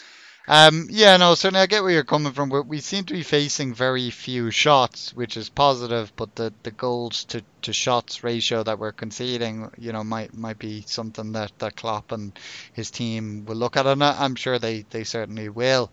Um, 0.52 0.88
yeah, 0.90 1.16
no, 1.16 1.36
certainly 1.36 1.60
I 1.60 1.66
get 1.66 1.84
where 1.84 1.92
you're 1.92 2.02
coming 2.02 2.32
from. 2.32 2.50
We, 2.50 2.60
we 2.62 2.80
seem 2.80 3.04
to 3.04 3.14
be 3.14 3.22
facing 3.22 3.72
very 3.72 4.10
few 4.10 4.50
shots, 4.50 5.14
which 5.14 5.36
is 5.36 5.48
positive, 5.48 6.12
but 6.16 6.34
the, 6.34 6.52
the 6.64 6.72
goals 6.72 7.22
to, 7.26 7.44
to 7.62 7.72
shots 7.72 8.24
ratio 8.24 8.64
that 8.64 8.80
we're 8.80 8.90
conceding, 8.90 9.70
you 9.78 9.92
know, 9.92 10.02
might 10.02 10.34
might 10.34 10.58
be 10.58 10.82
something 10.88 11.30
that, 11.32 11.52
that 11.60 11.76
Klopp 11.76 12.10
and 12.10 12.36
his 12.72 12.90
team 12.90 13.44
will 13.46 13.54
look 13.54 13.76
at, 13.76 13.86
and 13.86 14.02
I'm 14.02 14.34
sure 14.34 14.58
they, 14.58 14.84
they 14.90 15.04
certainly 15.04 15.48
will. 15.48 15.88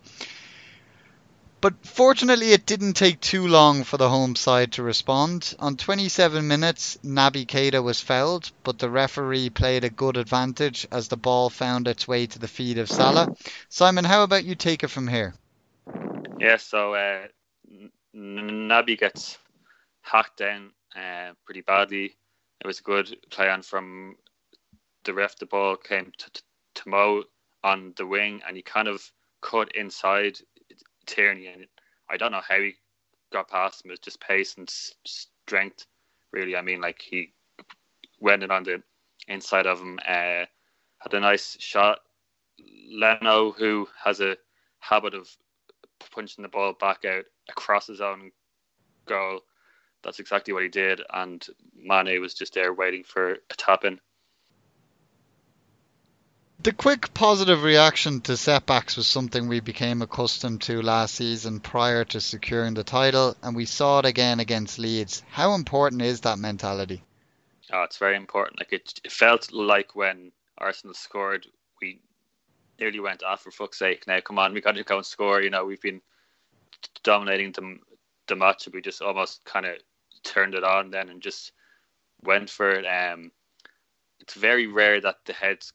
But 1.59 1.73
fortunately, 1.85 2.51
it 2.53 2.67
didn't 2.67 2.93
take 2.93 3.19
too 3.19 3.47
long 3.47 3.83
for 3.83 3.97
the 3.97 4.09
home 4.09 4.35
side 4.35 4.73
to 4.73 4.83
respond. 4.83 5.55
On 5.57 5.75
27 5.75 6.47
minutes, 6.47 6.97
Naby 7.03 7.47
Keita 7.47 7.81
was 7.81 7.99
fouled, 7.99 8.51
but 8.63 8.77
the 8.77 8.89
referee 8.89 9.49
played 9.49 9.83
a 9.83 9.89
good 9.89 10.17
advantage 10.17 10.87
as 10.91 11.07
the 11.07 11.17
ball 11.17 11.49
found 11.49 11.87
its 11.87 12.07
way 12.07 12.27
to 12.27 12.37
the 12.37 12.47
feet 12.47 12.77
of 12.77 12.91
Salah. 12.91 13.35
Simon, 13.69 14.05
how 14.05 14.21
about 14.21 14.45
you 14.45 14.53
take 14.53 14.83
it 14.83 14.89
from 14.89 15.07
here? 15.07 15.33
Yeah, 16.39 16.57
so 16.57 16.93
uh, 16.93 17.27
gets 18.95 19.39
hacked 20.01 20.37
down 20.37 20.71
uh, 20.95 21.31
pretty 21.45 21.61
badly. 21.61 22.15
It 22.61 22.67
was 22.67 22.79
a 22.79 22.83
good 22.83 23.17
play 23.31 23.49
on 23.49 23.63
from 23.63 24.15
the 25.05 25.13
ref. 25.13 25.35
The 25.37 25.47
ball 25.47 25.75
came 25.75 26.11
to, 26.17 26.41
to 26.75 26.89
Mo 26.89 27.23
on 27.63 27.93
the 27.97 28.05
wing, 28.05 28.41
and 28.47 28.55
he 28.55 28.61
kind 28.61 28.87
of 28.87 29.11
cut 29.41 29.75
inside 29.75 30.37
Tierney. 31.07 31.47
And 31.47 31.67
I 32.09 32.17
don't 32.17 32.31
know 32.31 32.41
how 32.47 32.59
he 32.59 32.75
got 33.31 33.49
past 33.49 33.83
him. 33.83 33.91
It 33.91 33.93
was 33.93 33.99
just 33.99 34.21
pace 34.21 34.55
and 34.57 34.69
strength, 35.05 35.85
really. 36.31 36.55
I 36.55 36.61
mean, 36.61 36.81
like 36.81 37.01
he 37.01 37.33
went 38.19 38.43
in 38.43 38.51
on 38.51 38.63
the 38.63 38.81
inside 39.27 39.65
of 39.65 39.79
him, 39.79 39.99
uh, 40.07 40.45
had 40.99 41.13
a 41.13 41.19
nice 41.19 41.57
shot. 41.59 41.99
Leno, 42.91 43.51
who 43.51 43.87
has 44.03 44.19
a 44.19 44.37
habit 44.79 45.13
of 45.13 45.29
punching 46.11 46.41
the 46.41 46.47
ball 46.47 46.73
back 46.73 47.05
out 47.05 47.25
across 47.49 47.87
his 47.87 48.01
own 48.01 48.31
goal. 49.05 49.41
That's 50.03 50.19
exactly 50.19 50.53
what 50.53 50.63
he 50.63 50.69
did, 50.69 51.01
and 51.13 51.45
Mane 51.75 52.21
was 52.21 52.33
just 52.33 52.53
there 52.53 52.73
waiting 52.73 53.03
for 53.03 53.33
a 53.33 53.55
tap 53.57 53.83
in. 53.83 53.99
The 56.59 56.73
quick 56.73 57.13
positive 57.13 57.63
reaction 57.63 58.19
to 58.21 58.35
setbacks 58.35 58.97
was 58.97 59.05
something 59.05 59.47
we 59.47 59.59
became 59.59 60.01
accustomed 60.01 60.63
to 60.63 60.81
last 60.81 61.13
season 61.15 61.59
prior 61.59 62.03
to 62.05 62.19
securing 62.19 62.73
the 62.73 62.83
title, 62.83 63.37
and 63.43 63.55
we 63.55 63.65
saw 63.65 63.99
it 63.99 64.05
again 64.05 64.39
against 64.39 64.79
Leeds. 64.79 65.23
How 65.29 65.53
important 65.53 66.01
is 66.01 66.21
that 66.21 66.39
mentality? 66.39 67.03
Oh, 67.71 67.83
it's 67.83 67.97
very 67.97 68.15
important. 68.15 68.59
Like 68.59 68.73
it, 68.73 68.99
it 69.03 69.11
felt 69.11 69.51
like 69.53 69.95
when 69.95 70.31
Arsenal 70.57 70.95
scored, 70.95 71.45
we 71.79 72.01
nearly 72.79 72.99
went, 72.99 73.23
off 73.23 73.43
for 73.43 73.51
fuck's 73.51 73.77
sake! 73.77 74.07
Now, 74.07 74.19
come 74.19 74.39
on, 74.39 74.53
we 74.53 74.61
got 74.61 74.75
to 74.75 74.83
go 74.83 74.97
and 74.97 75.05
score." 75.05 75.41
You 75.41 75.51
know, 75.51 75.63
we've 75.63 75.81
been 75.81 76.01
dominating 77.03 77.51
them 77.51 77.81
the 78.27 78.35
match, 78.35 78.65
and 78.65 78.73
we 78.73 78.81
just 78.81 79.01
almost 79.03 79.45
kind 79.45 79.67
of 79.67 79.75
turned 80.23 80.55
it 80.55 80.63
on 80.63 80.89
then 80.89 81.09
and 81.09 81.21
just 81.21 81.51
went 82.23 82.49
for 82.49 82.71
it. 82.71 82.85
Um, 82.85 83.31
it's 84.19 84.33
very 84.33 84.65
rare 84.65 84.99
that 84.99 85.17
the 85.25 85.33
heads 85.33 85.71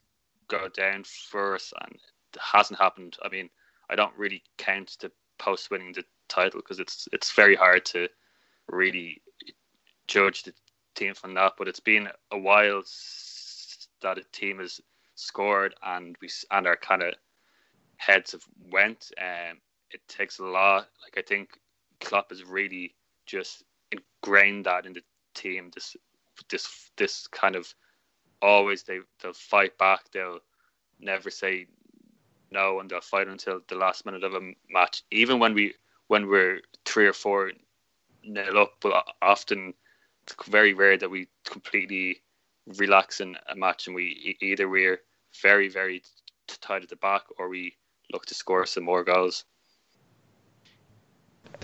go 0.53 0.68
down 0.68 1.05
first, 1.05 1.72
and 1.82 1.94
it 2.34 2.40
hasn't 2.40 2.80
happened. 2.80 3.16
I 3.22 3.28
mean, 3.28 3.48
I 3.90 3.96
don't 3.96 4.16
really 4.16 4.42
count 4.59 4.96
the 5.00 5.11
post 5.38 5.70
winning 5.70 5.92
the 5.92 6.05
title 6.28 6.61
because 6.61 6.78
it's 6.78 7.09
it's 7.12 7.32
very 7.32 7.57
hard 7.57 7.84
to 7.86 8.09
really 8.68 9.22
judge 10.07 10.42
the 10.42 10.53
team 10.94 11.14
from 11.14 11.34
that. 11.34 11.55
But 11.59 11.68
it's 11.68 11.80
been 11.80 12.09
a 12.30 12.38
while 12.38 12.82
that 14.03 14.18
a 14.18 14.24
team 14.32 14.59
has 14.59 14.80
scored 15.14 15.74
and 15.82 16.16
we 16.20 16.28
and 16.50 16.66
our 16.66 16.76
kind 16.76 17.03
of 17.03 17.14
heads 17.96 18.32
have 18.32 18.44
went. 18.70 19.11
Um, 19.20 19.59
it 19.90 20.00
takes 20.09 20.38
a 20.38 20.44
lot. 20.44 20.88
Like 21.03 21.16
I 21.18 21.22
think 21.26 21.50
Klopp 22.00 22.30
has 22.30 22.44
really 22.44 22.94
just 23.26 23.64
ingrained 23.90 24.66
that 24.66 24.86
in 24.86 24.92
the 24.92 25.03
team. 25.34 25.70
This 25.74 25.96
this 26.50 26.90
this 26.96 27.26
kind 27.28 27.57
of 27.57 27.72
always 28.43 28.82
they 28.82 28.99
they'll 29.22 29.32
fight 29.32 29.78
back. 29.78 30.11
They'll 30.12 30.40
never 31.01 31.30
say 31.30 31.66
no, 32.51 32.80
and 32.80 32.90
they'll 32.90 33.01
fight 33.01 33.28
until 33.28 33.61
the 33.68 33.76
last 33.76 34.05
minute 34.05 34.24
of 34.24 34.34
a 34.34 34.53
match. 34.68 35.03
Even 35.11 35.38
when 35.38 35.55
we 35.55 35.74
when 36.09 36.28
we're 36.28 36.61
three 36.84 37.07
or 37.07 37.12
four 37.12 37.53
nil 38.24 38.59
up, 38.59 38.74
but 38.80 39.07
often 39.22 39.74
it's 40.24 40.34
very 40.49 40.74
rare 40.74 40.97
that 40.99 41.11
we 41.11 41.28
completely 41.45 42.22
relax 42.78 43.20
in 43.20 43.36
a 43.49 43.57
match 43.57 43.86
and 43.86 43.97
we 43.97 44.36
either 44.40 44.68
we're 44.68 45.01
very 45.43 45.68
very 45.68 46.01
t- 46.47 46.57
tight 46.61 46.82
at 46.82 46.88
the 46.88 46.97
back 46.97 47.22
or 47.38 47.49
we 47.49 47.74
look 48.12 48.26
to 48.26 48.34
score 48.34 48.66
some 48.66 48.84
more 48.84 49.03
goals. 49.03 49.45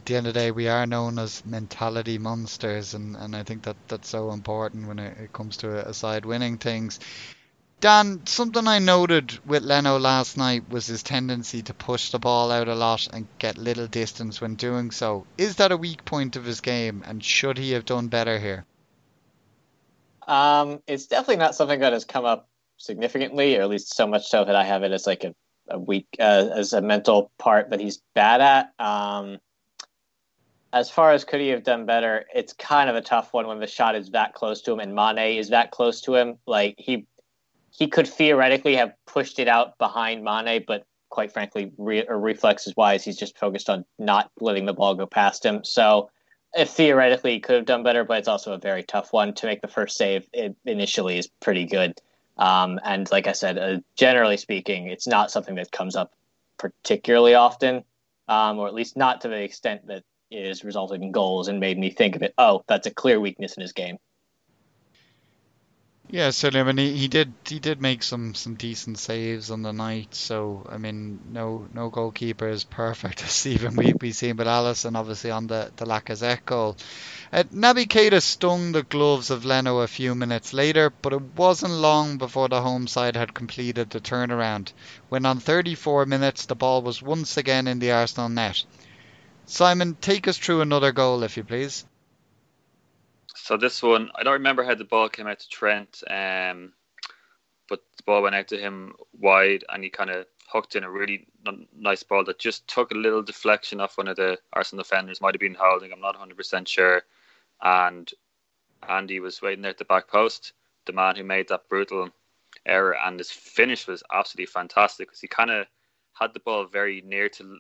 The 0.08 0.16
end 0.16 0.26
of 0.26 0.32
the 0.32 0.40
day, 0.40 0.50
we 0.50 0.68
are 0.68 0.86
known 0.86 1.18
as 1.18 1.44
mentality 1.44 2.16
monsters, 2.16 2.94
and, 2.94 3.14
and 3.14 3.36
I 3.36 3.42
think 3.42 3.64
that 3.64 3.76
that's 3.88 4.08
so 4.08 4.30
important 4.30 4.88
when 4.88 4.98
it, 4.98 5.18
it 5.18 5.32
comes 5.34 5.58
to 5.58 5.84
a, 5.84 5.90
a 5.90 5.92
side 5.92 6.24
winning 6.24 6.56
things. 6.56 6.98
Dan, 7.80 8.24
something 8.24 8.66
I 8.66 8.78
noted 8.78 9.38
with 9.46 9.64
Leno 9.64 9.98
last 9.98 10.38
night 10.38 10.70
was 10.70 10.86
his 10.86 11.02
tendency 11.02 11.60
to 11.60 11.74
push 11.74 12.10
the 12.10 12.18
ball 12.18 12.50
out 12.50 12.68
a 12.68 12.74
lot 12.74 13.06
and 13.12 13.28
get 13.38 13.58
little 13.58 13.86
distance 13.86 14.40
when 14.40 14.54
doing 14.54 14.92
so. 14.92 15.26
Is 15.36 15.56
that 15.56 15.72
a 15.72 15.76
weak 15.76 16.06
point 16.06 16.36
of 16.36 16.44
his 16.46 16.62
game, 16.62 17.04
and 17.06 17.22
should 17.22 17.58
he 17.58 17.72
have 17.72 17.84
done 17.84 18.08
better 18.08 18.38
here? 18.38 18.64
Um, 20.26 20.82
it's 20.86 21.06
definitely 21.06 21.36
not 21.36 21.54
something 21.54 21.80
that 21.80 21.92
has 21.92 22.06
come 22.06 22.24
up 22.24 22.48
significantly, 22.78 23.58
or 23.58 23.60
at 23.60 23.68
least 23.68 23.94
so 23.94 24.06
much 24.06 24.26
so 24.26 24.42
that 24.42 24.56
I 24.56 24.64
have 24.64 24.84
it 24.84 24.92
as 24.92 25.06
like 25.06 25.24
a, 25.24 25.34
a 25.68 25.78
weak 25.78 26.06
uh, 26.18 26.48
as 26.50 26.72
a 26.72 26.80
mental 26.80 27.30
part 27.38 27.68
that 27.68 27.80
he's 27.80 28.00
bad 28.14 28.40
at. 28.40 28.72
Um, 28.78 29.38
as 30.72 30.90
far 30.90 31.12
as 31.12 31.24
could 31.24 31.40
he 31.40 31.48
have 31.48 31.62
done 31.62 31.86
better, 31.86 32.26
it's 32.34 32.52
kind 32.52 32.90
of 32.90 32.96
a 32.96 33.00
tough 33.00 33.32
one 33.32 33.46
when 33.46 33.58
the 33.58 33.66
shot 33.66 33.94
is 33.94 34.10
that 34.10 34.34
close 34.34 34.60
to 34.62 34.72
him 34.72 34.80
and 34.80 34.94
Mane 34.94 35.38
is 35.38 35.48
that 35.50 35.70
close 35.70 36.00
to 36.02 36.14
him. 36.14 36.38
Like 36.46 36.74
he 36.78 37.06
he 37.70 37.86
could 37.86 38.08
theoretically 38.08 38.76
have 38.76 38.92
pushed 39.06 39.38
it 39.38 39.48
out 39.48 39.78
behind 39.78 40.24
Mane, 40.24 40.64
but 40.66 40.84
quite 41.10 41.32
frankly, 41.32 41.72
re- 41.78 42.06
reflexes 42.08 42.74
wise, 42.76 43.04
he's 43.04 43.16
just 43.16 43.38
focused 43.38 43.70
on 43.70 43.84
not 43.98 44.30
letting 44.40 44.66
the 44.66 44.74
ball 44.74 44.94
go 44.94 45.06
past 45.06 45.44
him. 45.44 45.64
So 45.64 46.10
if 46.54 46.70
theoretically 46.70 47.32
he 47.32 47.40
could 47.40 47.56
have 47.56 47.64
done 47.66 47.82
better, 47.82 48.04
but 48.04 48.18
it's 48.18 48.28
also 48.28 48.52
a 48.52 48.58
very 48.58 48.82
tough 48.82 49.12
one 49.12 49.34
to 49.34 49.46
make 49.46 49.62
the 49.62 49.68
first 49.68 49.96
save. 49.96 50.26
It 50.32 50.56
initially 50.64 51.18
is 51.18 51.28
pretty 51.40 51.64
good, 51.64 51.98
um, 52.36 52.78
and 52.84 53.10
like 53.10 53.26
I 53.26 53.32
said, 53.32 53.58
uh, 53.58 53.78
generally 53.96 54.36
speaking, 54.36 54.88
it's 54.88 55.06
not 55.06 55.30
something 55.30 55.54
that 55.56 55.72
comes 55.72 55.96
up 55.96 56.12
particularly 56.58 57.34
often, 57.34 57.84
um, 58.28 58.58
or 58.58 58.66
at 58.66 58.74
least 58.74 58.96
not 58.96 59.22
to 59.22 59.28
the 59.28 59.42
extent 59.42 59.86
that 59.86 60.04
is 60.30 60.64
resulting 60.64 61.02
in 61.02 61.12
goals 61.12 61.48
and 61.48 61.60
made 61.60 61.78
me 61.78 61.90
think 61.90 62.16
of 62.16 62.22
it. 62.22 62.34
Oh, 62.38 62.64
that's 62.66 62.86
a 62.86 62.90
clear 62.90 63.18
weakness 63.20 63.56
in 63.56 63.62
his 63.62 63.72
game. 63.72 63.98
Yeah, 66.10 66.30
certainly. 66.30 66.60
I 66.60 66.72
mean, 66.72 66.78
he, 66.78 66.96
he 66.96 67.08
did 67.08 67.34
he 67.46 67.58
did 67.58 67.82
make 67.82 68.02
some 68.02 68.34
some 68.34 68.54
decent 68.54 68.98
saves 68.98 69.50
on 69.50 69.60
the 69.60 69.74
night. 69.74 70.14
So 70.14 70.66
I 70.66 70.78
mean, 70.78 71.20
no 71.30 71.68
no 71.74 71.90
goalkeeper 71.90 72.48
is 72.48 72.64
perfect. 72.64 73.22
As 73.24 73.46
even 73.46 73.76
we 73.76 73.92
we 74.00 74.12
seen 74.12 74.38
with 74.38 74.46
Alisson, 74.46 74.96
obviously 74.96 75.30
on 75.30 75.48
the 75.48 75.70
the 75.76 75.84
Lacazette 75.84 76.46
goal. 76.46 76.78
Uh, 77.30 77.42
Naby 77.52 77.86
Keita 77.86 78.22
stung 78.22 78.72
the 78.72 78.82
gloves 78.82 79.28
of 79.28 79.44
Leno 79.44 79.80
a 79.80 79.86
few 79.86 80.14
minutes 80.14 80.54
later, 80.54 80.88
but 81.02 81.12
it 81.12 81.36
wasn't 81.36 81.72
long 81.72 82.16
before 82.16 82.48
the 82.48 82.62
home 82.62 82.86
side 82.86 83.14
had 83.14 83.34
completed 83.34 83.90
the 83.90 84.00
turnaround. 84.00 84.72
When 85.10 85.26
on 85.26 85.40
34 85.40 86.06
minutes, 86.06 86.46
the 86.46 86.54
ball 86.54 86.80
was 86.80 87.02
once 87.02 87.36
again 87.36 87.66
in 87.66 87.80
the 87.80 87.92
Arsenal 87.92 88.30
net. 88.30 88.64
Simon, 89.48 89.94
take 89.94 90.28
us 90.28 90.36
through 90.36 90.60
another 90.60 90.92
goal, 90.92 91.22
if 91.22 91.38
you 91.38 91.42
please. 91.42 91.86
So 93.34 93.56
this 93.56 93.82
one, 93.82 94.10
I 94.14 94.22
don't 94.22 94.34
remember 94.34 94.62
how 94.62 94.74
the 94.74 94.84
ball 94.84 95.08
came 95.08 95.26
out 95.26 95.38
to 95.38 95.48
Trent, 95.48 96.02
um, 96.06 96.74
but 97.66 97.80
the 97.96 98.02
ball 98.04 98.20
went 98.20 98.34
out 98.34 98.48
to 98.48 98.58
him 98.58 98.92
wide, 99.18 99.64
and 99.70 99.82
he 99.82 99.88
kind 99.88 100.10
of 100.10 100.26
hooked 100.52 100.76
in 100.76 100.84
a 100.84 100.90
really 100.90 101.26
nice 101.74 102.02
ball 102.02 102.24
that 102.24 102.38
just 102.38 102.68
took 102.68 102.90
a 102.90 102.94
little 102.94 103.22
deflection 103.22 103.80
off 103.80 103.96
one 103.96 104.08
of 104.08 104.16
the 104.16 104.38
Arsenal 104.52 104.82
defenders. 104.82 105.22
Might 105.22 105.34
have 105.34 105.40
been 105.40 105.56
holding, 105.58 105.92
I'm 105.92 106.00
not 106.00 106.20
100% 106.20 106.68
sure. 106.68 107.02
And 107.62 108.10
Andy 108.86 109.18
was 109.18 109.40
waiting 109.40 109.62
there 109.62 109.70
at 109.70 109.78
the 109.78 109.86
back 109.86 110.08
post, 110.08 110.52
the 110.84 110.92
man 110.92 111.16
who 111.16 111.24
made 111.24 111.48
that 111.48 111.70
brutal 111.70 112.10
error, 112.66 112.96
and 113.02 113.18
his 113.18 113.30
finish 113.30 113.86
was 113.86 114.02
absolutely 114.12 114.52
fantastic 114.52 115.08
because 115.08 115.22
he 115.22 115.26
kind 115.26 115.50
of 115.50 115.66
had 116.12 116.34
the 116.34 116.40
ball 116.40 116.66
very 116.66 117.00
near 117.00 117.30
to 117.30 117.58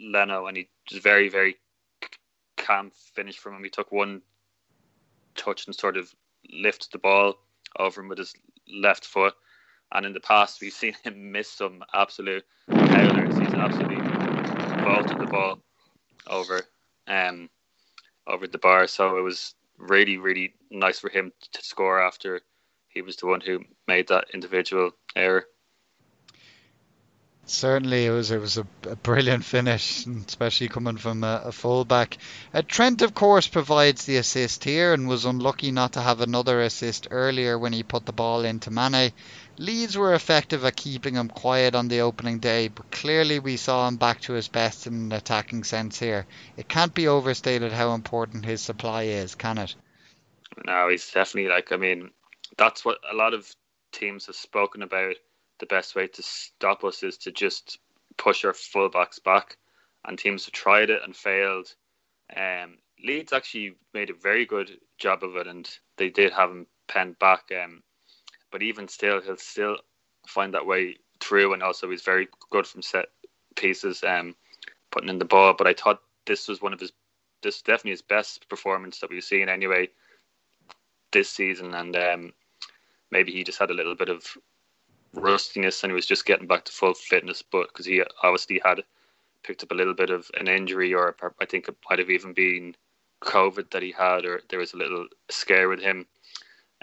Leno, 0.00 0.46
and 0.46 0.56
he 0.56 0.68
just 0.88 1.02
very, 1.02 1.28
very 1.28 1.56
calm 2.56 2.90
finish 3.14 3.38
from 3.38 3.54
him. 3.56 3.64
He 3.64 3.70
took 3.70 3.92
one 3.92 4.22
touch 5.34 5.66
and 5.66 5.74
sort 5.74 5.96
of 5.96 6.14
lifted 6.50 6.90
the 6.92 6.98
ball 6.98 7.34
over 7.78 8.00
him 8.00 8.08
with 8.08 8.18
his 8.18 8.34
left 8.68 9.04
foot. 9.04 9.34
And 9.92 10.06
in 10.06 10.12
the 10.12 10.20
past, 10.20 10.60
we've 10.60 10.72
seen 10.72 10.94
him 11.04 11.32
miss 11.32 11.50
some 11.50 11.82
absolute 11.94 12.44
howlers. 12.82 13.38
He's 13.38 13.54
absolutely 13.54 14.22
vaulted 14.82 15.18
the 15.20 15.26
ball 15.26 15.60
over, 16.26 16.62
um, 17.06 17.50
over 18.26 18.46
the 18.46 18.58
bar. 18.58 18.86
So 18.86 19.18
it 19.18 19.22
was 19.22 19.54
really, 19.78 20.16
really 20.18 20.54
nice 20.70 20.98
for 20.98 21.10
him 21.10 21.32
to 21.52 21.64
score 21.64 22.00
after 22.02 22.40
he 22.88 23.02
was 23.02 23.16
the 23.16 23.26
one 23.26 23.40
who 23.40 23.60
made 23.88 24.08
that 24.08 24.28
individual 24.32 24.92
error. 25.16 25.46
Certainly, 27.46 28.06
it 28.06 28.10
was 28.10 28.30
it 28.30 28.40
was 28.40 28.56
a, 28.56 28.66
a 28.84 28.96
brilliant 28.96 29.44
finish, 29.44 30.06
especially 30.06 30.68
coming 30.68 30.96
from 30.96 31.22
a, 31.22 31.42
a 31.44 31.52
fullback. 31.52 32.16
Uh, 32.54 32.62
Trent, 32.66 33.02
of 33.02 33.12
course, 33.12 33.48
provides 33.48 34.06
the 34.06 34.16
assist 34.16 34.64
here 34.64 34.94
and 34.94 35.06
was 35.06 35.26
unlucky 35.26 35.70
not 35.70 35.92
to 35.92 36.00
have 36.00 36.22
another 36.22 36.62
assist 36.62 37.08
earlier 37.10 37.58
when 37.58 37.74
he 37.74 37.82
put 37.82 38.06
the 38.06 38.12
ball 38.12 38.44
into 38.46 38.70
Mane. 38.70 39.12
Leeds 39.58 39.96
were 39.96 40.14
effective 40.14 40.64
at 40.64 40.74
keeping 40.74 41.16
him 41.16 41.28
quiet 41.28 41.74
on 41.74 41.88
the 41.88 42.00
opening 42.00 42.38
day, 42.38 42.68
but 42.68 42.90
clearly 42.90 43.38
we 43.38 43.58
saw 43.58 43.86
him 43.86 43.96
back 43.96 44.22
to 44.22 44.32
his 44.32 44.48
best 44.48 44.86
in 44.86 44.94
an 44.94 45.12
attacking 45.12 45.64
sense 45.64 45.98
here. 45.98 46.26
It 46.56 46.66
can't 46.66 46.94
be 46.94 47.08
overstated 47.08 47.72
how 47.72 47.92
important 47.94 48.46
his 48.46 48.62
supply 48.62 49.02
is, 49.02 49.34
can 49.34 49.58
it? 49.58 49.74
No, 50.64 50.88
he's 50.88 51.10
definitely 51.10 51.50
like. 51.50 51.72
I 51.72 51.76
mean, 51.76 52.10
that's 52.56 52.86
what 52.86 52.98
a 53.10 53.14
lot 53.14 53.34
of 53.34 53.46
teams 53.92 54.26
have 54.26 54.36
spoken 54.36 54.82
about. 54.82 55.16
The 55.60 55.66
best 55.66 55.94
way 55.94 56.08
to 56.08 56.22
stop 56.22 56.84
us 56.84 57.02
is 57.02 57.16
to 57.18 57.32
just 57.32 57.78
push 58.16 58.44
our 58.44 58.52
fullbacks 58.52 59.22
back, 59.22 59.56
and 60.04 60.18
teams 60.18 60.44
have 60.44 60.52
tried 60.52 60.90
it 60.90 61.02
and 61.04 61.14
failed. 61.14 61.74
Um, 62.36 62.78
Leeds 63.02 63.32
actually 63.32 63.76
made 63.92 64.10
a 64.10 64.14
very 64.14 64.46
good 64.46 64.78
job 64.98 65.22
of 65.22 65.36
it, 65.36 65.46
and 65.46 65.68
they 65.96 66.10
did 66.10 66.32
have 66.32 66.50
him 66.50 66.66
penned 66.88 67.18
back. 67.18 67.50
Um, 67.52 67.82
but 68.50 68.62
even 68.62 68.88
still, 68.88 69.20
he'll 69.20 69.36
still 69.36 69.76
find 70.26 70.54
that 70.54 70.66
way 70.66 70.96
through, 71.20 71.52
and 71.52 71.62
also 71.62 71.90
he's 71.90 72.02
very 72.02 72.28
good 72.50 72.66
from 72.66 72.82
set 72.82 73.06
pieces, 73.56 74.02
um, 74.04 74.34
putting 74.90 75.08
in 75.08 75.18
the 75.18 75.24
ball. 75.24 75.54
But 75.56 75.66
I 75.66 75.74
thought 75.74 76.02
this 76.26 76.48
was 76.48 76.62
one 76.62 76.72
of 76.72 76.80
his, 76.80 76.92
this 77.42 77.62
definitely 77.62 77.92
his 77.92 78.02
best 78.02 78.48
performance 78.48 78.98
that 79.00 79.10
we've 79.10 79.24
seen 79.24 79.48
anyway 79.48 79.88
this 81.12 81.30
season, 81.30 81.74
and 81.74 81.96
um, 81.96 82.32
maybe 83.10 83.32
he 83.32 83.44
just 83.44 83.58
had 83.58 83.70
a 83.70 83.74
little 83.74 83.94
bit 83.94 84.08
of 84.08 84.24
rustiness 85.16 85.82
and 85.82 85.90
he 85.90 85.94
was 85.94 86.06
just 86.06 86.26
getting 86.26 86.46
back 86.46 86.64
to 86.64 86.72
full 86.72 86.94
fitness. 86.94 87.42
But 87.42 87.68
because 87.68 87.86
he 87.86 88.02
obviously 88.22 88.60
had 88.64 88.82
picked 89.42 89.62
up 89.62 89.70
a 89.70 89.74
little 89.74 89.94
bit 89.94 90.10
of 90.10 90.30
an 90.38 90.48
injury, 90.48 90.94
or 90.94 91.16
I 91.40 91.44
think 91.44 91.68
it 91.68 91.76
might 91.88 91.98
have 91.98 92.10
even 92.10 92.32
been 92.32 92.74
COVID 93.22 93.70
that 93.70 93.82
he 93.82 93.92
had, 93.92 94.24
or 94.24 94.40
there 94.48 94.58
was 94.58 94.74
a 94.74 94.78
little 94.78 95.06
scare 95.30 95.68
with 95.68 95.80
him. 95.80 96.06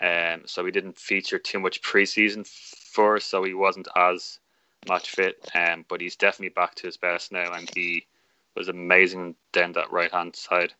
Um, 0.02 0.44
so 0.46 0.66
he 0.66 0.72
didn't 0.72 0.98
feature 0.98 1.38
too 1.38 1.60
much 1.60 1.82
preseason 1.82 2.48
for 2.48 3.18
us, 3.18 3.26
so 3.26 3.44
he 3.44 3.54
wasn't 3.54 3.88
as 3.96 4.40
match 4.88 5.10
fit. 5.10 5.48
Um, 5.54 5.86
but 5.88 6.02
he's 6.02 6.16
definitely 6.16 6.50
back 6.50 6.76
to 6.76 6.88
his 6.88 6.98
best 6.98 7.32
now, 7.32 7.52
and 7.54 7.70
he 7.76 8.08
was 8.56 8.68
amazing 8.68 9.36
down 9.52 9.74
that 9.74 9.92
right 9.92 10.12
hand 10.12 10.36
side. 10.36 10.74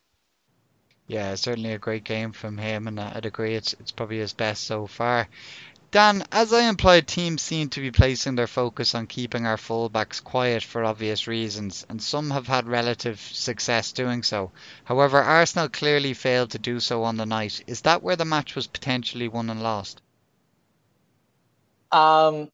Yeah, 1.08 1.36
certainly 1.36 1.74
a 1.74 1.78
great 1.78 2.04
game 2.04 2.32
from 2.32 2.58
him, 2.58 2.88
and 2.88 3.00
I'd 3.00 3.26
agree 3.26 3.56
it's 3.56 3.74
it's 3.74 3.92
probably 3.92 4.20
his 4.20 4.34
best 4.34 4.64
so 4.64 4.88
far. 4.88 5.28
Dan, 5.92 6.24
as 6.32 6.54
I 6.54 6.70
implied, 6.70 7.06
teams 7.06 7.42
seem 7.42 7.68
to 7.72 7.82
be 7.82 7.92
placing 7.92 8.36
their 8.36 8.48
focus 8.48 8.96
on 8.96 9.08
keeping 9.08 9.46
our 9.46 9.58
fullbacks 9.58 10.24
quiet 10.24 10.64
for 10.64 10.86
obvious 10.86 11.28
reasons, 11.28 11.86
and 11.90 12.02
some 12.02 12.32
have 12.32 12.48
had 12.48 12.66
relative 12.66 13.20
success 13.20 13.92
doing 13.92 14.24
so. 14.24 14.52
However, 14.86 15.22
Arsenal 15.22 15.68
clearly 15.68 16.14
failed 16.14 16.52
to 16.52 16.60
do 16.60 16.80
so 16.80 17.04
on 17.04 17.18
the 17.18 17.26
night. 17.26 17.66
Is 17.68 17.82
that 17.82 18.04
where 18.04 18.16
the 18.16 18.24
match 18.24 18.56
was 18.56 18.68
potentially 18.68 19.28
won 19.28 19.50
and 19.50 19.62
lost? 19.62 20.02
Um, 21.92 22.50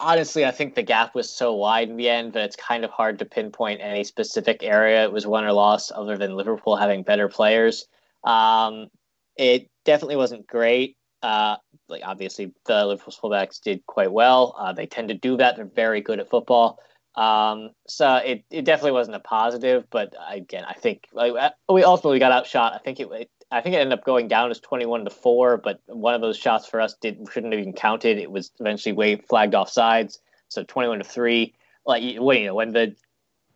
honestly, 0.00 0.46
I 0.46 0.52
think 0.52 0.74
the 0.74 0.82
gap 0.82 1.14
was 1.14 1.28
so 1.28 1.52
wide 1.52 1.90
in 1.90 1.98
the 1.98 2.08
end 2.08 2.32
that 2.32 2.44
it's 2.44 2.56
kind 2.56 2.86
of 2.86 2.90
hard 2.92 3.18
to 3.18 3.26
pinpoint 3.26 3.82
any 3.82 4.04
specific 4.04 4.62
area 4.62 5.04
it 5.04 5.12
was 5.12 5.26
won 5.26 5.44
or 5.44 5.52
lost, 5.52 5.92
other 5.92 6.16
than 6.16 6.34
Liverpool 6.34 6.76
having 6.76 7.02
better 7.02 7.28
players. 7.28 7.86
Um, 8.24 8.88
it 9.36 9.68
definitely 9.84 10.16
wasn't 10.16 10.46
great. 10.46 10.96
Uh, 11.22 11.56
like 11.88 12.02
obviously 12.04 12.52
the 12.66 12.86
Liverpool 12.86 13.12
fullbacks 13.12 13.60
did 13.60 13.84
quite 13.86 14.12
well. 14.12 14.54
Uh, 14.58 14.72
they 14.72 14.86
tend 14.86 15.08
to 15.08 15.14
do 15.14 15.36
that. 15.36 15.56
They're 15.56 15.64
very 15.64 16.00
good 16.00 16.20
at 16.20 16.30
football. 16.30 16.78
Um, 17.14 17.70
so 17.88 18.16
it, 18.16 18.44
it 18.50 18.64
definitely 18.64 18.92
wasn't 18.92 19.16
a 19.16 19.20
positive, 19.20 19.86
but 19.90 20.14
again, 20.30 20.64
I 20.68 20.74
think 20.74 21.08
like 21.12 21.32
uh, 21.32 21.50
we 21.72 21.82
ultimately 21.82 22.18
got 22.18 22.32
outshot. 22.32 22.74
I 22.74 22.78
think 22.78 23.00
it, 23.00 23.08
it 23.10 23.30
I 23.50 23.62
think 23.62 23.74
it 23.74 23.78
ended 23.78 23.98
up 23.98 24.04
going 24.04 24.28
down 24.28 24.50
as 24.50 24.60
twenty 24.60 24.84
one 24.84 25.04
to 25.04 25.10
four, 25.10 25.56
but 25.56 25.80
one 25.86 26.14
of 26.14 26.20
those 26.20 26.36
shots 26.36 26.66
for 26.66 26.80
us 26.80 26.94
did 27.00 27.26
shouldn't 27.32 27.54
have 27.54 27.60
even 27.60 27.72
counted. 27.72 28.18
It 28.18 28.30
was 28.30 28.50
eventually 28.60 28.92
way 28.92 29.16
flagged 29.16 29.54
off 29.54 29.70
sides, 29.70 30.20
so 30.48 30.62
twenty 30.64 30.88
one 30.88 30.98
to 30.98 31.04
three. 31.04 31.54
Like 31.86 32.02
when 32.18 32.38
you 32.38 32.46
know 32.46 32.54
when 32.54 32.72
the 32.72 32.94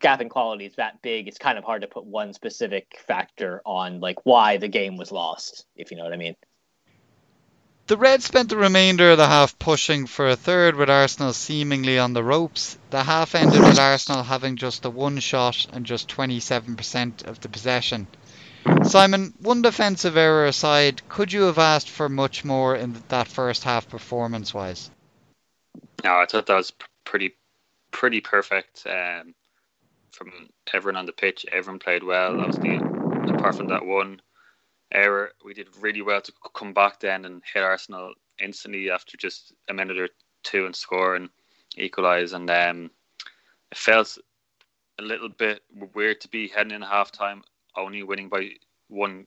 gap 0.00 0.22
in 0.22 0.30
quality 0.30 0.64
is 0.64 0.76
that 0.76 1.02
big, 1.02 1.28
it's 1.28 1.36
kind 1.36 1.58
of 1.58 1.64
hard 1.64 1.82
to 1.82 1.88
put 1.88 2.06
one 2.06 2.32
specific 2.32 2.98
factor 3.06 3.60
on 3.66 4.00
like 4.00 4.24
why 4.24 4.56
the 4.56 4.68
game 4.68 4.96
was 4.96 5.12
lost, 5.12 5.66
if 5.76 5.90
you 5.90 5.98
know 5.98 6.04
what 6.04 6.14
I 6.14 6.16
mean. 6.16 6.36
The 7.90 7.96
Reds 7.96 8.24
spent 8.24 8.48
the 8.48 8.56
remainder 8.56 9.10
of 9.10 9.18
the 9.18 9.26
half 9.26 9.58
pushing 9.58 10.06
for 10.06 10.28
a 10.28 10.36
third 10.36 10.76
with 10.76 10.88
Arsenal 10.88 11.32
seemingly 11.32 11.98
on 11.98 12.12
the 12.12 12.22
ropes. 12.22 12.78
The 12.90 13.02
half 13.02 13.34
ended 13.34 13.58
with 13.58 13.80
Arsenal 13.80 14.22
having 14.22 14.54
just 14.54 14.82
the 14.82 14.92
one 14.92 15.18
shot 15.18 15.66
and 15.72 15.84
just 15.84 16.08
27% 16.08 17.26
of 17.26 17.40
the 17.40 17.48
possession. 17.48 18.06
Simon, 18.84 19.34
one 19.40 19.62
defensive 19.62 20.16
error 20.16 20.46
aside, 20.46 21.02
could 21.08 21.32
you 21.32 21.42
have 21.42 21.58
asked 21.58 21.90
for 21.90 22.08
much 22.08 22.44
more 22.44 22.76
in 22.76 22.92
that 23.08 23.26
first 23.26 23.64
half 23.64 23.88
performance 23.88 24.54
wise? 24.54 24.88
No, 26.04 26.14
I 26.14 26.26
thought 26.26 26.46
that 26.46 26.54
was 26.54 26.72
pretty 27.04 27.34
pretty 27.90 28.20
perfect. 28.20 28.86
Um, 28.86 29.34
from 30.12 30.30
everyone 30.72 30.96
on 30.96 31.06
the 31.06 31.12
pitch, 31.12 31.44
everyone 31.50 31.80
played 31.80 32.04
well. 32.04 32.40
Obviously, 32.40 32.76
apart 32.76 33.56
from 33.56 33.66
that 33.66 33.84
one 33.84 34.20
error. 34.92 35.32
We 35.44 35.54
did 35.54 35.68
really 35.80 36.02
well 36.02 36.20
to 36.20 36.32
come 36.54 36.72
back 36.72 37.00
then 37.00 37.24
and 37.24 37.42
hit 37.52 37.62
Arsenal 37.62 38.14
instantly 38.40 38.90
after 38.90 39.16
just 39.16 39.52
a 39.68 39.74
minute 39.74 39.98
or 39.98 40.08
two 40.42 40.66
and 40.66 40.74
score 40.74 41.14
and 41.14 41.28
equalise. 41.76 42.32
And 42.32 42.50
um, 42.50 42.90
it 43.70 43.78
felt 43.78 44.18
a 44.98 45.02
little 45.02 45.28
bit 45.28 45.62
weird 45.94 46.20
to 46.22 46.28
be 46.28 46.48
heading 46.48 46.72
in 46.72 46.82
half 46.82 47.12
time 47.12 47.42
only 47.76 48.02
winning 48.02 48.28
by 48.28 48.50
one 48.88 49.26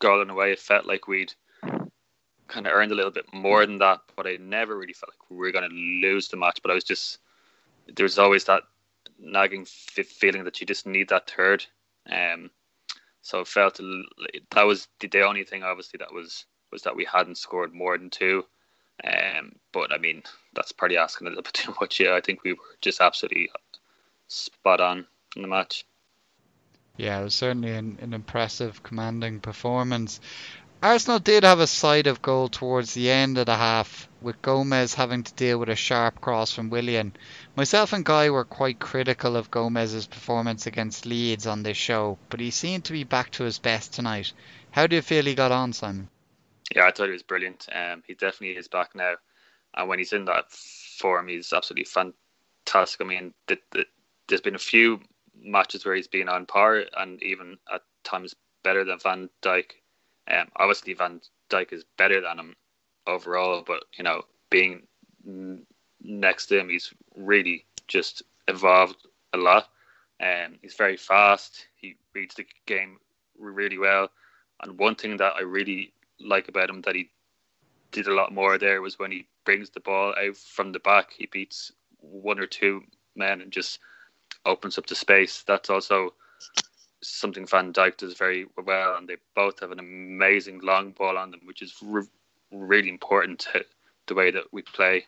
goal 0.00 0.22
in 0.22 0.30
a 0.30 0.34
way. 0.34 0.52
It 0.52 0.60
felt 0.60 0.86
like 0.86 1.06
we'd 1.06 1.32
kind 2.48 2.66
of 2.66 2.72
earned 2.72 2.92
a 2.92 2.94
little 2.94 3.10
bit 3.10 3.32
more 3.32 3.64
than 3.64 3.78
that, 3.78 4.00
but 4.16 4.26
I 4.26 4.36
never 4.40 4.76
really 4.76 4.92
felt 4.92 5.10
like 5.10 5.30
we 5.30 5.36
were 5.36 5.52
going 5.52 5.68
to 5.68 5.74
lose 5.74 6.28
the 6.28 6.36
match. 6.36 6.60
But 6.62 6.70
I 6.70 6.74
was 6.74 6.84
just, 6.84 7.18
there's 7.96 8.18
always 8.18 8.44
that 8.44 8.62
nagging 9.18 9.62
f- 9.62 10.06
feeling 10.06 10.44
that 10.44 10.60
you 10.60 10.66
just 10.66 10.86
need 10.86 11.08
that 11.08 11.30
third. 11.30 11.64
Um, 12.10 12.50
so 13.22 13.40
it 13.40 13.48
felt 13.48 13.80
that 14.50 14.66
was 14.66 14.88
the, 15.00 15.22
only 15.22 15.44
thing, 15.44 15.62
obviously, 15.62 15.98
that 15.98 16.12
was 16.12 16.44
was 16.72 16.82
that 16.82 16.96
we 16.96 17.04
hadn't 17.04 17.38
scored 17.38 17.72
more 17.72 17.96
than 17.96 18.10
two. 18.10 18.44
Um, 19.04 19.52
but 19.72 19.92
I 19.92 19.98
mean, 19.98 20.22
that's 20.54 20.72
probably 20.72 20.96
asking 20.96 21.26
a 21.26 21.30
little 21.30 21.42
bit 21.44 21.54
too 21.54 21.74
much. 21.80 22.00
Yeah, 22.00 22.14
I 22.14 22.20
think 22.20 22.42
we 22.42 22.54
were 22.54 22.78
just 22.80 23.00
absolutely 23.00 23.50
spot 24.28 24.80
on 24.80 25.06
in 25.36 25.42
the 25.42 25.48
match. 25.48 25.84
Yeah, 26.96 27.20
it 27.20 27.24
was 27.24 27.34
certainly 27.34 27.72
an, 27.72 27.98
an 28.02 28.12
impressive, 28.12 28.82
commanding 28.82 29.40
performance. 29.40 30.20
Arsenal 30.82 31.20
did 31.20 31.44
have 31.44 31.60
a 31.60 31.66
sight 31.68 32.08
of 32.08 32.22
goal 32.22 32.48
towards 32.48 32.92
the 32.92 33.08
end 33.08 33.38
of 33.38 33.46
the 33.46 33.56
half, 33.56 34.08
with 34.20 34.42
Gomez 34.42 34.94
having 34.94 35.22
to 35.22 35.34
deal 35.34 35.58
with 35.58 35.68
a 35.68 35.76
sharp 35.76 36.20
cross 36.20 36.52
from 36.52 36.70
Willian. 36.70 37.14
Myself 37.54 37.92
and 37.92 38.04
Guy 38.04 38.30
were 38.30 38.44
quite 38.44 38.80
critical 38.80 39.36
of 39.36 39.48
Gomez's 39.48 40.08
performance 40.08 40.66
against 40.66 41.06
Leeds 41.06 41.46
on 41.46 41.62
this 41.62 41.76
show, 41.76 42.18
but 42.30 42.40
he 42.40 42.50
seemed 42.50 42.84
to 42.86 42.92
be 42.92 43.04
back 43.04 43.30
to 43.30 43.44
his 43.44 43.60
best 43.60 43.92
tonight. 43.92 44.32
How 44.72 44.88
do 44.88 44.96
you 44.96 45.02
feel 45.02 45.24
he 45.24 45.36
got 45.36 45.52
on, 45.52 45.72
Simon? 45.72 46.08
Yeah, 46.74 46.86
I 46.86 46.90
thought 46.90 47.06
he 47.06 47.12
was 47.12 47.22
brilliant. 47.22 47.68
Um, 47.72 48.02
he 48.04 48.14
definitely 48.14 48.56
is 48.56 48.66
back 48.66 48.96
now, 48.96 49.14
and 49.74 49.88
when 49.88 50.00
he's 50.00 50.12
in 50.12 50.24
that 50.24 50.50
form, 50.50 51.28
he's 51.28 51.52
absolutely 51.52 51.84
fantastic. 51.84 53.00
I 53.00 53.04
mean, 53.04 53.34
the, 53.46 53.56
the, 53.70 53.84
there's 54.26 54.40
been 54.40 54.56
a 54.56 54.58
few 54.58 55.00
matches 55.40 55.84
where 55.84 55.94
he's 55.94 56.08
been 56.08 56.28
on 56.28 56.44
par 56.46 56.82
and 56.96 57.22
even 57.22 57.58
at 57.72 57.82
times 58.02 58.34
better 58.64 58.82
than 58.82 58.98
Van 58.98 59.30
Dijk 59.42 59.74
um, 60.30 60.48
obviously, 60.56 60.94
Van 60.94 61.20
Dijk 61.50 61.72
is 61.72 61.84
better 61.96 62.20
than 62.20 62.38
him 62.38 62.56
overall, 63.06 63.62
but 63.66 63.84
you 63.96 64.04
know, 64.04 64.22
being 64.50 64.82
next 66.02 66.46
to 66.46 66.58
him, 66.58 66.68
he's 66.68 66.92
really 67.16 67.64
just 67.88 68.22
evolved 68.48 69.06
a 69.32 69.38
lot. 69.38 69.68
Um, 70.20 70.58
he's 70.62 70.74
very 70.74 70.96
fast. 70.96 71.66
He 71.76 71.96
reads 72.14 72.36
the 72.36 72.46
game 72.66 72.98
really 73.38 73.78
well. 73.78 74.08
And 74.62 74.78
one 74.78 74.94
thing 74.94 75.16
that 75.16 75.34
I 75.36 75.42
really 75.42 75.92
like 76.20 76.48
about 76.48 76.70
him 76.70 76.82
that 76.82 76.94
he 76.94 77.10
did 77.90 78.06
a 78.06 78.14
lot 78.14 78.32
more 78.32 78.58
there 78.58 78.80
was 78.80 78.98
when 78.98 79.10
he 79.10 79.26
brings 79.44 79.70
the 79.70 79.80
ball 79.80 80.14
out 80.16 80.36
from 80.36 80.72
the 80.72 80.78
back, 80.78 81.12
he 81.16 81.26
beats 81.26 81.72
one 81.98 82.38
or 82.38 82.46
two 82.46 82.82
men 83.16 83.40
and 83.40 83.50
just 83.50 83.80
opens 84.46 84.78
up 84.78 84.86
the 84.86 84.94
space. 84.94 85.42
That's 85.42 85.70
also 85.70 86.14
something 87.02 87.46
Van 87.46 87.72
Dijk 87.72 87.96
does 87.98 88.14
very 88.14 88.46
well, 88.56 88.96
and 88.96 89.08
they 89.08 89.16
both 89.34 89.60
have 89.60 89.72
an 89.72 89.78
amazing 89.78 90.60
long 90.60 90.92
ball 90.92 91.18
on 91.18 91.30
them, 91.30 91.40
which 91.44 91.62
is 91.62 91.74
re- 91.82 92.06
really 92.50 92.88
important 92.88 93.40
to 93.40 93.64
the 94.06 94.14
way 94.14 94.30
that 94.30 94.52
we 94.52 94.62
play. 94.62 95.06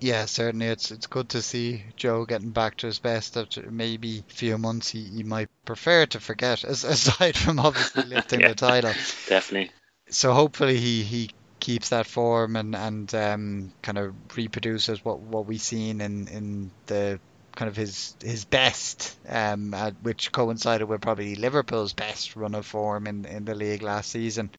Yeah, 0.00 0.24
certainly. 0.24 0.66
It's 0.66 0.90
it's 0.90 1.06
good 1.06 1.28
to 1.30 1.42
see 1.42 1.84
Joe 1.96 2.24
getting 2.24 2.50
back 2.50 2.78
to 2.78 2.88
his 2.88 2.98
best 2.98 3.36
after 3.36 3.70
maybe 3.70 4.24
a 4.28 4.32
few 4.32 4.58
months 4.58 4.88
he, 4.88 5.04
he 5.04 5.22
might 5.22 5.48
prefer 5.64 6.06
to 6.06 6.20
forget, 6.20 6.64
as, 6.64 6.82
aside 6.84 7.36
from 7.36 7.60
obviously 7.60 8.02
lifting 8.06 8.40
yeah, 8.40 8.48
the 8.48 8.54
title. 8.54 8.92
Definitely. 9.28 9.70
So 10.10 10.32
hopefully 10.32 10.78
he, 10.78 11.04
he 11.04 11.30
keeps 11.60 11.90
that 11.90 12.06
form 12.06 12.56
and, 12.56 12.74
and 12.74 13.14
um, 13.14 13.72
kind 13.82 13.96
of 13.96 14.14
reproduces 14.36 15.04
what, 15.04 15.20
what 15.20 15.46
we've 15.46 15.60
seen 15.60 16.00
in, 16.00 16.26
in 16.26 16.70
the 16.86 17.20
kind 17.54 17.68
of 17.68 17.76
his 17.76 18.14
his 18.22 18.44
best, 18.44 19.16
um, 19.28 19.74
uh, 19.74 19.90
which 20.02 20.32
coincided 20.32 20.86
with 20.86 21.00
probably 21.00 21.34
Liverpool's 21.34 21.92
best 21.92 22.36
run 22.36 22.54
of 22.54 22.66
form 22.66 23.06
in, 23.06 23.24
in 23.24 23.44
the 23.44 23.54
league 23.54 23.82
last 23.82 24.10
season. 24.10 24.50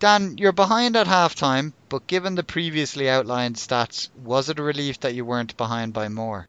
Dan, 0.00 0.36
you're 0.38 0.52
behind 0.52 0.96
at 0.96 1.06
halftime, 1.06 1.72
but 1.88 2.06
given 2.06 2.34
the 2.34 2.42
previously 2.42 3.08
outlined 3.08 3.56
stats, 3.56 4.08
was 4.22 4.50
it 4.50 4.58
a 4.58 4.62
relief 4.62 5.00
that 5.00 5.14
you 5.14 5.24
weren't 5.24 5.56
behind 5.56 5.92
by 5.92 6.08
more? 6.08 6.48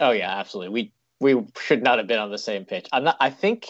Oh 0.00 0.12
yeah, 0.12 0.38
absolutely. 0.38 0.92
We 1.20 1.34
we 1.34 1.46
should 1.60 1.82
not 1.82 1.98
have 1.98 2.06
been 2.06 2.18
on 2.18 2.30
the 2.30 2.38
same 2.38 2.64
pitch. 2.64 2.88
I'm 2.92 3.04
not. 3.04 3.16
I 3.20 3.30
think 3.30 3.68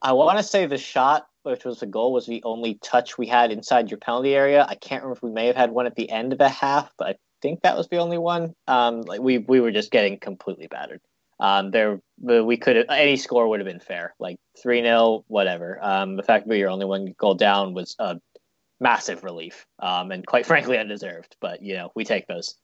I 0.00 0.12
want 0.12 0.38
to 0.38 0.44
say 0.44 0.66
the 0.66 0.78
shot, 0.78 1.28
which 1.42 1.64
was 1.64 1.80
the 1.80 1.86
goal, 1.86 2.12
was 2.12 2.26
the 2.26 2.42
only 2.44 2.74
touch 2.74 3.18
we 3.18 3.26
had 3.26 3.50
inside 3.50 3.90
your 3.90 3.98
penalty 3.98 4.34
area. 4.34 4.64
I 4.68 4.74
can't 4.74 5.02
remember 5.02 5.16
if 5.16 5.22
we 5.22 5.30
may 5.30 5.46
have 5.46 5.56
had 5.56 5.70
one 5.70 5.86
at 5.86 5.96
the 5.96 6.10
end 6.10 6.32
of 6.32 6.38
the 6.38 6.48
half, 6.48 6.92
but 6.96 7.18
think 7.42 7.62
that 7.62 7.76
was 7.76 7.88
the 7.88 7.98
only 7.98 8.18
one. 8.18 8.54
Um, 8.66 9.02
like 9.02 9.20
we 9.20 9.38
we 9.38 9.60
were 9.60 9.70
just 9.70 9.90
getting 9.90 10.18
completely 10.18 10.66
battered. 10.66 11.00
Um, 11.40 11.70
there 11.70 12.00
we 12.20 12.56
could 12.56 12.86
any 12.90 13.16
score 13.16 13.48
would 13.48 13.60
have 13.60 13.66
been 13.66 13.80
fair, 13.80 14.14
like 14.18 14.38
three 14.60 14.82
0 14.82 15.24
whatever. 15.28 15.78
Um, 15.80 16.16
the 16.16 16.22
fact 16.22 16.44
that 16.44 16.50
we 16.50 16.62
were 16.62 16.68
only 16.68 16.86
one 16.86 17.14
goal 17.16 17.34
down 17.34 17.74
was 17.74 17.94
a 17.98 18.20
massive 18.80 19.24
relief, 19.24 19.66
um, 19.78 20.10
and 20.10 20.26
quite 20.26 20.46
frankly 20.52 20.78
undeserved. 20.78 21.36
But 21.40 21.62
you 21.62 21.74
know 21.74 21.92
we 21.94 22.04
take 22.04 22.26
those. 22.26 22.56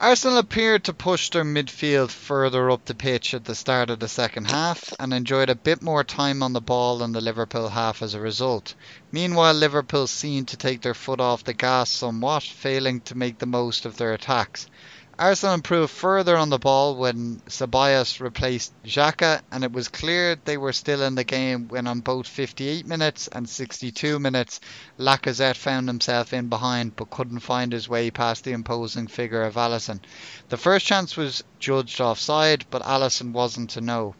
Arsenal 0.00 0.38
appeared 0.38 0.82
to 0.82 0.92
push 0.92 1.30
their 1.30 1.44
midfield 1.44 2.10
further 2.10 2.68
up 2.68 2.84
the 2.84 2.96
pitch 2.96 3.32
at 3.32 3.44
the 3.44 3.54
start 3.54 3.90
of 3.90 4.00
the 4.00 4.08
second 4.08 4.46
half 4.46 4.92
and 4.98 5.14
enjoyed 5.14 5.48
a 5.48 5.54
bit 5.54 5.80
more 5.82 6.02
time 6.02 6.42
on 6.42 6.52
the 6.52 6.60
ball 6.60 7.00
in 7.00 7.12
the 7.12 7.20
Liverpool 7.20 7.68
half 7.68 8.02
as 8.02 8.12
a 8.12 8.20
result. 8.20 8.74
Meanwhile, 9.12 9.54
Liverpool 9.54 10.08
seemed 10.08 10.48
to 10.48 10.56
take 10.56 10.80
their 10.82 10.94
foot 10.94 11.20
off 11.20 11.44
the 11.44 11.52
gas 11.52 11.90
somewhat, 11.90 12.42
failing 12.42 13.02
to 13.02 13.16
make 13.16 13.38
the 13.38 13.46
most 13.46 13.86
of 13.86 13.96
their 13.96 14.12
attacks. 14.12 14.66
Arsenal 15.16 15.54
improved 15.54 15.92
further 15.92 16.36
on 16.36 16.50
the 16.50 16.58
ball 16.58 16.96
when 16.96 17.40
Ceballos 17.46 18.18
replaced 18.18 18.72
Xhaka, 18.82 19.42
and 19.52 19.62
it 19.62 19.70
was 19.70 19.86
clear 19.86 20.34
they 20.34 20.56
were 20.56 20.72
still 20.72 21.02
in 21.02 21.14
the 21.14 21.22
game 21.22 21.68
when, 21.68 21.86
on 21.86 22.00
both 22.00 22.26
58 22.26 22.84
minutes 22.84 23.28
and 23.28 23.48
62 23.48 24.18
minutes, 24.18 24.58
Lacazette 24.98 25.56
found 25.56 25.86
himself 25.86 26.32
in 26.32 26.48
behind 26.48 26.96
but 26.96 27.10
couldn't 27.10 27.40
find 27.40 27.72
his 27.72 27.88
way 27.88 28.10
past 28.10 28.42
the 28.42 28.50
imposing 28.50 29.06
figure 29.06 29.44
of 29.44 29.54
Alisson. 29.54 30.00
The 30.48 30.56
first 30.56 30.84
chance 30.84 31.16
was 31.16 31.44
judged 31.60 32.00
offside, 32.00 32.64
but 32.70 32.82
Alisson 32.82 33.32
wasn't 33.32 33.70
to 33.70 33.80
know. 33.80 34.16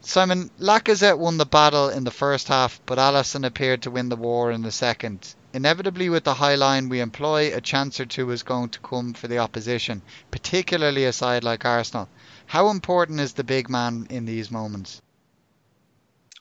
Simon, 0.00 0.48
Lacazette 0.60 1.18
won 1.18 1.38
the 1.38 1.44
battle 1.44 1.88
in 1.88 2.04
the 2.04 2.12
first 2.12 2.46
half, 2.46 2.80
but 2.86 2.98
Alisson 2.98 3.44
appeared 3.44 3.82
to 3.82 3.90
win 3.90 4.10
the 4.10 4.16
war 4.16 4.52
in 4.52 4.62
the 4.62 4.70
second. 4.70 5.34
Inevitably, 5.54 6.10
with 6.10 6.24
the 6.24 6.34
high 6.34 6.56
line 6.56 6.90
we 6.90 7.00
employ, 7.00 7.56
a 7.56 7.60
chance 7.60 8.00
or 8.00 8.06
two 8.06 8.30
is 8.30 8.42
going 8.42 8.68
to 8.70 8.80
come 8.80 9.14
for 9.14 9.28
the 9.28 9.38
opposition, 9.38 10.02
particularly 10.30 11.04
a 11.04 11.12
side 11.12 11.42
like 11.42 11.64
Arsenal. 11.64 12.08
How 12.46 12.68
important 12.68 13.20
is 13.20 13.32
the 13.32 13.44
big 13.44 13.70
man 13.70 14.06
in 14.10 14.26
these 14.26 14.50
moments? 14.50 15.00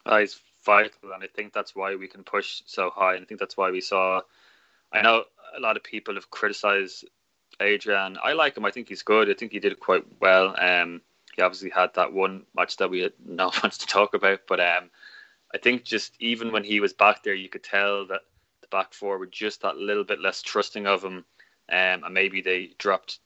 Uh, 0.06 0.20
he's 0.20 0.40
vital, 0.66 1.14
and 1.14 1.24
I 1.24 1.28
think 1.28 1.54
that's 1.54 1.74
why 1.74 1.96
we 1.96 2.08
can 2.08 2.24
push 2.24 2.62
so 2.66 2.90
high. 2.90 3.16
And 3.16 3.24
I 3.24 3.26
think 3.26 3.40
that's 3.40 3.56
why 3.56 3.72
we 3.72 3.82
saw. 3.82 4.22
I 4.92 5.02
know 5.02 5.24
a 5.56 5.60
lot 5.60 5.78
of 5.78 5.84
people 5.84 6.16
have 6.16 6.30
criticised 6.30 7.06
Adrian. 7.62 8.18
I 8.22 8.34
like 8.34 8.58
him. 8.58 8.66
I 8.66 8.72
think 8.72 8.90
he's 8.90 9.04
good. 9.04 9.30
I 9.30 9.34
think 9.34 9.54
he 9.54 9.60
did 9.60 9.80
quite 9.80 10.06
well. 10.20 10.54
Um, 10.60 11.02
he 11.36 11.42
obviously 11.42 11.70
had 11.70 11.94
that 11.94 12.12
one 12.12 12.46
match 12.56 12.78
that 12.78 12.90
we 12.90 13.02
had 13.02 13.14
no 13.26 13.52
much 13.64 13.78
to 13.80 13.88
talk 13.88 14.14
about, 14.14 14.42
but 14.48 14.60
um, 14.60 14.90
I 15.54 15.58
think 15.60 15.86
just 15.86 16.14
even 16.20 16.52
when 16.52 16.66
he 16.66 16.82
was 16.82 16.94
back 16.94 17.24
there, 17.24 17.34
you 17.34 17.48
could 17.48 17.64
tell 17.64 18.08
that 18.08 18.22
the 18.70 18.76
back 18.76 18.94
four 18.94 19.18
were 19.18 19.26
just 19.26 19.62
that 19.62 19.78
little 19.78 20.04
bit 20.04 20.20
less 20.20 20.42
trusting 20.42 20.88
of 20.88 21.04
him, 21.04 21.26
um, 21.70 22.04
and 22.04 22.14
maybe 22.14 22.42
they 22.42 22.72
dropped 22.78 23.20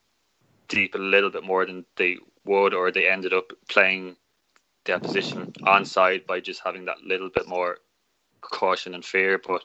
deep 0.68 0.96
a 0.96 1.00
little 1.00 1.30
bit 1.30 1.44
more 1.44 1.66
than 1.66 1.86
they 1.98 2.18
would, 2.46 2.74
or 2.74 2.92
they 2.92 3.08
ended 3.10 3.34
up 3.34 3.52
playing 3.70 4.16
their 4.86 5.00
position 5.00 5.54
on 5.64 5.86
side 5.86 6.26
by 6.26 6.40
just 6.40 6.62
having 6.64 6.86
that 6.86 7.02
little 7.04 7.30
bit 7.30 7.48
more 7.48 7.78
caution 8.42 8.96
and 8.96 9.06
fear. 9.06 9.40
But 9.46 9.64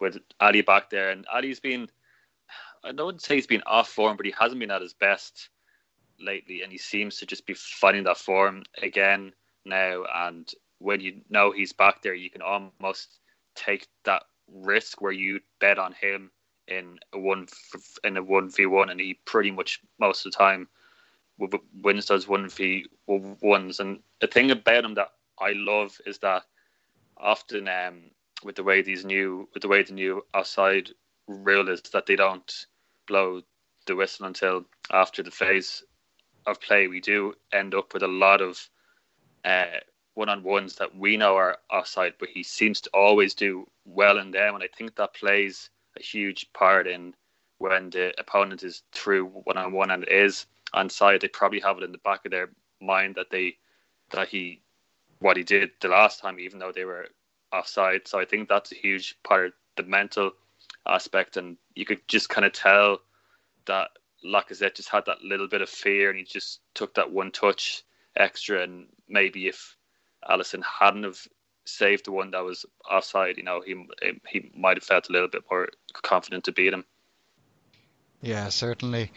with 0.00 0.18
Ali 0.40 0.62
back 0.62 0.90
there, 0.90 1.10
and 1.10 1.26
Ali's 1.32 1.60
been, 1.60 1.88
I 2.84 2.92
don't 2.92 3.20
say 3.20 3.36
he's 3.36 3.46
been 3.46 3.62
off 3.66 3.88
form, 3.88 4.16
but 4.16 4.26
he 4.26 4.34
hasn't 4.38 4.60
been 4.60 4.70
at 4.70 4.82
his 4.82 4.94
best 4.94 5.48
lately, 6.20 6.62
and 6.62 6.70
he 6.70 6.78
seems 6.78 7.16
to 7.18 7.26
just 7.26 7.46
be 7.46 7.54
finding 7.54 8.04
that 8.04 8.18
form 8.18 8.62
again 8.80 9.32
now. 9.64 10.04
And 10.14 10.52
when 10.78 11.00
you 11.00 11.22
know 11.30 11.52
he's 11.52 11.72
back 11.72 12.02
there, 12.02 12.14
you 12.14 12.30
can 12.30 12.42
almost 12.42 13.18
take 13.54 13.88
that 14.04 14.24
risk 14.54 15.00
where 15.00 15.12
you 15.12 15.40
bet 15.60 15.78
on 15.78 15.92
him 15.92 16.30
in 16.68 16.98
a 17.12 17.18
one 17.18 17.46
in 18.04 18.16
a 18.16 18.22
one 18.22 18.50
v 18.50 18.66
one, 18.66 18.90
and 18.90 19.00
he 19.00 19.18
pretty 19.24 19.50
much 19.50 19.80
most 19.98 20.24
of 20.24 20.32
the 20.32 20.38
time 20.38 20.68
wins 21.82 22.06
those 22.06 22.28
one 22.28 22.48
v 22.48 22.86
ones. 23.06 23.80
And 23.80 24.00
the 24.20 24.26
thing 24.26 24.50
about 24.50 24.84
him 24.84 24.94
that 24.94 25.08
I 25.38 25.52
love 25.52 26.00
is 26.06 26.18
that 26.18 26.44
often 27.16 27.68
um, 27.68 28.10
with 28.44 28.56
the 28.56 28.64
way 28.64 28.82
these 28.82 29.04
new 29.04 29.48
with 29.54 29.62
the 29.62 29.68
way 29.68 29.82
the 29.82 29.92
new 29.92 30.24
offside 30.34 30.90
rule 31.26 31.68
is 31.68 31.82
that 31.92 32.06
they 32.06 32.16
don't 32.16 32.66
blow 33.06 33.42
the 33.86 33.96
whistle 33.96 34.26
until 34.26 34.64
after 34.90 35.22
the 35.22 35.30
phase 35.30 35.82
of 36.46 36.60
play. 36.60 36.86
We 36.88 37.00
do 37.00 37.34
end 37.52 37.74
up 37.74 37.94
with 37.94 38.02
a 38.02 38.08
lot 38.08 38.40
of 38.40 38.68
uh, 39.44 39.80
one 40.14 40.28
on 40.28 40.42
ones 40.42 40.76
that 40.76 40.94
we 40.94 41.16
know 41.16 41.36
are 41.36 41.58
offside, 41.70 42.14
but 42.18 42.28
he 42.28 42.42
seems 42.42 42.80
to 42.82 42.90
always 42.92 43.34
do 43.34 43.66
well 43.84 44.18
in 44.18 44.30
them, 44.30 44.54
and 44.54 44.62
I 44.62 44.68
think 44.76 44.96
that 44.96 45.14
plays 45.14 45.70
a 45.98 46.02
huge 46.02 46.52
part 46.52 46.86
in 46.86 47.14
when 47.58 47.90
the 47.90 48.12
opponent 48.18 48.62
is 48.62 48.82
through 48.92 49.26
one 49.26 49.56
on 49.56 49.72
one 49.72 49.90
and 49.90 50.04
is 50.08 50.46
on 50.74 50.90
side. 50.90 51.20
They 51.20 51.28
probably 51.28 51.60
have 51.60 51.78
it 51.78 51.84
in 51.84 51.92
the 51.92 51.98
back 51.98 52.24
of 52.24 52.30
their 52.30 52.50
mind 52.80 53.14
that 53.14 53.30
they 53.30 53.56
that 54.10 54.28
he 54.28 54.60
what 55.20 55.36
he 55.36 55.44
did 55.44 55.70
the 55.80 55.88
last 55.88 56.20
time, 56.20 56.38
even 56.38 56.58
though 56.58 56.72
they 56.72 56.84
were 56.84 57.06
offside. 57.52 58.08
So 58.08 58.18
I 58.18 58.24
think 58.24 58.48
that's 58.48 58.72
a 58.72 58.76
huge 58.76 59.16
part 59.22 59.46
of 59.46 59.52
the 59.76 59.84
mental 59.84 60.32
aspect, 60.86 61.36
and 61.36 61.56
you 61.74 61.86
could 61.86 62.06
just 62.08 62.28
kind 62.28 62.44
of 62.44 62.52
tell 62.52 62.98
that 63.66 63.90
Lacazette 64.24 64.74
just 64.74 64.88
had 64.88 65.06
that 65.06 65.22
little 65.22 65.48
bit 65.48 65.62
of 65.62 65.70
fear, 65.70 66.10
and 66.10 66.18
he 66.18 66.24
just 66.24 66.60
took 66.74 66.94
that 66.94 67.10
one 67.10 67.30
touch 67.30 67.84
extra. 68.16 68.62
And 68.62 68.88
maybe 69.08 69.46
if 69.46 69.76
Alisson 70.28 70.62
hadn't 70.62 71.04
have 71.04 71.18
saved 71.64 72.06
the 72.06 72.12
one 72.12 72.30
that 72.32 72.44
was 72.44 72.66
offside, 72.90 73.36
you 73.36 73.42
know, 73.42 73.60
he 73.60 73.74
he 74.28 74.50
might 74.56 74.76
have 74.76 74.84
felt 74.84 75.08
a 75.08 75.12
little 75.12 75.28
bit 75.28 75.44
more 75.50 75.68
confident 76.02 76.44
to 76.44 76.52
beat 76.52 76.72
him. 76.72 76.84
Yeah, 78.20 78.48
certainly. 78.48 79.10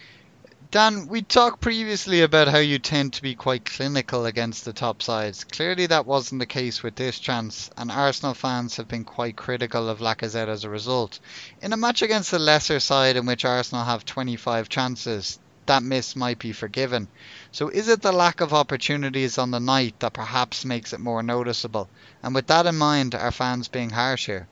Dan, 0.71 1.07
we 1.07 1.21
talked 1.21 1.61
previously 1.61 2.21
about 2.21 2.47
how 2.47 2.57
you 2.57 2.79
tend 2.79 3.13
to 3.13 3.21
be 3.21 3.35
quite 3.35 3.65
clinical 3.65 4.25
against 4.25 4.65
the 4.65 4.73
top 4.73 5.01
sides. 5.01 5.43
Clearly, 5.43 5.85
that 5.85 6.07
wasn't 6.07 6.39
the 6.39 6.45
case 6.45 6.81
with 6.81 6.95
this 6.95 7.19
chance, 7.19 7.69
and 7.77 7.91
Arsenal 7.91 8.33
fans 8.33 8.75
have 8.77 8.87
been 8.87 9.05
quite 9.05 9.37
critical 9.37 9.87
of 9.87 9.99
Lacazette 9.99 10.49
as 10.49 10.63
a 10.63 10.69
result. 10.69 11.19
In 11.61 11.71
a 11.71 11.77
match 11.77 12.01
against 12.01 12.33
a 12.33 12.39
lesser 12.39 12.79
side 12.79 13.15
in 13.15 13.25
which 13.25 13.45
Arsenal 13.45 13.85
have 13.85 14.05
25 14.05 14.67
chances, 14.67 15.39
that 15.67 15.83
miss 15.83 16.15
might 16.15 16.39
be 16.39 16.51
forgiven. 16.51 17.07
So, 17.55 17.69
is 17.69 17.87
it 17.87 18.01
the 18.01 18.11
lack 18.11 18.41
of 18.41 18.53
opportunities 18.53 19.37
on 19.37 19.49
the 19.49 19.61
night 19.61 20.01
that 20.01 20.11
perhaps 20.11 20.65
makes 20.65 20.91
it 20.91 20.99
more 20.99 21.23
noticeable? 21.23 21.87
And 22.21 22.35
with 22.35 22.47
that 22.47 22.65
in 22.65 22.75
mind, 22.75 23.15
are 23.15 23.31
fans 23.31 23.69
being 23.69 23.91
harsh 23.91 24.25
here? 24.25 24.49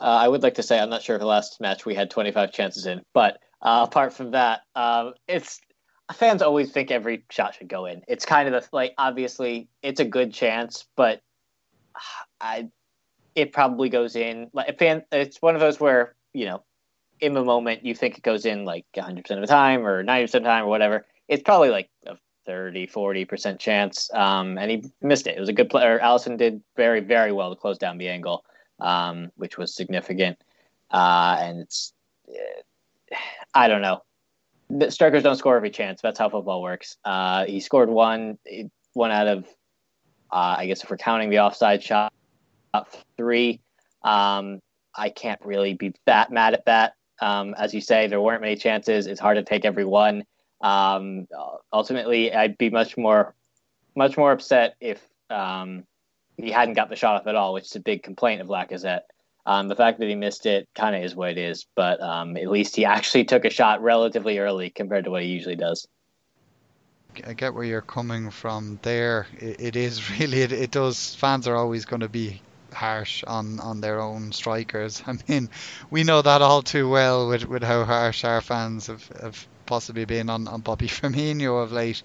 Uh, 0.00 0.04
I 0.04 0.26
would 0.26 0.42
like 0.42 0.54
to 0.54 0.62
say 0.62 0.80
I'm 0.80 0.88
not 0.88 1.02
sure 1.02 1.16
if 1.16 1.20
the 1.20 1.26
last 1.26 1.60
match 1.60 1.84
we 1.84 1.94
had 1.94 2.10
25 2.10 2.54
chances 2.54 2.86
in, 2.86 3.02
but 3.12 3.42
uh, 3.60 3.84
apart 3.86 4.14
from 4.14 4.30
that, 4.30 4.62
um, 4.74 5.12
it's 5.28 5.60
fans 6.14 6.40
always 6.40 6.72
think 6.72 6.90
every 6.90 7.26
shot 7.28 7.56
should 7.56 7.68
go 7.68 7.84
in. 7.84 8.00
It's 8.08 8.24
kind 8.24 8.48
of 8.48 8.62
the 8.62 8.66
like 8.74 8.94
obviously 8.96 9.68
it's 9.82 10.00
a 10.00 10.06
good 10.06 10.32
chance, 10.32 10.86
but 10.96 11.20
I 12.40 12.70
it 13.34 13.52
probably 13.52 13.90
goes 13.90 14.16
in. 14.16 14.48
Like 14.54 14.78
fan, 14.78 15.02
it's 15.12 15.42
one 15.42 15.56
of 15.56 15.60
those 15.60 15.78
where 15.78 16.14
you 16.32 16.46
know 16.46 16.64
in 17.20 17.34
the 17.34 17.44
moment 17.44 17.84
you 17.84 17.94
think 17.94 18.16
it 18.16 18.22
goes 18.22 18.46
in 18.46 18.64
like 18.64 18.86
100 18.94 19.24
percent 19.24 19.42
of 19.42 19.46
the 19.46 19.52
time 19.52 19.86
or 19.86 20.02
90 20.02 20.24
percent 20.24 20.42
of 20.42 20.44
the 20.44 20.48
time 20.48 20.64
or 20.64 20.68
whatever. 20.68 21.04
It's 21.30 21.44
probably 21.44 21.70
like 21.70 21.88
a 22.06 22.16
30, 22.44 22.86
40 22.86 23.24
percent 23.24 23.60
chance, 23.60 24.10
um, 24.12 24.58
and 24.58 24.70
he 24.70 24.84
missed 25.00 25.28
it. 25.28 25.36
It 25.36 25.40
was 25.40 25.48
a 25.48 25.52
good 25.52 25.70
player. 25.70 26.00
Alisson 26.00 26.36
did 26.36 26.60
very 26.76 27.00
very 27.00 27.30
well 27.30 27.50
to 27.50 27.56
close 27.56 27.78
down 27.78 27.96
the 27.98 28.08
angle, 28.08 28.44
um, 28.80 29.30
which 29.36 29.56
was 29.56 29.74
significant, 29.74 30.38
uh, 30.90 31.36
and 31.40 31.60
it's. 31.60 31.92
I 33.54 33.68
don't 33.68 33.82
know. 33.82 34.02
The 34.68 34.90
strikers 34.90 35.22
don't 35.22 35.36
score 35.36 35.56
every 35.56 35.70
chance. 35.70 36.00
That's 36.00 36.18
how 36.18 36.28
football 36.28 36.62
works. 36.62 36.96
Uh, 37.04 37.44
he 37.44 37.58
scored 37.58 37.88
one, 37.88 38.38
one 38.92 39.10
out 39.10 39.26
of, 39.26 39.44
uh, 40.30 40.54
I 40.58 40.66
guess 40.66 40.84
if 40.84 40.90
we're 40.90 40.96
counting 40.96 41.28
the 41.30 41.40
offside 41.40 41.82
shot, 41.82 42.12
three. 43.16 43.60
Um, 44.02 44.60
I 44.94 45.10
can't 45.10 45.40
really 45.44 45.74
be 45.74 45.92
that 46.06 46.30
mad 46.30 46.54
at 46.54 46.64
that. 46.66 46.94
Um, 47.20 47.54
as 47.58 47.74
you 47.74 47.80
say, 47.80 48.06
there 48.06 48.20
weren't 48.20 48.42
many 48.42 48.54
chances. 48.54 49.08
It's 49.08 49.20
hard 49.20 49.36
to 49.36 49.42
take 49.42 49.64
every 49.64 49.84
one. 49.84 50.24
Um, 50.60 51.26
ultimately, 51.72 52.32
I'd 52.32 52.58
be 52.58 52.70
much 52.70 52.96
more, 52.96 53.34
much 53.94 54.16
more 54.16 54.32
upset 54.32 54.76
if 54.80 55.00
um, 55.30 55.84
he 56.36 56.50
hadn't 56.50 56.74
got 56.74 56.90
the 56.90 56.96
shot 56.96 57.20
off 57.20 57.26
at 57.26 57.34
all, 57.34 57.54
which 57.54 57.66
is 57.66 57.76
a 57.76 57.80
big 57.80 58.02
complaint 58.02 58.40
of 58.40 58.48
Lacazette. 58.48 59.02
Um, 59.46 59.68
the 59.68 59.76
fact 59.76 59.98
that 59.98 60.08
he 60.08 60.14
missed 60.14 60.46
it 60.46 60.68
kind 60.74 60.94
of 60.94 61.02
is 61.02 61.14
what 61.14 61.30
it 61.30 61.38
is, 61.38 61.66
but 61.74 62.00
um, 62.00 62.36
at 62.36 62.50
least 62.50 62.76
he 62.76 62.84
actually 62.84 63.24
took 63.24 63.44
a 63.44 63.50
shot 63.50 63.82
relatively 63.82 64.38
early 64.38 64.70
compared 64.70 65.04
to 65.04 65.10
what 65.10 65.22
he 65.22 65.28
usually 65.28 65.56
does. 65.56 65.88
I 67.26 67.32
get 67.32 67.54
where 67.54 67.64
you're 67.64 67.80
coming 67.80 68.30
from 68.30 68.78
there. 68.82 69.26
it, 69.38 69.60
it 69.60 69.76
is 69.76 70.10
really, 70.20 70.42
it, 70.42 70.52
it 70.52 70.70
does, 70.70 71.14
fans 71.14 71.48
are 71.48 71.56
always 71.56 71.84
going 71.84 72.00
to 72.00 72.08
be 72.08 72.40
harsh 72.72 73.24
on, 73.24 73.58
on 73.60 73.80
their 73.80 74.00
own 74.00 74.32
strikers. 74.32 75.02
I 75.06 75.16
mean, 75.26 75.48
we 75.90 76.04
know 76.04 76.22
that 76.22 76.42
all 76.42 76.62
too 76.62 76.88
well 76.88 77.28
with, 77.28 77.46
with 77.46 77.62
how 77.62 77.84
harsh 77.84 78.24
our 78.24 78.40
fans 78.40 78.86
have, 78.88 79.08
have 79.20 79.46
possibly 79.70 80.04
been 80.04 80.28
on, 80.28 80.48
on 80.48 80.60
Bobby 80.60 80.88
Firmino 80.96 81.62
of 81.62 81.72
late. 81.72 82.02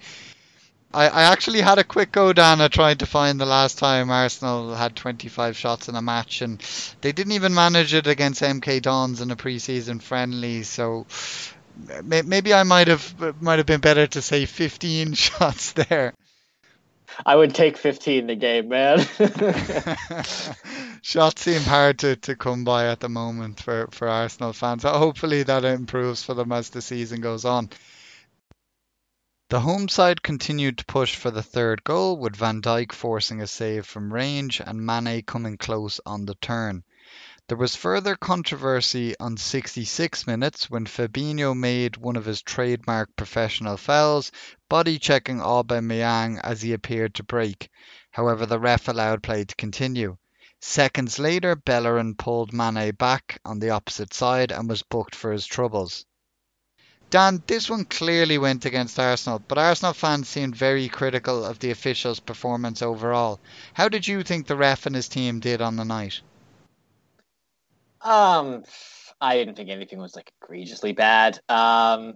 I, 0.94 1.08
I 1.08 1.22
actually 1.32 1.60
had 1.60 1.78
a 1.78 1.84
quick 1.84 2.12
go 2.12 2.32
down 2.32 2.60
at 2.60 2.70
trying 2.72 2.98
to 2.98 3.06
find 3.06 3.40
the 3.40 3.44
last 3.44 3.78
time 3.78 4.08
Arsenal 4.08 4.72
had 4.74 4.94
25 4.94 5.56
shots 5.56 5.88
in 5.88 5.96
a 5.96 6.00
match, 6.00 6.42
and 6.42 6.62
they 7.00 7.10
didn't 7.10 7.32
even 7.32 7.54
manage 7.54 7.92
it 7.92 8.06
against 8.06 8.40
MK 8.40 8.80
Dons 8.82 9.20
in 9.20 9.32
a 9.32 9.36
preseason 9.36 10.00
friendly. 10.00 10.62
So 10.62 11.06
maybe 12.04 12.54
I 12.54 12.62
might 12.62 12.86
have 12.88 13.42
might 13.42 13.58
have 13.58 13.66
been 13.66 13.80
better 13.80 14.06
to 14.06 14.22
say 14.22 14.46
15 14.46 15.14
shots 15.26 15.72
there. 15.72 16.14
I 17.24 17.36
would 17.36 17.54
take 17.54 17.76
15 17.76 18.26
the 18.26 18.34
game, 18.34 18.68
man. 18.68 18.98
Shots 21.02 21.42
seem 21.42 21.62
hard 21.62 22.00
to, 22.00 22.16
to 22.16 22.36
come 22.36 22.64
by 22.64 22.88
at 22.88 23.00
the 23.00 23.08
moment 23.08 23.60
for, 23.60 23.88
for 23.90 24.08
Arsenal 24.08 24.52
fans. 24.52 24.84
Uh, 24.84 24.98
hopefully 24.98 25.42
that 25.44 25.64
improves 25.64 26.22
for 26.22 26.34
them 26.34 26.52
as 26.52 26.70
the 26.70 26.82
season 26.82 27.20
goes 27.20 27.44
on. 27.44 27.70
The 29.48 29.60
home 29.60 29.88
side 29.88 30.22
continued 30.22 30.78
to 30.78 30.86
push 30.86 31.14
for 31.14 31.30
the 31.30 31.42
third 31.42 31.84
goal, 31.84 32.18
with 32.18 32.34
Van 32.34 32.60
Dijk 32.60 32.90
forcing 32.90 33.40
a 33.40 33.46
save 33.46 33.86
from 33.86 34.12
range 34.12 34.60
and 34.60 34.84
Mane 34.84 35.22
coming 35.22 35.56
close 35.56 36.00
on 36.04 36.26
the 36.26 36.34
turn. 36.34 36.82
There 37.48 37.56
was 37.56 37.76
further 37.76 38.16
controversy 38.16 39.14
on 39.20 39.36
66 39.36 40.26
minutes 40.26 40.68
when 40.68 40.84
Fabinho 40.84 41.54
made 41.54 41.96
one 41.96 42.16
of 42.16 42.24
his 42.24 42.42
trademark 42.42 43.14
professional 43.14 43.76
fouls, 43.76 44.32
body 44.68 44.98
checking 44.98 45.38
Aubameyang 45.38 46.40
as 46.42 46.62
he 46.62 46.72
appeared 46.72 47.14
to 47.14 47.22
break. 47.22 47.70
However, 48.10 48.46
the 48.46 48.58
ref 48.58 48.88
allowed 48.88 49.22
play 49.22 49.44
to 49.44 49.54
continue. 49.54 50.16
Seconds 50.60 51.20
later, 51.20 51.54
Bellerin 51.54 52.16
pulled 52.16 52.52
Mane 52.52 52.90
back 52.90 53.40
on 53.44 53.60
the 53.60 53.70
opposite 53.70 54.12
side 54.12 54.50
and 54.50 54.68
was 54.68 54.82
booked 54.82 55.14
for 55.14 55.30
his 55.30 55.46
troubles. 55.46 56.04
Dan, 57.10 57.44
this 57.46 57.70
one 57.70 57.84
clearly 57.84 58.38
went 58.38 58.64
against 58.64 58.98
Arsenal, 58.98 59.38
but 59.38 59.56
Arsenal 59.56 59.92
fans 59.92 60.28
seemed 60.28 60.56
very 60.56 60.88
critical 60.88 61.44
of 61.44 61.60
the 61.60 61.70
official's 61.70 62.18
performance 62.18 62.82
overall. 62.82 63.38
How 63.74 63.88
did 63.88 64.08
you 64.08 64.24
think 64.24 64.48
the 64.48 64.56
ref 64.56 64.84
and 64.86 64.96
his 64.96 65.06
team 65.06 65.38
did 65.38 65.62
on 65.62 65.76
the 65.76 65.84
night? 65.84 66.22
Um, 68.06 68.62
I 69.20 69.36
didn't 69.36 69.56
think 69.56 69.68
anything 69.68 69.98
was 69.98 70.14
like 70.14 70.32
egregiously 70.40 70.92
bad. 70.92 71.40
Um, 71.48 72.14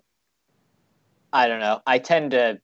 I 1.32 1.48
don't 1.48 1.60
know. 1.60 1.80
I 1.86 1.98
tend 1.98 2.30
to 2.30 2.60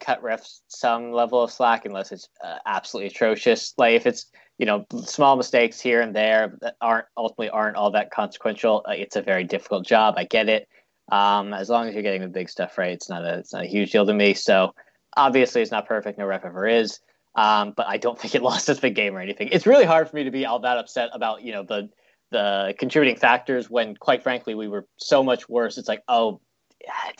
cut 0.00 0.22
refs 0.22 0.60
some 0.68 1.12
level 1.12 1.42
of 1.42 1.50
slack 1.50 1.86
unless 1.86 2.12
it's 2.12 2.28
uh, 2.44 2.58
absolutely 2.66 3.08
atrocious. 3.08 3.72
Like 3.78 3.94
if 3.94 4.06
it's 4.06 4.26
you 4.58 4.66
know 4.66 4.84
small 5.04 5.36
mistakes 5.36 5.80
here 5.80 6.02
and 6.02 6.14
there 6.14 6.58
that 6.60 6.76
aren't 6.80 7.06
ultimately 7.16 7.48
aren't 7.48 7.76
all 7.76 7.90
that 7.92 8.10
consequential. 8.10 8.84
Uh, 8.86 8.92
it's 8.92 9.16
a 9.16 9.22
very 9.22 9.44
difficult 9.44 9.86
job. 9.86 10.14
I 10.18 10.24
get 10.24 10.48
it. 10.48 10.68
Um, 11.10 11.54
as 11.54 11.70
long 11.70 11.88
as 11.88 11.94
you're 11.94 12.02
getting 12.02 12.20
the 12.20 12.28
big 12.28 12.50
stuff 12.50 12.76
right, 12.76 12.92
it's 12.92 13.08
not 13.08 13.24
a 13.24 13.38
it's 13.38 13.54
not 13.54 13.64
a 13.64 13.68
huge 13.68 13.92
deal 13.92 14.04
to 14.04 14.12
me. 14.12 14.34
So 14.34 14.74
obviously 15.16 15.62
it's 15.62 15.70
not 15.70 15.88
perfect. 15.88 16.18
No 16.18 16.26
ref 16.26 16.44
ever 16.44 16.66
is. 16.66 17.00
Um, 17.34 17.72
but 17.74 17.86
I 17.88 17.96
don't 17.96 18.18
think 18.20 18.34
it 18.34 18.42
lost 18.42 18.68
us 18.68 18.80
the 18.80 18.90
game 18.90 19.16
or 19.16 19.20
anything. 19.20 19.48
It's 19.52 19.66
really 19.66 19.86
hard 19.86 20.10
for 20.10 20.16
me 20.16 20.24
to 20.24 20.30
be 20.30 20.44
all 20.44 20.58
that 20.60 20.76
upset 20.76 21.08
about 21.14 21.42
you 21.42 21.52
know 21.52 21.62
the 21.62 21.88
the 22.32 22.74
contributing 22.78 23.16
factors 23.16 23.70
when 23.70 23.96
quite 23.96 24.22
frankly 24.22 24.54
we 24.54 24.68
were 24.68 24.86
so 24.96 25.22
much 25.22 25.48
worse. 25.48 25.78
It's 25.78 25.88
like 25.88 26.02
oh 26.08 26.40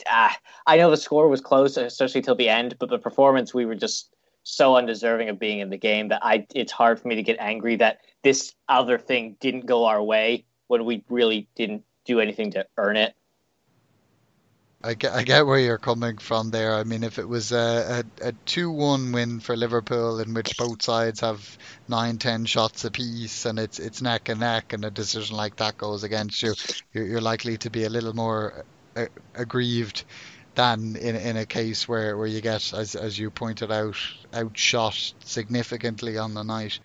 ah, 0.07 0.37
I 0.67 0.77
know 0.77 0.89
the 0.89 0.97
score 0.97 1.27
was 1.27 1.41
close, 1.41 1.77
especially 1.77 2.21
till 2.21 2.35
the 2.35 2.49
end, 2.49 2.75
but 2.79 2.89
the 2.89 2.99
performance 2.99 3.53
we 3.53 3.65
were 3.65 3.75
just 3.75 4.13
so 4.43 4.75
undeserving 4.75 5.29
of 5.29 5.39
being 5.39 5.59
in 5.59 5.69
the 5.69 5.77
game 5.77 6.09
that 6.09 6.19
I 6.23 6.45
it's 6.53 6.71
hard 6.71 6.99
for 6.99 7.07
me 7.07 7.15
to 7.15 7.23
get 7.23 7.37
angry 7.39 7.77
that 7.77 7.99
this 8.23 8.53
other 8.67 8.97
thing 8.97 9.37
didn't 9.39 9.65
go 9.65 9.85
our 9.85 10.03
way 10.03 10.45
when 10.67 10.85
we 10.85 11.03
really 11.09 11.47
didn't 11.55 11.83
do 12.05 12.19
anything 12.19 12.51
to 12.51 12.65
earn 12.77 12.97
it. 12.97 13.15
I 14.85 14.95
get, 14.95 15.13
I 15.13 15.23
get 15.23 15.45
where 15.45 15.59
you're 15.59 15.77
coming 15.77 16.17
from 16.17 16.51
there. 16.51 16.75
I 16.75 16.83
mean, 16.83 17.03
if 17.03 17.17
it 17.17 17.27
was 17.27 17.53
a, 17.53 18.03
a, 18.21 18.27
a 18.27 18.31
2 18.45 18.69
1 18.69 19.13
win 19.13 19.39
for 19.39 19.55
Liverpool 19.55 20.19
in 20.19 20.33
which 20.33 20.57
both 20.57 20.81
sides 20.81 21.21
have 21.21 21.57
nine, 21.87 22.17
ten 22.17 22.45
shots 22.45 22.83
apiece 22.83 23.45
and 23.45 23.59
it's 23.59 23.79
it's 23.79 24.01
neck 24.01 24.27
and 24.27 24.41
neck, 24.41 24.73
and 24.73 24.83
a 24.83 24.91
decision 24.91 25.37
like 25.37 25.55
that 25.57 25.77
goes 25.77 26.03
against 26.03 26.43
you, 26.43 26.53
you're, 26.91 27.05
you're 27.05 27.21
likely 27.21 27.57
to 27.59 27.69
be 27.69 27.85
a 27.85 27.89
little 27.89 28.13
more 28.13 28.65
uh, 28.97 29.05
aggrieved 29.35 30.03
than 30.55 30.97
in, 30.97 31.15
in 31.15 31.37
a 31.37 31.45
case 31.45 31.87
where, 31.87 32.17
where 32.17 32.27
you 32.27 32.41
get, 32.41 32.73
as, 32.73 32.95
as 32.95 33.17
you 33.17 33.31
pointed 33.31 33.71
out, 33.71 33.95
outshot 34.33 35.13
significantly 35.23 36.17
on 36.17 36.33
the 36.33 36.43
night. 36.43 36.79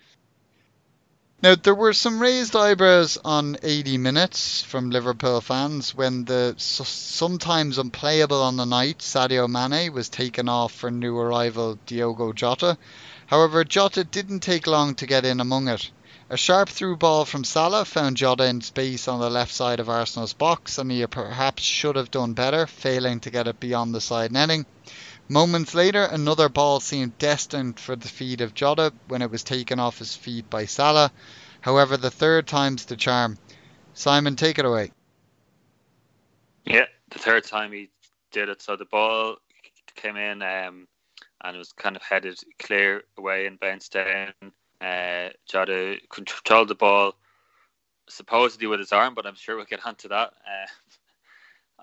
Now, 1.41 1.55
there 1.55 1.73
were 1.73 1.93
some 1.93 2.21
raised 2.21 2.53
eyebrows 2.53 3.17
on 3.23 3.55
80 3.63 3.97
minutes 3.97 4.61
from 4.61 4.89
Liverpool 4.89 5.39
fans 5.39 5.95
when 5.95 6.25
the 6.25 6.53
sometimes 6.57 7.77
unplayable 7.77 8.43
on 8.43 8.57
the 8.57 8.65
night 8.65 8.97
Sadio 8.97 9.47
Mane 9.47 9.93
was 9.93 10.09
taken 10.09 10.49
off 10.49 10.73
for 10.73 10.91
new 10.91 11.17
arrival 11.17 11.79
Diogo 11.85 12.33
Jota. 12.33 12.77
However, 13.27 13.63
Jota 13.63 14.03
didn't 14.03 14.41
take 14.41 14.67
long 14.67 14.95
to 14.95 15.07
get 15.07 15.23
in 15.23 15.39
among 15.39 15.69
it. 15.69 15.89
A 16.29 16.35
sharp 16.35 16.67
through 16.67 16.97
ball 16.97 17.23
from 17.23 17.45
Salah 17.45 17.85
found 17.85 18.17
Jota 18.17 18.43
in 18.43 18.59
space 18.59 19.07
on 19.07 19.21
the 19.21 19.29
left 19.29 19.53
side 19.53 19.79
of 19.79 19.87
Arsenal's 19.87 20.33
box, 20.33 20.77
and 20.77 20.91
he 20.91 21.07
perhaps 21.07 21.63
should 21.63 21.95
have 21.95 22.11
done 22.11 22.33
better, 22.33 22.67
failing 22.67 23.21
to 23.21 23.29
get 23.29 23.47
it 23.47 23.61
beyond 23.61 23.95
the 23.95 24.01
side 24.01 24.33
netting. 24.33 24.65
Moments 25.31 25.75
later, 25.75 26.03
another 26.05 26.49
ball 26.49 26.79
seemed 26.79 27.19
destined 27.19 27.79
for 27.79 27.95
the 27.95 28.07
feet 28.07 28.41
of 28.41 28.55
Jota 28.55 28.91
when 29.07 29.21
it 29.21 29.29
was 29.29 29.43
taken 29.43 29.79
off 29.79 29.99
his 29.99 30.15
feet 30.15 30.49
by 30.49 30.65
Salah. 30.65 31.11
However, 31.61 31.97
the 31.97 32.09
third 32.09 32.47
time's 32.47 32.85
the 32.85 32.95
charm. 32.95 33.37
Simon, 33.93 34.35
take 34.35 34.57
it 34.57 34.65
away. 34.65 34.91
Yeah, 36.65 36.85
the 37.11 37.19
third 37.19 37.43
time 37.43 37.71
he 37.71 37.91
did 38.31 38.49
it. 38.49 38.63
So 38.63 38.75
the 38.75 38.85
ball 38.85 39.37
came 39.95 40.17
in 40.17 40.41
um, 40.41 40.87
and 41.43 41.55
it 41.55 41.59
was 41.59 41.73
kind 41.73 41.95
of 41.95 42.01
headed 42.01 42.39
clear 42.57 43.03
away 43.15 43.45
and 43.45 43.59
bounced 43.59 43.93
down. 43.93 44.33
Uh, 44.81 45.29
Jota 45.47 45.97
controlled 46.09 46.69
the 46.69 46.75
ball 46.75 47.13
supposedly 48.07 48.65
with 48.65 48.79
his 48.79 48.91
arm, 48.91 49.13
but 49.13 49.27
I'm 49.27 49.35
sure 49.35 49.55
we'll 49.55 49.65
get 49.65 49.85
onto 49.85 50.07
that. 50.07 50.29
Uh, 50.29 50.67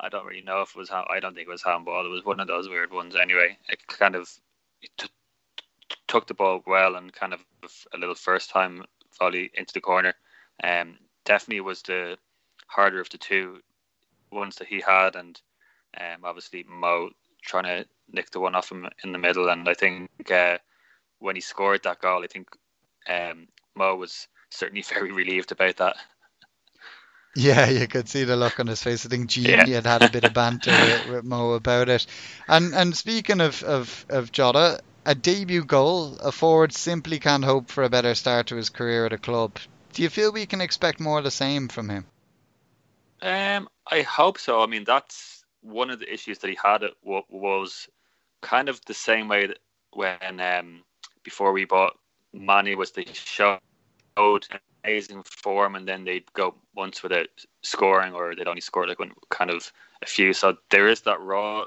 I 0.00 0.08
don't 0.08 0.26
really 0.26 0.42
know 0.42 0.62
if 0.62 0.70
it 0.70 0.78
was. 0.78 0.90
I 0.90 1.20
don't 1.20 1.34
think 1.34 1.48
it 1.48 1.50
was 1.50 1.62
handball. 1.62 2.04
It 2.04 2.10
was 2.10 2.24
one 2.24 2.40
of 2.40 2.48
those 2.48 2.68
weird 2.68 2.92
ones. 2.92 3.16
Anyway, 3.16 3.58
it 3.68 3.86
kind 3.86 4.14
of 4.14 4.28
t- 4.98 5.08
took 6.08 6.26
the 6.26 6.34
ball 6.34 6.62
well 6.66 6.96
and 6.96 7.12
kind 7.12 7.32
of 7.32 7.40
a 7.94 7.98
little 7.98 8.14
first 8.14 8.50
time 8.50 8.84
volley 9.18 9.50
into 9.54 9.72
the 9.72 9.80
corner. 9.80 10.14
Um, 10.62 10.98
definitely 11.24 11.60
was 11.60 11.82
the 11.82 12.18
harder 12.66 13.00
of 13.00 13.10
the 13.10 13.18
two 13.18 13.60
ones 14.30 14.56
that 14.56 14.68
he 14.68 14.80
had, 14.80 15.16
and 15.16 15.40
um, 15.98 16.24
obviously 16.24 16.64
Mo 16.68 17.10
trying 17.42 17.64
to 17.64 17.86
nick 18.10 18.30
the 18.30 18.40
one 18.40 18.54
off 18.54 18.70
him 18.70 18.88
in 19.04 19.12
the 19.12 19.18
middle. 19.18 19.48
And 19.48 19.68
I 19.68 19.74
think 19.74 20.10
uh, 20.30 20.58
when 21.18 21.36
he 21.36 21.40
scored 21.40 21.82
that 21.84 22.00
goal, 22.00 22.22
I 22.24 22.26
think 22.26 22.48
um, 23.08 23.48
Mo 23.74 23.96
was 23.96 24.28
certainly 24.50 24.82
very 24.88 25.12
relieved 25.12 25.52
about 25.52 25.76
that. 25.76 25.96
Yeah, 27.36 27.68
you 27.68 27.86
could 27.86 28.08
see 28.08 28.24
the 28.24 28.34
look 28.34 28.58
on 28.58 28.66
his 28.66 28.82
face. 28.82 29.04
I 29.04 29.10
think 29.10 29.28
Gini 29.28 29.66
yeah. 29.66 29.66
had 29.66 29.86
had 29.86 30.02
a 30.02 30.10
bit 30.10 30.24
of 30.24 30.32
banter 30.32 30.70
with, 31.06 31.08
with, 31.08 31.24
Mo 31.24 31.52
about 31.52 31.90
it. 31.90 32.06
And 32.48 32.74
and 32.74 32.96
speaking 32.96 33.42
of, 33.42 33.62
of, 33.62 34.06
of 34.08 34.32
Jota, 34.32 34.80
a 35.04 35.14
debut 35.14 35.62
goal, 35.62 36.16
a 36.16 36.32
forward 36.32 36.72
simply 36.72 37.18
can't 37.18 37.44
hope 37.44 37.70
for 37.70 37.84
a 37.84 37.90
better 37.90 38.14
start 38.14 38.46
to 38.46 38.56
his 38.56 38.70
career 38.70 39.04
at 39.04 39.12
a 39.12 39.18
club. 39.18 39.58
Do 39.92 40.02
you 40.02 40.08
feel 40.08 40.32
we 40.32 40.46
can 40.46 40.62
expect 40.62 40.98
more 40.98 41.18
of 41.18 41.24
the 41.24 41.30
same 41.30 41.68
from 41.68 41.90
him? 41.90 42.06
Um, 43.20 43.68
I 43.86 44.00
hope 44.00 44.38
so. 44.38 44.62
I 44.62 44.66
mean, 44.66 44.84
that's 44.84 45.44
one 45.60 45.90
of 45.90 46.00
the 46.00 46.10
issues 46.10 46.38
that 46.38 46.48
he 46.48 46.58
had 46.62 46.84
it 46.84 46.94
was 47.02 47.86
kind 48.40 48.70
of 48.70 48.80
the 48.86 48.94
same 48.94 49.28
way 49.28 49.46
that 49.48 49.58
when 49.92 50.40
um, 50.40 50.82
before 51.22 51.52
we 51.52 51.66
bought 51.66 51.98
Mane 52.32 52.78
was 52.78 52.92
they 52.92 53.06
showed 53.12 53.60
amazing 54.86 55.24
form, 55.24 55.76
and 55.76 55.88
then 55.88 56.04
they'd 56.04 56.32
go 56.34 56.54
once 56.74 57.02
without 57.02 57.28
scoring, 57.62 58.14
or 58.14 58.34
they'd 58.34 58.48
only 58.48 58.60
score 58.62 58.86
like 58.86 58.98
one 59.00 59.12
kind 59.30 59.50
of 59.50 59.72
a 60.02 60.06
few. 60.06 60.32
So 60.32 60.56
there 60.70 60.88
is 60.88 61.02
that 61.02 61.20
raw 61.20 61.64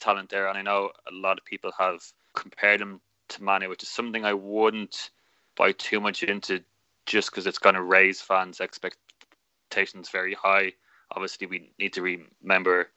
talent 0.00 0.30
there, 0.30 0.48
and 0.48 0.58
I 0.58 0.62
know 0.62 0.90
a 1.10 1.14
lot 1.14 1.38
of 1.38 1.44
people 1.44 1.72
have 1.78 2.02
compared 2.34 2.80
him 2.80 3.00
to 3.30 3.42
Mane, 3.42 3.68
which 3.68 3.82
is 3.82 3.88
something 3.90 4.24
I 4.24 4.34
wouldn't 4.34 5.10
buy 5.56 5.72
too 5.72 6.00
much 6.00 6.22
into, 6.22 6.62
just 7.06 7.30
because 7.30 7.46
it's 7.46 7.58
going 7.58 7.76
to 7.76 7.82
raise 7.82 8.20
fans' 8.22 8.60
expectations 8.60 10.10
very 10.10 10.34
high. 10.34 10.72
Obviously, 11.12 11.46
we 11.46 11.70
need 11.78 11.92
to 11.94 12.02
remember 12.02 12.90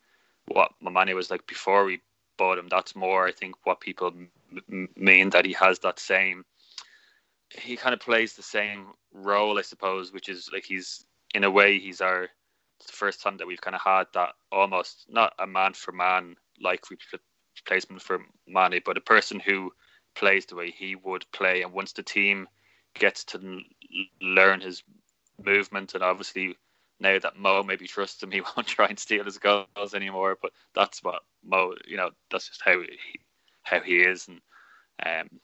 what 0.47 0.71
Mane 0.81 1.15
was 1.15 1.31
like 1.31 1.47
before 1.47 1.85
we 1.85 2.01
bought 2.37 2.57
him. 2.57 2.67
That's 2.69 2.95
more, 2.95 3.27
I 3.27 3.33
think, 3.33 3.55
what 3.65 3.81
people 3.81 4.13
m- 4.71 4.89
mean 4.95 5.31
that 5.31 5.45
he 5.45 5.53
has 5.53 5.79
that 5.79 5.99
same 5.99 6.45
he 7.49 7.75
kind 7.75 7.93
of 7.93 7.99
plays 7.99 8.33
the 8.33 8.43
same 8.43 8.87
role, 9.13 9.57
I 9.57 9.61
suppose, 9.61 10.11
which 10.11 10.29
is 10.29 10.49
like 10.51 10.65
he's 10.65 11.05
in 11.33 11.43
a 11.43 11.51
way 11.51 11.79
he's 11.79 12.01
our 12.01 12.29
the 12.85 12.93
first 12.93 13.21
time 13.21 13.37
that 13.37 13.47
we've 13.47 13.61
kind 13.61 13.75
of 13.75 13.81
had 13.81 14.05
that 14.13 14.33
almost 14.51 15.05
not 15.09 15.33
a 15.39 15.47
man 15.47 15.73
for 15.73 15.91
man 15.91 16.35
like 16.61 16.83
replacement 17.55 18.01
for 18.01 18.19
Mane, 18.47 18.81
but 18.85 18.97
a 18.97 19.01
person 19.01 19.39
who 19.39 19.71
plays 20.15 20.45
the 20.45 20.55
way 20.55 20.71
he 20.71 20.95
would 20.95 21.25
play, 21.31 21.61
and 21.61 21.73
once 21.73 21.93
the 21.93 22.03
team 22.03 22.47
gets 22.93 23.23
to 23.25 23.61
learn 24.21 24.61
his 24.61 24.83
movement, 25.43 25.93
and 25.93 26.03
obviously 26.03 26.55
now 26.99 27.19
that 27.19 27.37
Mo 27.37 27.63
maybe 27.63 27.87
trusts 27.87 28.21
him, 28.21 28.31
he 28.37 28.41
won't 28.41 28.67
try 28.67 28.87
and 28.87 28.99
steal 28.99 29.25
his 29.25 29.37
goals 29.37 29.93
anymore. 29.93 30.37
But 30.41 30.51
that's 30.73 31.03
what 31.03 31.21
Mo, 31.43 31.73
you 31.87 31.97
know, 31.97 32.11
that's 32.31 32.47
just 32.47 32.61
how 32.63 32.79
he 32.79 32.97
how 33.63 33.79
he 33.81 33.97
is, 33.97 34.27
and 34.27 34.41
um, 35.05 35.39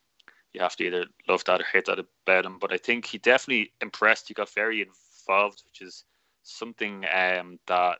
you 0.53 0.61
have 0.61 0.75
to 0.77 0.85
either 0.85 1.05
love 1.27 1.43
that 1.45 1.61
or 1.61 1.65
hate 1.71 1.85
that 1.85 1.99
about 1.99 2.45
him. 2.45 2.59
But 2.59 2.71
I 2.71 2.77
think 2.77 3.05
he 3.05 3.17
definitely 3.17 3.71
impressed. 3.81 4.27
He 4.27 4.33
got 4.33 4.49
very 4.49 4.81
involved, 4.81 5.63
which 5.65 5.81
is 5.81 6.05
something 6.43 7.05
um, 7.13 7.59
that 7.67 7.99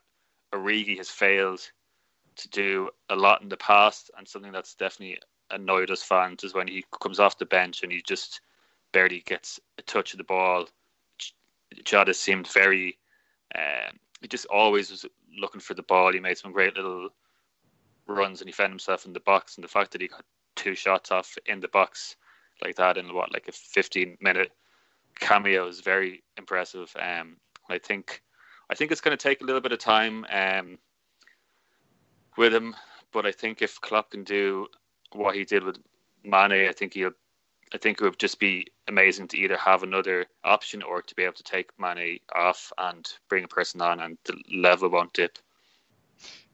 Origi 0.54 0.98
has 0.98 1.10
failed 1.10 1.62
to 2.36 2.50
do 2.50 2.90
a 3.10 3.16
lot 3.16 3.42
in 3.42 3.50
the 3.50 3.58
past, 3.58 4.12
and 4.18 4.28
something 4.28 4.52
that's 4.52 4.76
definitely 4.76 5.20
annoyed 5.52 5.92
us 5.92 6.04
fans 6.04 6.44
is 6.44 6.54
when 6.54 6.68
he 6.68 6.84
comes 7.02 7.20
off 7.20 7.38
the 7.38 7.46
bench 7.46 7.84
and 7.84 7.92
he 7.92 8.02
just 8.02 8.42
barely 8.92 9.22
gets 9.26 9.60
a 9.78 9.82
touch 9.82 10.14
of 10.14 10.18
the 10.18 10.24
ball. 10.24 10.68
Jota 11.84 12.14
seemed 12.14 12.48
very. 12.48 12.98
Um, 13.56 14.00
he 14.22 14.28
just 14.28 14.46
always 14.46 14.90
was 14.90 15.06
looking 15.38 15.62
for 15.62 15.74
the 15.74 15.84
ball. 15.84 16.14
He 16.14 16.20
made 16.20 16.38
some 16.38 16.52
great 16.52 16.76
little 16.76 17.10
runs 18.08 18.42
and 18.42 18.48
he 18.48 18.54
found 18.54 18.72
himself 18.72 19.06
in 19.06 19.14
the 19.14 19.20
box. 19.20 19.58
And 19.58 19.64
the 19.64 19.68
fact 19.70 19.92
that 19.92 20.02
he 20.02 20.08
got 20.08 20.26
two 20.56 20.76
shots 20.76 21.12
off 21.12 21.38
in 21.46 21.60
the 21.60 21.68
box 21.68 22.16
like 22.62 22.76
that 22.76 22.98
in 22.98 23.14
what 23.14 23.34
like 23.34 23.48
a 23.48 23.52
15 23.52 24.18
minute 24.22 24.52
cameo 25.20 25.68
is 25.68 25.82
very 25.82 26.24
impressive. 26.38 26.94
Um, 27.00 27.38
I 27.70 27.78
think 27.78 28.22
I 28.70 28.76
think 28.76 28.92
it's 28.92 29.02
going 29.02 29.18
to 29.18 29.22
take 29.22 29.42
a 29.42 29.46
little 29.46 29.62
bit 29.62 29.72
of 29.72 29.80
time 29.80 30.26
um, 30.32 30.78
with 32.38 32.54
him, 32.54 32.76
but 33.12 33.26
I 33.26 33.32
think 33.32 33.62
if 33.62 33.80
Klopp 33.82 34.12
can 34.12 34.24
do 34.24 34.68
what 35.12 35.36
he 35.36 35.46
did 35.46 35.64
with 35.64 35.78
Mane, 36.24 36.68
I 36.68 36.72
think 36.72 36.94
he'll. 36.94 37.12
I 37.74 37.78
think 37.80 38.00
it 38.00 38.04
would 38.04 38.20
just 38.20 38.40
be 38.40 38.68
amazing 38.88 39.28
to 39.30 39.38
either 39.38 39.58
have 39.58 39.82
another 39.82 40.28
option 40.44 40.84
or 40.84 41.02
to 41.02 41.16
be 41.16 41.24
able 41.24 41.34
to 41.34 41.44
take 41.44 41.72
Mane 41.80 42.20
off 42.36 42.72
and 42.78 43.12
bring 43.30 43.44
a 43.44 43.48
person 43.48 43.82
on, 43.82 44.00
and 44.00 44.18
the 44.26 44.38
level 44.56 44.90
won't 44.90 45.14
dip. 45.14 45.40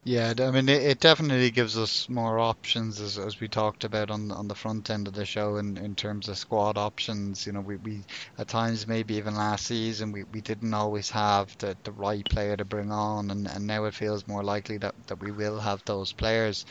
Yeah, 0.04 0.32
I 0.38 0.50
mean, 0.50 0.68
it, 0.68 0.82
it 0.82 1.00
definitely 1.00 1.50
gives 1.50 1.76
us 1.78 2.08
more 2.08 2.38
options 2.38 3.00
as, 3.00 3.18
as 3.18 3.40
we 3.40 3.48
talked 3.48 3.84
about 3.84 4.10
on 4.10 4.30
on 4.30 4.46
the 4.48 4.54
front 4.54 4.90
end 4.90 5.06
of 5.08 5.14
the 5.14 5.24
show 5.26 5.56
in, 5.56 5.76
in 5.78 5.94
terms 5.94 6.28
of 6.28 6.36
squad 6.38 6.76
options. 6.78 7.46
You 7.46 7.52
know, 7.52 7.60
we, 7.60 7.76
we 7.76 8.04
at 8.38 8.48
times 8.48 8.86
maybe 8.86 9.14
even 9.14 9.34
last 9.34 9.66
season 9.66 10.12
we, 10.12 10.24
we 10.24 10.40
didn't 10.42 10.74
always 10.74 11.08
have 11.10 11.56
the, 11.58 11.76
the 11.84 11.92
right 11.92 12.26
player 12.28 12.56
to 12.58 12.64
bring 12.64 12.90
on, 12.92 13.30
and, 13.30 13.46
and 13.46 13.66
now 13.66 13.84
it 13.84 13.94
feels 13.94 14.26
more 14.28 14.42
likely 14.42 14.76
that, 14.78 14.94
that 15.06 15.20
we 15.20 15.30
will 15.32 15.60
have 15.60 15.82
those 15.86 16.12
players. 16.12 16.66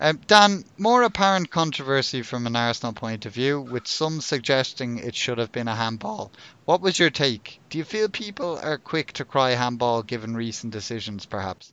Um, 0.00 0.20
Dan, 0.26 0.64
more 0.78 1.02
apparent 1.02 1.50
controversy 1.50 2.22
from 2.22 2.46
an 2.46 2.56
Arsenal 2.56 2.94
point 2.94 3.26
of 3.26 3.34
view, 3.34 3.60
with 3.60 3.86
some 3.86 4.20
suggesting 4.20 4.98
it 4.98 5.14
should 5.14 5.38
have 5.38 5.52
been 5.52 5.68
a 5.68 5.76
handball. 5.76 6.32
What 6.64 6.80
was 6.82 6.98
your 6.98 7.10
take? 7.10 7.60
Do 7.70 7.78
you 7.78 7.84
feel 7.84 8.08
people 8.08 8.58
are 8.58 8.78
quick 8.78 9.12
to 9.14 9.24
cry 9.26 9.50
handball 9.52 10.02
given 10.02 10.34
recent 10.36 10.72
decisions, 10.72 11.26
perhaps? 11.26 11.72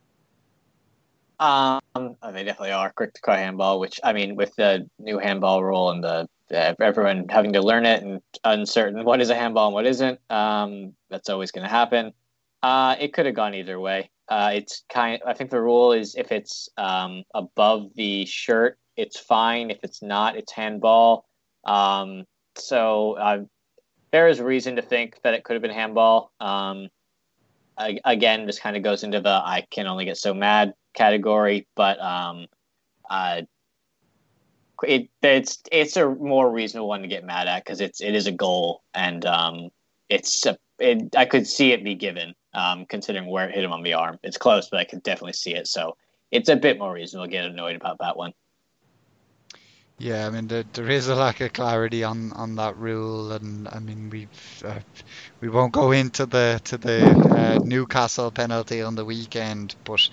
Um, 1.40 1.82
they 1.96 2.44
definitely 2.44 2.72
are 2.72 2.92
quick 2.92 3.14
to 3.14 3.22
call 3.22 3.36
handball. 3.36 3.80
Which 3.80 4.00
I 4.04 4.14
mean, 4.14 4.36
with 4.36 4.56
the 4.56 4.90
new 5.00 5.18
handball 5.18 5.64
rule 5.64 5.92
and 5.92 6.04
the, 6.04 6.28
the 6.50 6.76
everyone 6.82 7.28
having 7.30 7.54
to 7.54 7.62
learn 7.62 7.86
it 7.86 8.04
and 8.04 8.22
uncertain 8.44 9.04
what 9.04 9.22
is 9.22 9.30
a 9.30 9.36
handball 9.36 9.68
and 9.68 9.74
what 9.74 9.86
isn't, 9.86 10.20
um, 10.30 10.94
that's 11.10 11.30
always 11.30 11.52
going 11.52 11.64
to 11.64 11.70
happen. 11.70 12.14
Uh, 12.62 12.96
it 13.00 13.14
could 13.14 13.26
have 13.26 13.36
gone 13.36 13.56
either 13.56 13.80
way. 13.80 14.10
Uh, 14.30 14.52
it's 14.54 14.84
kind. 14.90 15.22
I 15.26 15.34
think 15.34 15.50
the 15.50 15.62
rule 15.62 15.92
is 15.92 16.16
if 16.16 16.32
it's 16.32 16.70
um, 16.78 17.24
above 17.34 17.94
the 17.96 18.26
shirt, 18.26 18.78
it's 18.96 19.20
fine. 19.20 19.70
If 19.70 19.80
it's 19.84 20.02
not, 20.02 20.38
it's 20.38 20.52
handball. 20.52 21.26
Um, 21.66 22.26
so 22.56 23.14
uh, 23.14 23.40
there 24.12 24.28
is 24.28 24.40
reason 24.40 24.76
to 24.78 24.82
think 24.82 25.22
that 25.24 25.34
it 25.34 25.44
could 25.44 25.54
have 25.54 25.62
been 25.62 25.72
handball. 25.72 26.32
Um, 26.40 26.88
I, 27.78 28.00
again, 28.06 28.46
this 28.46 28.60
kind 28.60 28.78
of 28.78 28.84
goes 28.84 29.04
into 29.04 29.20
the 29.20 29.30
I 29.30 29.66
can 29.70 29.88
only 29.88 30.06
get 30.06 30.18
so 30.18 30.34
mad 30.34 30.74
category, 30.94 31.68
but 31.76 32.00
um, 32.00 32.48
uh, 33.10 33.42
it 34.84 35.10
it's 35.22 35.62
it's 35.72 35.98
a 35.98 36.10
more 36.10 36.50
reasonable 36.50 36.88
one 36.88 37.02
to 37.02 37.08
get 37.08 37.24
mad 37.24 37.48
at 37.48 37.64
because 37.64 37.82
it's 37.82 38.02
it 38.02 38.16
is 38.16 38.28
a 38.28 38.32
goal 38.32 38.84
and 38.94 39.26
um, 39.26 39.70
it's 40.10 40.46
a, 40.46 40.58
it, 40.80 41.16
I 41.16 41.26
could 41.26 41.48
see 41.48 41.72
it 41.72 41.84
be 41.84 41.96
given 41.96 42.36
um, 42.54 42.86
considering 42.86 43.28
where 43.28 43.48
it 43.48 43.56
hit 43.56 43.64
him 43.64 43.72
on 43.72 43.84
the 43.84 43.94
arm. 43.94 44.20
It's 44.24 44.38
close, 44.38 44.70
but 44.70 44.80
I 44.80 44.84
could 44.84 45.04
definitely 45.04 45.34
see 45.34 45.54
it. 45.56 45.68
So 45.68 45.98
it's 46.32 46.50
a 46.50 46.56
bit 46.56 46.78
more 46.78 46.94
reasonable 46.94 47.28
to 47.28 47.32
get 47.32 47.46
annoyed 47.46 47.76
about 47.76 48.00
that 48.00 48.18
one. 48.18 48.34
Yeah, 50.00 50.28
I 50.28 50.32
mean 50.32 50.48
there, 50.48 50.66
there 50.74 50.90
is 50.90 51.08
a 51.08 51.16
lack 51.16 51.40
of 51.40 51.54
clarity 51.54 52.04
on, 52.04 52.34
on 52.34 52.56
that 52.56 52.76
rule, 52.78 53.32
and 53.32 53.68
I 53.70 53.80
mean 53.80 54.10
we 54.10 54.28
uh, 54.66 54.80
we 55.40 55.50
won't 55.50 55.72
go 55.72 55.92
into 55.92 56.26
the 56.26 56.60
to 56.66 56.78
the 56.78 57.06
uh, 57.06 57.60
Newcastle 57.64 58.32
penalty 58.32 58.82
on 58.82 58.96
the 58.96 59.06
weekend, 59.06 59.76
but 59.86 60.10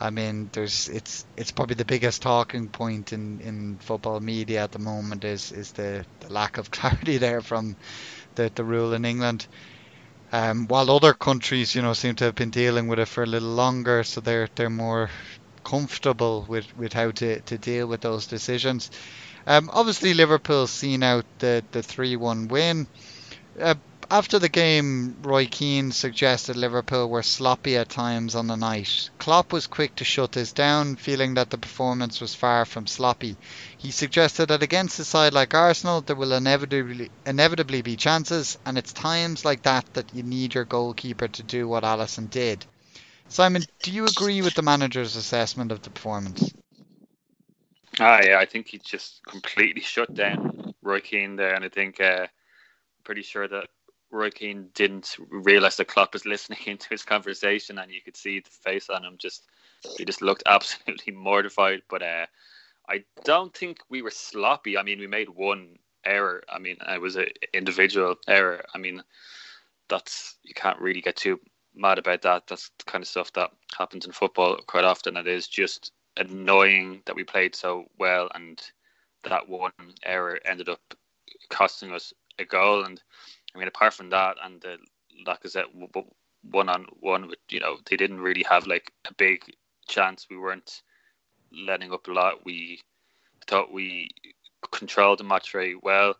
I 0.00 0.10
mean 0.10 0.50
there's 0.52 0.88
it's 0.88 1.26
it's 1.36 1.50
probably 1.52 1.76
the 1.76 1.84
biggest 1.84 2.22
talking 2.22 2.68
point 2.70 3.12
in, 3.12 3.40
in 3.40 3.78
football 3.78 4.20
media 4.20 4.62
at 4.64 4.72
the 4.72 4.78
moment 4.78 5.24
is 5.24 5.52
is 5.52 5.72
the, 5.72 6.06
the 6.20 6.32
lack 6.32 6.58
of 6.58 6.70
clarity 6.78 7.18
there 7.18 7.40
from 7.40 7.76
the 8.36 8.50
the 8.54 8.64
rule 8.64 8.94
in 8.94 9.04
England. 9.04 9.46
Um, 10.32 10.66
while 10.68 10.90
other 10.90 11.14
countries, 11.14 11.74
you 11.74 11.82
know, 11.82 11.92
seem 11.94 12.16
to 12.16 12.24
have 12.24 12.34
been 12.34 12.50
dealing 12.50 12.88
with 12.88 12.98
it 12.98 13.08
for 13.08 13.22
a 13.22 13.26
little 13.26 13.54
longer, 13.54 14.04
so 14.04 14.20
they're 14.20 14.48
they're 14.56 14.70
more 14.70 15.10
comfortable 15.64 16.44
with, 16.48 16.76
with 16.76 16.92
how 16.92 17.10
to, 17.12 17.40
to 17.42 17.58
deal 17.58 17.86
with 17.88 18.00
those 18.02 18.26
decisions. 18.26 18.90
Um, 19.46 19.70
obviously, 19.72 20.14
Liverpool 20.14 20.66
seen 20.68 21.02
out 21.02 21.26
the 21.38 21.64
the 21.72 21.82
three 21.82 22.16
one 22.16 22.48
win. 22.48 22.88
Uh, 23.60 23.74
after 24.10 24.38
the 24.38 24.48
game, 24.48 25.16
Roy 25.22 25.46
Keane 25.46 25.92
suggested 25.92 26.56
Liverpool 26.56 27.08
were 27.08 27.22
sloppy 27.22 27.76
at 27.76 27.88
times 27.88 28.34
on 28.34 28.46
the 28.46 28.56
night. 28.56 29.10
Klopp 29.18 29.52
was 29.52 29.66
quick 29.66 29.96
to 29.96 30.04
shut 30.04 30.32
this 30.32 30.52
down, 30.52 30.96
feeling 30.96 31.34
that 31.34 31.50
the 31.50 31.58
performance 31.58 32.20
was 32.20 32.34
far 32.34 32.64
from 32.64 32.86
sloppy. 32.86 33.36
He 33.78 33.90
suggested 33.90 34.46
that 34.46 34.62
against 34.62 34.98
a 34.98 35.04
side 35.04 35.32
like 35.32 35.54
Arsenal, 35.54 36.00
there 36.00 36.16
will 36.16 36.32
inevitably 36.32 37.10
inevitably 37.26 37.82
be 37.82 37.96
chances, 37.96 38.58
and 38.66 38.78
it's 38.78 38.92
times 38.92 39.44
like 39.44 39.62
that 39.62 39.84
that 39.94 40.14
you 40.14 40.22
need 40.22 40.54
your 40.54 40.64
goalkeeper 40.64 41.28
to 41.28 41.42
do 41.42 41.68
what 41.68 41.84
Alisson 41.84 42.30
did. 42.30 42.64
Simon, 43.28 43.62
do 43.82 43.90
you 43.90 44.04
agree 44.06 44.42
with 44.42 44.54
the 44.54 44.62
manager's 44.62 45.16
assessment 45.16 45.72
of 45.72 45.82
the 45.82 45.90
performance? 45.90 46.52
Ah, 48.00 48.20
yeah, 48.24 48.38
I 48.38 48.46
think 48.46 48.68
he 48.68 48.78
just 48.78 49.24
completely 49.24 49.82
shut 49.82 50.12
down 50.14 50.74
Roy 50.82 51.00
Keane 51.00 51.36
there, 51.36 51.54
and 51.54 51.64
I 51.64 51.68
think 51.68 52.00
uh, 52.00 52.26
pretty 53.04 53.22
sure 53.22 53.46
that 53.46 53.68
Roy 54.14 54.30
Keane 54.30 54.68
didn't 54.74 55.16
realize 55.30 55.76
the 55.76 55.84
Klopp 55.84 56.12
was 56.12 56.24
listening 56.34 56.60
into 56.66 56.88
his 56.88 57.02
conversation, 57.02 57.78
and 57.78 57.90
you 57.92 58.00
could 58.00 58.16
see 58.16 58.40
the 58.40 58.50
face 58.50 58.88
on 58.88 59.04
him. 59.04 59.16
Just 59.18 59.44
he 59.96 60.04
just 60.04 60.22
looked 60.22 60.44
absolutely 60.46 61.12
mortified. 61.12 61.82
But 61.88 62.02
uh, 62.02 62.26
I 62.88 63.04
don't 63.24 63.54
think 63.54 63.78
we 63.88 64.02
were 64.02 64.10
sloppy. 64.10 64.78
I 64.78 64.82
mean, 64.82 64.98
we 65.00 65.06
made 65.06 65.28
one 65.28 65.78
error. 66.04 66.42
I 66.48 66.58
mean, 66.58 66.76
it 66.88 67.00
was 67.00 67.16
an 67.16 67.28
individual 67.52 68.16
error. 68.28 68.64
I 68.74 68.78
mean, 68.78 69.02
that's 69.88 70.36
you 70.42 70.54
can't 70.54 70.80
really 70.80 71.00
get 71.00 71.16
too 71.16 71.40
mad 71.74 71.98
about 71.98 72.22
that. 72.22 72.46
That's 72.46 72.70
the 72.78 72.84
kind 72.84 73.02
of 73.02 73.08
stuff 73.08 73.32
that 73.34 73.50
happens 73.76 74.06
in 74.06 74.12
football 74.12 74.58
quite 74.66 74.84
often. 74.84 75.16
It 75.16 75.26
is 75.26 75.48
just 75.48 75.92
annoying 76.16 77.02
that 77.06 77.16
we 77.16 77.24
played 77.24 77.54
so 77.54 77.86
well 77.98 78.28
and 78.34 78.62
that 79.24 79.48
one 79.48 79.72
error 80.04 80.38
ended 80.44 80.68
up 80.68 80.80
costing 81.48 81.92
us 81.92 82.12
a 82.38 82.44
goal. 82.44 82.84
And 82.84 83.02
I 83.54 83.58
mean, 83.58 83.68
apart 83.68 83.94
from 83.94 84.10
that, 84.10 84.36
and 84.42 84.60
the 84.60 84.78
Lacazette 85.26 85.66
one 86.50 86.68
on 86.68 86.86
one, 87.00 87.32
you 87.50 87.60
know, 87.60 87.78
they 87.88 87.96
didn't 87.96 88.20
really 88.20 88.44
have 88.48 88.66
like 88.66 88.92
a 89.08 89.14
big 89.14 89.44
chance. 89.86 90.26
We 90.28 90.36
weren't 90.36 90.82
letting 91.52 91.92
up 91.92 92.08
a 92.08 92.12
lot. 92.12 92.44
We 92.44 92.80
thought 93.46 93.72
we 93.72 94.10
controlled 94.70 95.20
the 95.20 95.24
match 95.24 95.52
very 95.52 95.76
well. 95.76 96.14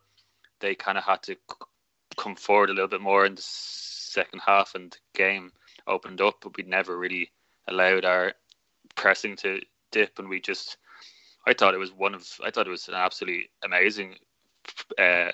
They 0.61 0.75
kind 0.75 0.99
of 0.99 1.05
had 1.05 1.23
to 1.25 1.37
come 2.17 2.37
forward 2.37 2.71
a 2.71 2.73
little 2.73 2.89
bit 2.89 3.01
more 3.01 3.27
in 3.27 3.35
the 3.35 3.43
second 3.43 4.41
half, 4.47 4.75
and 4.75 4.93
the 4.93 4.99
game 5.19 5.53
opened 5.87 6.21
up, 6.21 6.37
but 6.41 6.57
we 6.57 6.65
never 6.65 6.97
really 6.97 7.31
allowed 7.69 8.05
our 8.05 8.33
pressing 8.95 9.37
to 9.37 9.61
dip, 9.91 10.19
and 10.19 10.29
we 10.29 10.41
just. 10.41 10.77
I 11.47 11.53
thought 11.53 11.75
it 11.75 11.79
was 11.79 11.93
one 11.93 12.15
of. 12.15 12.27
I 12.45 12.51
thought 12.51 12.67
it 12.67 12.71
was 12.71 12.89
an 12.89 12.95
absolutely 12.95 13.51
amazing 13.63 14.17
uh, 14.99 15.33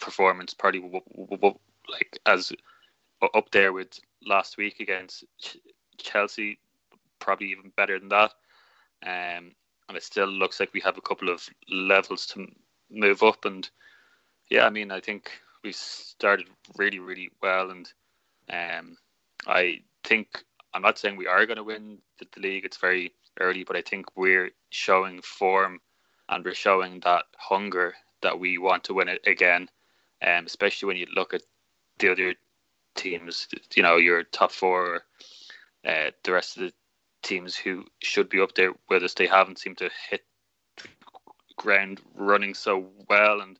performance. 0.00 0.54
Probably 0.54 0.80
w- 0.80 1.00
w- 1.10 1.28
w- 1.30 1.58
like 1.88 2.18
as 2.26 2.52
up 3.34 3.50
there 3.50 3.72
with 3.72 3.98
last 4.24 4.56
week 4.56 4.80
against 4.80 5.24
Chelsea. 5.98 6.58
Probably 7.18 7.48
even 7.48 7.72
better 7.76 7.98
than 7.98 8.08
that. 8.08 8.32
Um, 9.04 9.52
and 9.88 9.96
it 9.96 10.02
still 10.02 10.26
looks 10.26 10.60
like 10.60 10.72
we 10.72 10.80
have 10.80 10.98
a 10.98 11.02
couple 11.02 11.28
of 11.28 11.46
levels 11.70 12.26
to 12.28 12.46
move 12.90 13.22
up. 13.22 13.44
And 13.44 13.68
yeah, 14.48 14.66
I 14.66 14.70
mean, 14.70 14.90
I 14.90 15.00
think 15.00 15.30
we 15.62 15.72
started 15.72 16.48
really, 16.76 16.98
really 16.98 17.30
well, 17.42 17.70
and 17.70 17.92
um, 18.50 18.96
I 19.46 19.82
think 20.04 20.44
I'm 20.74 20.82
not 20.82 20.98
saying 20.98 21.16
we 21.16 21.26
are 21.26 21.46
going 21.46 21.56
to 21.56 21.64
win 21.64 21.98
the, 22.18 22.26
the 22.34 22.40
league. 22.40 22.64
It's 22.64 22.76
very 22.78 23.12
early, 23.40 23.64
but 23.64 23.76
I 23.76 23.82
think 23.82 24.06
we're 24.16 24.50
showing 24.70 25.20
form 25.22 25.80
and 26.28 26.44
we're 26.44 26.54
showing 26.54 27.00
that 27.00 27.24
hunger 27.36 27.94
that 28.22 28.38
we 28.38 28.58
want 28.58 28.84
to 28.84 28.94
win 28.94 29.08
it 29.08 29.20
again. 29.26 29.68
Um, 30.24 30.46
especially 30.46 30.86
when 30.86 30.96
you 30.96 31.06
look 31.14 31.34
at 31.34 31.42
the 31.98 32.12
other 32.12 32.34
teams, 32.94 33.48
you 33.74 33.82
know, 33.82 33.96
your 33.96 34.22
top 34.22 34.52
four, 34.52 35.02
uh, 35.86 36.10
the 36.22 36.32
rest 36.32 36.56
of 36.56 36.64
the 36.64 36.72
teams 37.22 37.56
who 37.56 37.84
should 38.00 38.28
be 38.28 38.40
up 38.40 38.54
there 38.54 38.72
us, 38.90 39.14
they 39.14 39.26
haven't 39.26 39.58
seemed 39.58 39.78
to 39.78 39.90
hit 40.10 40.22
ground 41.56 42.00
running 42.14 42.54
so 42.54 42.86
well, 43.08 43.40
and 43.40 43.58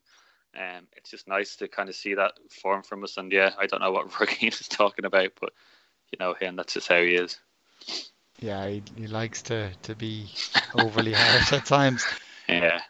um, 0.55 0.87
it's 0.95 1.09
just 1.09 1.27
nice 1.27 1.55
to 1.57 1.67
kind 1.67 1.89
of 1.89 1.95
see 1.95 2.13
that 2.13 2.33
form 2.49 2.83
from 2.83 3.03
us. 3.03 3.17
And 3.17 3.31
yeah, 3.31 3.51
I 3.57 3.65
don't 3.65 3.81
know 3.81 3.91
what 3.91 4.09
Ruggie 4.11 4.47
is 4.47 4.67
talking 4.67 5.05
about, 5.05 5.31
but 5.39 5.53
you 6.11 6.17
know 6.19 6.33
him, 6.33 6.55
that's 6.55 6.73
just 6.73 6.87
how 6.87 7.01
he 7.01 7.15
is. 7.15 7.39
Yeah, 8.39 8.67
he, 8.67 8.83
he 8.95 9.07
likes 9.07 9.41
to, 9.43 9.71
to 9.83 9.95
be 9.95 10.27
overly 10.75 11.13
harsh 11.13 11.53
at 11.53 11.65
times. 11.65 12.05
Yeah. 12.47 12.81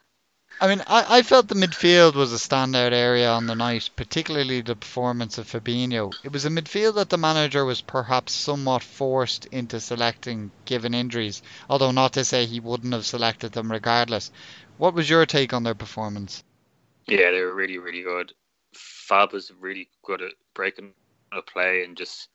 I 0.64 0.68
mean, 0.68 0.82
I, 0.88 1.18
I 1.18 1.22
felt 1.24 1.50
the 1.50 1.56
midfield 1.56 2.16
was 2.16 2.32
a 2.32 2.38
standout 2.38 2.94
area 2.94 3.30
on 3.30 3.48
the 3.48 3.54
night, 3.54 3.90
particularly 3.98 4.62
the 4.62 4.78
performance 4.78 5.38
of 5.38 5.46
Fabinho. 5.46 6.14
It 6.24 6.32
was 6.32 6.46
a 6.46 6.50
midfield 6.50 6.96
that 6.96 7.10
the 7.10 7.18
manager 7.18 7.66
was 7.66 7.82
perhaps 7.82 8.32
somewhat 8.32 8.82
forced 8.82 9.46
into 9.48 9.82
selecting 9.82 10.52
given 10.64 10.94
injuries, 10.94 11.44
although 11.70 11.92
not 11.92 12.14
to 12.14 12.24
say 12.24 12.46
he 12.46 12.62
wouldn't 12.62 12.94
have 12.94 13.06
selected 13.06 13.52
them 13.52 13.70
regardless. 13.70 14.32
What 14.78 14.94
was 14.94 15.10
your 15.10 15.26
take 15.26 15.52
on 15.52 15.64
their 15.64 15.76
performance? 15.76 16.46
Yeah, 17.08 17.32
they 17.32 17.42
were 17.42 17.54
really, 17.54 17.78
really 17.78 18.04
good. 18.04 18.32
Fab 18.74 19.34
was 19.34 19.52
really 19.60 19.90
good 20.02 20.22
at 20.22 20.32
breaking 20.54 20.94
a 21.34 21.42
play 21.42 21.84
and 21.84 21.98
just 21.98 22.30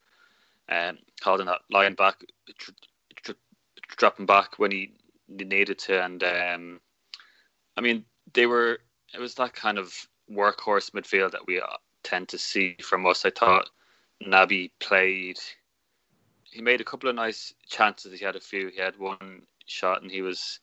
um, 0.69 0.99
holding 1.23 1.47
that 1.47 1.63
line 1.71 1.95
back, 1.95 2.23
dropping 3.97 4.27
back 4.27 4.59
when 4.59 4.71
he 4.71 4.93
needed 5.31 5.79
to. 5.79 6.05
And 6.05 6.23
um, 6.23 6.81
I 7.75 7.81
mean, 7.81 8.05
they 8.33 8.47
were. 8.47 8.79
It 9.15 9.21
was 9.21 9.35
that 9.37 9.55
kind 9.55 9.79
of 9.79 9.93
workhorse 10.31 10.91
midfield 10.91 11.33
that 11.33 11.47
we 11.47 11.61
uh, 11.61 11.67
tend 12.03 12.29
to 12.29 12.39
see 12.39 12.77
from 12.83 13.07
us. 13.07 13.25
I 13.25 13.31
thought 13.31 13.71
Naby 14.23 14.71
played 14.81 15.39
he 16.51 16.63
made 16.63 16.81
a 16.81 16.85
couple 16.85 17.09
of 17.09 17.17
nice 17.17 17.55
chances. 17.69 18.19
He 18.19 18.25
had 18.25 18.37
a 18.37 18.41
few. 18.41 18.69
He 18.69 18.81
had 18.81 18.99
one 18.99 19.43
shot, 19.67 20.03
and 20.03 20.11
he 20.11 20.23
was 20.23 20.61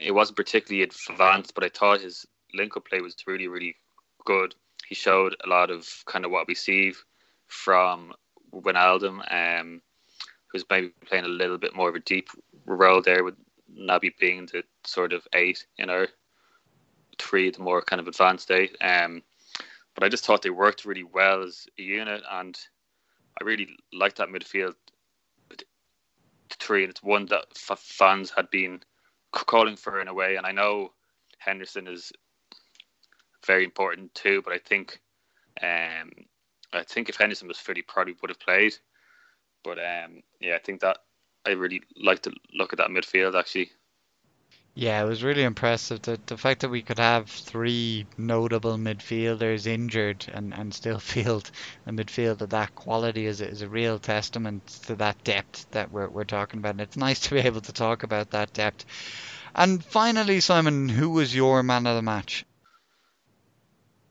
it 0.00 0.12
wasn't 0.12 0.36
particularly 0.36 0.82
advanced, 0.82 1.54
but 1.54 1.64
I 1.64 1.68
thought 1.68 2.00
his 2.00 2.26
link 2.54 2.76
up 2.76 2.86
play 2.86 3.00
was 3.00 3.16
really 3.26 3.48
really 3.48 3.76
good. 4.24 4.54
He 4.88 4.94
showed 4.94 5.36
a 5.44 5.48
lot 5.48 5.70
of 5.70 5.88
kind 6.06 6.24
of 6.24 6.30
what 6.30 6.46
we 6.46 6.54
see 6.54 6.94
from 7.48 8.12
Wijnaldum, 8.54 9.20
um, 9.60 9.82
who's 10.48 10.64
maybe 10.70 10.92
playing 11.06 11.24
a 11.24 11.28
little 11.28 11.58
bit 11.58 11.74
more 11.74 11.88
of 11.88 11.94
a 11.94 12.00
deep 12.00 12.28
role 12.64 13.02
there 13.02 13.24
with 13.24 13.34
Naby 13.78 14.16
being 14.18 14.46
the 14.46 14.62
sort 14.84 15.12
of 15.12 15.26
eight 15.34 15.66
in 15.78 15.90
our 15.90 16.08
three, 17.18 17.50
the 17.50 17.62
more 17.62 17.82
kind 17.82 18.00
of 18.00 18.08
advanced 18.08 18.50
eight. 18.50 18.76
Um, 18.80 19.22
but 19.94 20.04
I 20.04 20.08
just 20.08 20.24
thought 20.24 20.42
they 20.42 20.50
worked 20.50 20.84
really 20.84 21.04
well 21.04 21.42
as 21.42 21.66
a 21.78 21.82
unit, 21.82 22.22
and 22.30 22.56
I 23.40 23.44
really 23.44 23.68
liked 23.92 24.18
that 24.18 24.28
midfield 24.28 24.74
three. 26.50 26.82
And 26.82 26.90
it's 26.90 27.02
one 27.02 27.26
that 27.26 27.46
f- 27.54 27.78
fans 27.78 28.30
had 28.30 28.50
been 28.50 28.80
calling 29.32 29.76
for 29.76 30.00
in 30.00 30.08
a 30.08 30.14
way, 30.14 30.36
and 30.36 30.46
I 30.46 30.52
know 30.52 30.92
Henderson 31.38 31.86
is 31.86 32.12
very 33.46 33.64
important 33.64 34.14
too. 34.14 34.42
But 34.42 34.52
I 34.52 34.58
think, 34.58 35.00
um, 35.62 36.10
I 36.72 36.82
think 36.82 37.08
if 37.08 37.16
Henderson 37.16 37.48
was 37.48 37.58
fit, 37.58 37.76
he 37.76 37.82
probably 37.82 38.16
would 38.20 38.30
have 38.30 38.40
played. 38.40 38.74
But 39.64 39.78
um, 39.78 40.22
yeah, 40.40 40.56
I 40.56 40.58
think 40.58 40.80
that 40.80 40.98
I 41.46 41.50
really 41.52 41.82
like 41.96 42.22
to 42.22 42.32
look 42.52 42.72
at 42.72 42.78
that 42.78 42.90
midfield 42.90 43.38
actually. 43.38 43.70
Yeah, 44.78 45.02
it 45.02 45.08
was 45.08 45.24
really 45.24 45.42
impressive. 45.42 46.02
The, 46.02 46.20
the 46.26 46.36
fact 46.36 46.60
that 46.60 46.68
we 46.68 46.82
could 46.82 46.98
have 46.98 47.30
three 47.30 48.06
notable 48.18 48.76
midfielders 48.76 49.66
injured 49.66 50.26
and, 50.30 50.52
and 50.52 50.74
still 50.74 50.98
field 51.00 51.50
a 51.86 51.92
midfield 51.92 52.42
of 52.42 52.50
that 52.50 52.74
quality 52.74 53.24
is, 53.24 53.40
is 53.40 53.62
a 53.62 53.70
real 53.70 53.98
testament 53.98 54.66
to 54.84 54.94
that 54.96 55.24
depth 55.24 55.66
that 55.70 55.90
we're, 55.90 56.08
we're 56.10 56.24
talking 56.24 56.58
about. 56.60 56.72
And 56.72 56.82
it's 56.82 56.96
nice 56.96 57.20
to 57.20 57.30
be 57.30 57.40
able 57.40 57.62
to 57.62 57.72
talk 57.72 58.02
about 58.02 58.32
that 58.32 58.52
depth. 58.52 58.84
And 59.54 59.82
finally, 59.82 60.40
Simon, 60.40 60.90
who 60.90 61.08
was 61.08 61.34
your 61.34 61.62
man 61.62 61.86
of 61.86 61.96
the 61.96 62.02
match? 62.02 62.44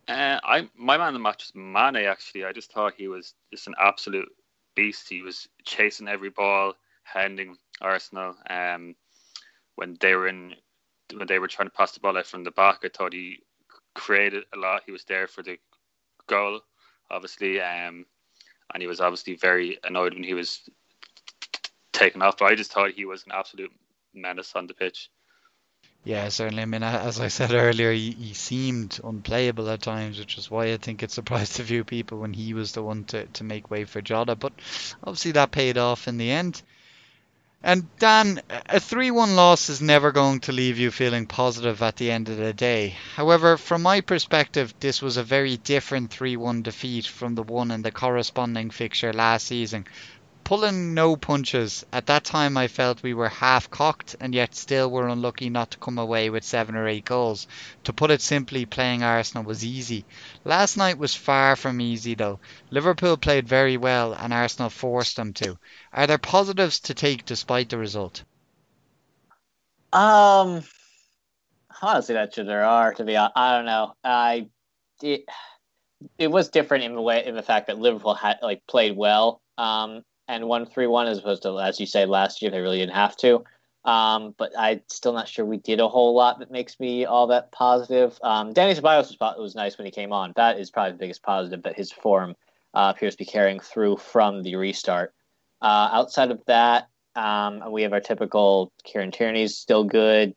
Uh, 0.07 0.39
I 0.43 0.69
my 0.75 0.97
man 0.97 1.09
of 1.09 1.13
the 1.13 1.19
match 1.19 1.43
was 1.43 1.55
Mane. 1.55 2.05
Actually, 2.07 2.45
I 2.45 2.53
just 2.53 2.71
thought 2.71 2.93
he 2.97 3.07
was 3.07 3.35
just 3.51 3.67
an 3.67 3.75
absolute 3.79 4.29
beast. 4.75 5.09
He 5.09 5.21
was 5.21 5.47
chasing 5.63 6.07
every 6.07 6.29
ball, 6.31 6.73
handing 7.03 7.57
Arsenal. 7.81 8.35
Um, 8.49 8.95
when 9.75 9.97
they 9.99 10.15
were 10.15 10.27
in 10.27 10.55
when 11.13 11.27
they 11.27 11.39
were 11.39 11.47
trying 11.47 11.67
to 11.67 11.75
pass 11.75 11.91
the 11.91 11.99
ball 11.99 12.17
out 12.17 12.25
from 12.25 12.43
the 12.43 12.51
back, 12.51 12.79
I 12.83 12.89
thought 12.89 13.13
he 13.13 13.39
created 13.93 14.43
a 14.53 14.57
lot. 14.57 14.83
He 14.85 14.91
was 14.91 15.03
there 15.03 15.27
for 15.27 15.43
the 15.43 15.57
goal, 16.27 16.61
obviously, 17.11 17.61
um, 17.61 18.05
and 18.73 18.81
he 18.81 18.87
was 18.87 18.99
obviously 18.99 19.35
very 19.35 19.77
annoyed 19.83 20.13
when 20.13 20.23
he 20.23 20.33
was 20.33 20.61
taken 21.93 22.21
off. 22.21 22.37
But 22.37 22.51
I 22.51 22.55
just 22.55 22.71
thought 22.71 22.91
he 22.91 23.05
was 23.05 23.23
an 23.25 23.33
absolute 23.33 23.71
menace 24.13 24.53
on 24.55 24.67
the 24.67 24.73
pitch. 24.73 25.09
Yeah, 26.03 26.29
certainly. 26.29 26.61
I 26.61 26.65
mean, 26.65 26.83
as 26.83 27.19
I 27.19 27.29
said 27.29 27.51
earlier, 27.51 27.91
he, 27.91 28.11
he 28.11 28.33
seemed 28.35 28.99
unplayable 29.03 29.67
at 29.71 29.81
times, 29.81 30.19
which 30.19 30.37
is 30.37 30.51
why 30.51 30.71
I 30.71 30.77
think 30.77 31.01
it 31.01 31.09
surprised 31.09 31.59
a 31.59 31.63
few 31.63 31.83
people 31.83 32.19
when 32.19 32.31
he 32.33 32.53
was 32.53 32.73
the 32.73 32.83
one 32.83 33.05
to, 33.05 33.25
to 33.25 33.43
make 33.43 33.71
way 33.71 33.85
for 33.85 34.01
Jota. 34.01 34.35
But 34.35 34.53
obviously, 35.03 35.31
that 35.31 35.51
paid 35.51 35.79
off 35.79 36.07
in 36.07 36.17
the 36.17 36.29
end. 36.29 36.61
And 37.67 37.87
Dan, 37.97 38.43
a 38.69 38.79
3 38.79 39.09
1 39.09 39.35
loss 39.35 39.69
is 39.69 39.81
never 39.81 40.11
going 40.11 40.39
to 40.41 40.51
leave 40.51 40.77
you 40.77 40.91
feeling 40.91 41.25
positive 41.25 41.81
at 41.81 41.95
the 41.95 42.11
end 42.11 42.29
of 42.29 42.37
the 42.37 42.53
day. 42.53 42.95
However, 43.15 43.57
from 43.57 43.81
my 43.81 44.01
perspective, 44.01 44.71
this 44.79 45.01
was 45.01 45.17
a 45.17 45.23
very 45.23 45.57
different 45.57 46.11
3 46.11 46.37
1 46.37 46.61
defeat 46.61 47.07
from 47.07 47.33
the 47.33 47.41
one 47.41 47.71
in 47.71 47.81
the 47.81 47.89
corresponding 47.89 48.69
fixture 48.69 49.13
last 49.13 49.47
season 49.47 49.87
pulling 50.45 50.93
no 50.93 51.15
punches. 51.15 51.83
At 51.91 52.05
that 52.05 52.23
time, 52.23 52.55
I 52.55 52.67
felt 52.67 53.01
we 53.01 53.15
were 53.15 53.29
half 53.29 53.71
cocked 53.71 54.15
and 54.19 54.33
yet 54.33 54.53
still 54.53 54.91
were 54.91 55.07
unlucky 55.07 55.49
not 55.49 55.71
to 55.71 55.79
come 55.79 55.97
away 55.97 56.29
with 56.29 56.43
seven 56.43 56.75
or 56.75 56.87
eight 56.87 57.03
goals. 57.03 57.47
To 57.85 57.93
put 57.93 58.11
it 58.11 58.21
simply, 58.21 58.67
playing 58.67 59.01
Arsenal 59.01 59.43
was 59.43 59.65
easy. 59.65 60.05
Last 60.43 60.77
night 60.77 60.99
was 60.99 61.15
far 61.15 61.55
from 61.55 61.81
easy 61.81 62.13
though. 62.13 62.39
Liverpool 62.69 63.17
played 63.17 63.47
very 63.47 63.75
well 63.75 64.13
and 64.13 64.31
Arsenal 64.31 64.69
forced 64.69 65.15
them 65.15 65.33
to. 65.33 65.57
Are 65.95 66.07
there 66.07 66.17
positives 66.17 66.81
to 66.81 66.93
take 66.93 67.25
despite 67.25 67.69
the 67.69 67.77
result? 67.77 68.23
Um, 69.93 70.63
honestly, 71.81 72.15
that 72.15 72.33
sure 72.33 72.43
there 72.43 72.65
are. 72.65 72.93
To 72.93 73.05
be 73.05 73.15
honest, 73.15 73.37
I 73.37 73.55
don't 73.55 73.65
know. 73.65 73.93
I 74.03 74.49
it, 75.01 75.23
it 76.17 76.29
was 76.29 76.49
different 76.49 76.83
in 76.83 76.95
the 76.95 77.01
way 77.01 77.25
in 77.25 77.33
the 77.33 77.41
fact 77.41 77.67
that 77.67 77.79
Liverpool 77.79 78.13
had 78.13 78.39
like 78.41 78.67
played 78.67 78.97
well. 78.97 79.41
Um, 79.57 80.03
and 80.27 80.47
won 80.47 80.65
three 80.65 80.87
one 80.87 81.07
as 81.07 81.19
opposed 81.19 81.43
to 81.43 81.59
as 81.59 81.79
you 81.79 81.85
say 81.85 82.05
last 82.05 82.41
year 82.41 82.51
they 82.51 82.59
really 82.59 82.79
didn't 82.79 82.95
have 82.95 83.15
to. 83.17 83.45
Um, 83.85 84.33
but 84.37 84.51
I'm 84.57 84.81
still 84.89 85.13
not 85.13 85.29
sure 85.29 85.45
we 85.45 85.57
did 85.57 85.79
a 85.79 85.87
whole 85.87 86.13
lot 86.13 86.39
that 86.39 86.51
makes 86.51 86.77
me 86.77 87.05
all 87.05 87.27
that 87.27 87.51
positive. 87.53 88.17
Um, 88.21 88.53
Dani 88.53 88.75
Ceballos 88.75 89.15
was, 89.17 89.35
was 89.37 89.55
nice 89.55 89.77
when 89.77 89.85
he 89.85 89.91
came 89.91 90.11
on. 90.11 90.33
That 90.35 90.59
is 90.59 90.71
probably 90.71 90.93
the 90.93 90.97
biggest 90.97 91.23
positive 91.23 91.63
that 91.63 91.77
his 91.77 91.91
form 91.91 92.35
uh, 92.73 92.91
appears 92.95 93.13
to 93.13 93.19
be 93.19 93.25
carrying 93.25 93.59
through 93.59 93.97
from 93.97 94.41
the 94.41 94.55
restart. 94.55 95.13
Uh, 95.61 95.89
outside 95.91 96.31
of 96.31 96.41
that, 96.47 96.89
um, 97.15 97.71
we 97.71 97.83
have 97.83 97.93
our 97.93 98.01
typical 98.01 98.71
Kieran 98.83 99.11
Tierney's 99.11 99.57
still 99.57 99.83
good. 99.83 100.35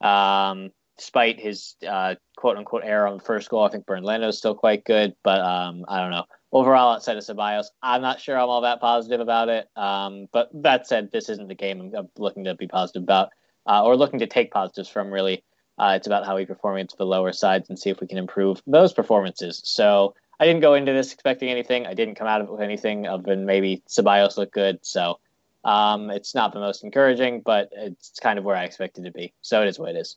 Um, 0.00 0.70
despite 0.96 1.40
his 1.40 1.76
uh, 1.88 2.16
quote 2.36 2.56
unquote 2.56 2.82
error 2.84 3.06
on 3.06 3.18
the 3.18 3.24
first 3.24 3.48
goal, 3.48 3.64
I 3.64 3.70
think 3.70 3.86
Bernd 3.86 4.04
Leno 4.04 4.28
is 4.28 4.38
still 4.38 4.54
quite 4.54 4.84
good. 4.84 5.14
But 5.22 5.40
um, 5.40 5.84
I 5.88 6.00
don't 6.00 6.10
know 6.10 6.24
overall, 6.52 6.94
outside 6.94 7.16
of 7.16 7.24
Ceballos, 7.24 7.66
I'm 7.82 8.02
not 8.02 8.20
sure 8.20 8.38
I'm 8.38 8.48
all 8.48 8.62
that 8.62 8.80
positive 8.80 9.20
about 9.20 9.48
it. 9.48 9.68
Um, 9.76 10.28
but 10.32 10.50
that 10.54 10.86
said, 10.86 11.10
this 11.10 11.28
isn't 11.28 11.48
the 11.48 11.54
game 11.54 11.92
I'm 11.96 12.08
looking 12.16 12.44
to 12.44 12.54
be 12.54 12.66
positive 12.66 13.02
about 13.02 13.30
uh, 13.66 13.84
or 13.84 13.96
looking 13.96 14.20
to 14.20 14.26
take 14.26 14.50
positives 14.50 14.88
from. 14.88 15.12
Really, 15.12 15.44
uh, 15.78 15.94
it's 15.96 16.06
about 16.06 16.26
how 16.26 16.36
we 16.36 16.46
perform 16.46 16.76
against 16.76 16.98
the 16.98 17.06
lower 17.06 17.32
sides 17.32 17.68
and 17.68 17.78
see 17.78 17.90
if 17.90 18.00
we 18.00 18.06
can 18.06 18.18
improve 18.18 18.62
those 18.66 18.92
performances. 18.92 19.60
So 19.64 20.14
I 20.40 20.46
didn't 20.46 20.60
go 20.60 20.74
into 20.74 20.92
this 20.92 21.12
expecting 21.12 21.48
anything. 21.48 21.86
I 21.86 21.94
didn't 21.94 22.14
come 22.14 22.28
out 22.28 22.40
of 22.40 22.48
it 22.48 22.52
with 22.52 22.60
anything 22.60 23.06
other 23.06 23.24
than 23.24 23.44
maybe 23.44 23.82
Ceballos 23.88 24.36
looked 24.36 24.54
good. 24.54 24.78
So 24.82 25.18
um, 25.64 26.10
it's 26.10 26.34
not 26.34 26.52
the 26.52 26.60
most 26.60 26.84
encouraging, 26.84 27.40
but 27.40 27.70
it's 27.72 28.12
kind 28.20 28.38
of 28.38 28.44
where 28.44 28.56
I 28.56 28.64
expected 28.64 29.04
to 29.04 29.10
be. 29.10 29.32
So 29.42 29.62
it 29.62 29.68
is 29.68 29.78
what 29.78 29.90
it 29.90 29.96
is. 29.96 30.16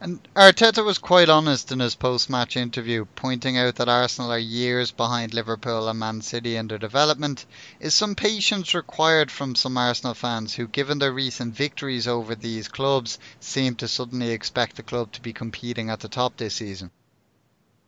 And 0.00 0.20
Arteta 0.34 0.84
was 0.84 0.98
quite 0.98 1.28
honest 1.28 1.70
in 1.70 1.78
his 1.78 1.94
post 1.94 2.28
match 2.28 2.56
interview, 2.56 3.06
pointing 3.14 3.56
out 3.56 3.76
that 3.76 3.88
Arsenal 3.88 4.32
are 4.32 4.38
years 4.38 4.90
behind 4.90 5.32
Liverpool 5.32 5.88
and 5.88 6.00
Man 6.00 6.20
City 6.20 6.56
in 6.56 6.66
their 6.66 6.78
development. 6.78 7.46
Is 7.78 7.94
some 7.94 8.16
patience 8.16 8.74
required 8.74 9.30
from 9.30 9.54
some 9.54 9.78
Arsenal 9.78 10.14
fans 10.14 10.52
who, 10.54 10.66
given 10.66 10.98
their 10.98 11.12
recent 11.12 11.54
victories 11.54 12.08
over 12.08 12.34
these 12.34 12.66
clubs, 12.66 13.20
seem 13.38 13.76
to 13.76 13.86
suddenly 13.86 14.32
expect 14.32 14.74
the 14.74 14.82
club 14.82 15.12
to 15.12 15.22
be 15.22 15.32
competing 15.32 15.88
at 15.88 16.00
the 16.00 16.08
top 16.08 16.36
this 16.36 16.56
season? 16.56 16.90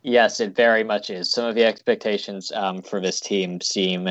Yes, 0.09 0.38
it 0.38 0.54
very 0.54 0.84
much 0.84 1.11
is. 1.11 1.32
Some 1.32 1.46
of 1.46 1.57
the 1.57 1.64
expectations 1.64 2.52
um, 2.52 2.80
for 2.80 3.00
this 3.00 3.18
team 3.18 3.61
seem 3.61 4.09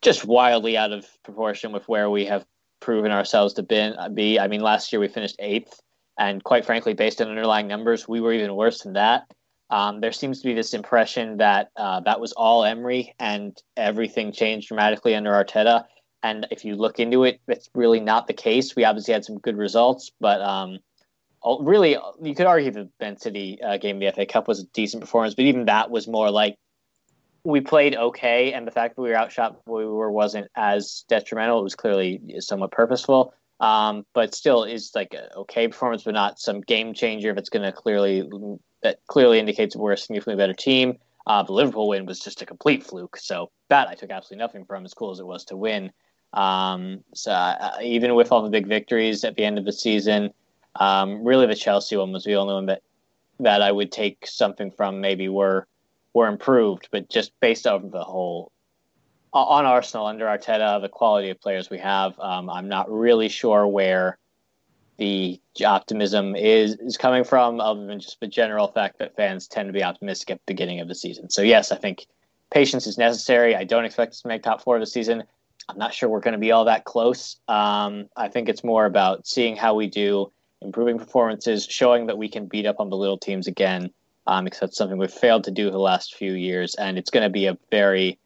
just 0.00 0.24
wildly 0.24 0.78
out 0.78 0.90
of 0.90 1.06
proportion 1.22 1.70
with 1.70 1.86
where 1.86 2.08
we 2.08 2.24
have 2.24 2.46
proven 2.80 3.12
ourselves 3.12 3.52
to 3.54 3.62
be. 3.62 4.40
I 4.40 4.48
mean, 4.48 4.62
last 4.62 4.90
year 4.90 5.00
we 5.00 5.08
finished 5.08 5.36
eighth 5.38 5.80
and 6.18 6.42
quite 6.42 6.64
frankly, 6.64 6.94
based 6.94 7.20
on 7.20 7.28
underlying 7.28 7.66
numbers, 7.66 8.08
we 8.08 8.22
were 8.22 8.32
even 8.32 8.54
worse 8.54 8.82
than 8.82 8.94
that. 8.94 9.24
Um, 9.70 10.00
there 10.00 10.12
seems 10.12 10.40
to 10.40 10.46
be 10.46 10.54
this 10.54 10.72
impression 10.72 11.38
that 11.38 11.70
uh, 11.76 12.00
that 12.00 12.20
was 12.20 12.32
all 12.32 12.64
Emery 12.64 13.14
and 13.18 13.54
everything 13.76 14.32
changed 14.32 14.68
dramatically 14.68 15.14
under 15.14 15.32
Arteta. 15.32 15.84
And 16.22 16.46
if 16.50 16.64
you 16.64 16.76
look 16.76 16.98
into 16.98 17.24
it, 17.24 17.40
it's 17.48 17.68
really 17.74 18.00
not 18.00 18.26
the 18.26 18.32
case. 18.32 18.74
We 18.74 18.84
obviously 18.84 19.12
had 19.12 19.26
some 19.26 19.38
good 19.38 19.58
results, 19.58 20.10
but 20.20 20.40
um, 20.40 20.78
really, 21.60 21.96
you 22.22 22.34
could 22.34 22.46
argue 22.46 22.70
the 22.70 22.88
Man 23.00 23.18
City 23.18 23.58
uh, 23.62 23.76
game, 23.76 23.98
the 23.98 24.10
FA 24.12 24.26
Cup, 24.26 24.48
was 24.48 24.60
a 24.60 24.64
decent 24.66 25.02
performance, 25.02 25.34
but 25.34 25.44
even 25.44 25.66
that 25.66 25.90
was 25.90 26.08
more 26.08 26.30
like 26.30 26.56
we 27.44 27.60
played 27.60 27.94
okay, 27.94 28.52
and 28.52 28.66
the 28.66 28.70
fact 28.70 28.96
that 28.96 29.02
we 29.02 29.10
were 29.10 29.16
outshot 29.16 29.60
we 29.66 29.84
were 29.84 30.10
wasn't 30.10 30.48
as 30.56 31.04
detrimental. 31.08 31.60
It 31.60 31.64
was 31.64 31.74
clearly 31.74 32.20
somewhat 32.40 32.70
purposeful. 32.70 33.34
Um, 33.60 34.04
but 34.14 34.34
still 34.34 34.64
is 34.64 34.90
like 34.94 35.14
a 35.14 35.32
okay 35.38 35.68
performance, 35.68 36.02
but 36.02 36.14
not 36.14 36.40
some 36.40 36.60
game 36.60 36.92
changer. 36.92 37.30
If 37.30 37.38
it's 37.38 37.50
going 37.50 37.62
to 37.62 37.72
clearly 37.72 38.28
that 38.82 38.98
clearly 39.06 39.38
indicates 39.38 39.76
we're 39.76 39.92
a 39.92 39.98
significantly 39.98 40.42
better 40.42 40.54
team. 40.54 40.98
Uh, 41.26 41.42
the 41.42 41.52
Liverpool 41.52 41.88
win 41.88 42.04
was 42.04 42.20
just 42.20 42.42
a 42.42 42.46
complete 42.46 42.84
fluke, 42.84 43.16
so 43.16 43.50
that 43.70 43.88
I 43.88 43.94
took 43.94 44.10
absolutely 44.10 44.42
nothing 44.42 44.64
from. 44.64 44.84
As 44.84 44.92
cool 44.92 45.10
as 45.10 45.20
it 45.20 45.26
was 45.26 45.44
to 45.46 45.56
win, 45.56 45.90
um, 46.32 47.02
so 47.14 47.32
uh, 47.32 47.78
even 47.82 48.14
with 48.14 48.32
all 48.32 48.42
the 48.42 48.50
big 48.50 48.66
victories 48.66 49.24
at 49.24 49.36
the 49.36 49.44
end 49.44 49.56
of 49.56 49.64
the 49.64 49.72
season, 49.72 50.32
um, 50.76 51.24
really 51.24 51.46
the 51.46 51.54
Chelsea 51.54 51.96
one 51.96 52.12
was 52.12 52.24
the 52.24 52.36
only 52.36 52.54
one 52.54 52.66
that 52.66 52.82
that 53.40 53.62
I 53.62 53.72
would 53.72 53.90
take 53.90 54.26
something 54.26 54.70
from. 54.70 55.00
Maybe 55.00 55.28
were 55.28 55.66
were 56.12 56.28
improved, 56.28 56.88
but 56.90 57.08
just 57.10 57.32
based 57.40 57.66
off 57.66 57.82
the 57.90 58.04
whole 58.04 58.52
on 59.32 59.66
Arsenal 59.66 60.06
under 60.06 60.26
Arteta, 60.26 60.80
the 60.80 60.88
quality 60.88 61.30
of 61.30 61.40
players 61.40 61.68
we 61.68 61.78
have, 61.78 62.18
um, 62.20 62.48
I'm 62.48 62.68
not 62.68 62.90
really 62.90 63.28
sure 63.28 63.66
where 63.66 64.16
the 64.96 65.40
optimism 65.64 66.36
is 66.36 66.76
is 66.76 66.96
coming 66.96 67.24
from, 67.24 67.60
other 67.60 67.84
than 67.84 67.98
just 67.98 68.20
the 68.20 68.28
general 68.28 68.68
fact 68.68 68.98
that 68.98 69.16
fans 69.16 69.48
tend 69.48 69.68
to 69.68 69.72
be 69.72 69.82
optimistic 69.82 70.30
at 70.30 70.38
the 70.38 70.52
beginning 70.52 70.80
of 70.80 70.86
the 70.86 70.94
season. 70.94 71.30
So 71.30 71.42
yes, 71.42 71.72
I 71.72 71.76
think 71.76 72.06
patience 72.52 72.86
is 72.86 72.96
necessary. 72.96 73.56
I 73.56 73.64
don't 73.64 73.84
expect 73.84 74.12
us 74.12 74.20
to 74.20 74.28
make 74.28 74.42
top 74.42 74.62
four 74.62 74.76
of 74.76 74.80
the 74.80 74.86
season. 74.86 75.24
I'm 75.68 75.78
not 75.78 75.92
sure 75.92 76.08
we're 76.08 76.20
going 76.20 76.32
to 76.32 76.38
be 76.38 76.52
all 76.52 76.66
that 76.66 76.84
close. 76.84 77.36
Um, 77.48 78.08
I 78.16 78.28
think 78.28 78.48
it's 78.48 78.62
more 78.62 78.84
about 78.86 79.26
seeing 79.26 79.56
how 79.56 79.74
we 79.74 79.88
do, 79.88 80.30
improving 80.64 80.98
performances, 80.98 81.66
showing 81.68 82.06
that 82.06 82.18
we 82.18 82.28
can 82.28 82.46
beat 82.46 82.66
up 82.66 82.80
on 82.80 82.90
the 82.90 82.96
little 82.96 83.18
teams 83.18 83.46
again, 83.46 83.90
um, 84.26 84.44
because 84.44 84.60
that's 84.60 84.76
something 84.76 84.98
we've 84.98 85.10
failed 85.10 85.44
to 85.44 85.50
do 85.50 85.70
the 85.70 85.78
last 85.78 86.14
few 86.14 86.32
years, 86.32 86.74
and 86.74 86.98
it's 86.98 87.10
going 87.10 87.22
to 87.22 87.30
be 87.30 87.46
a 87.46 87.58
very, 87.70 88.18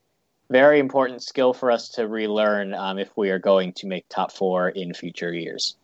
very 0.48 0.78
important 0.78 1.22
skill 1.22 1.52
for 1.52 1.70
us 1.70 1.88
to 1.90 2.06
relearn 2.06 2.72
um, 2.74 2.98
if 2.98 3.10
we 3.16 3.30
are 3.30 3.38
going 3.38 3.72
to 3.74 3.86
make 3.86 4.08
top 4.08 4.32
four 4.32 4.68
in 4.70 4.94
future 4.94 5.32
years. 5.32 5.76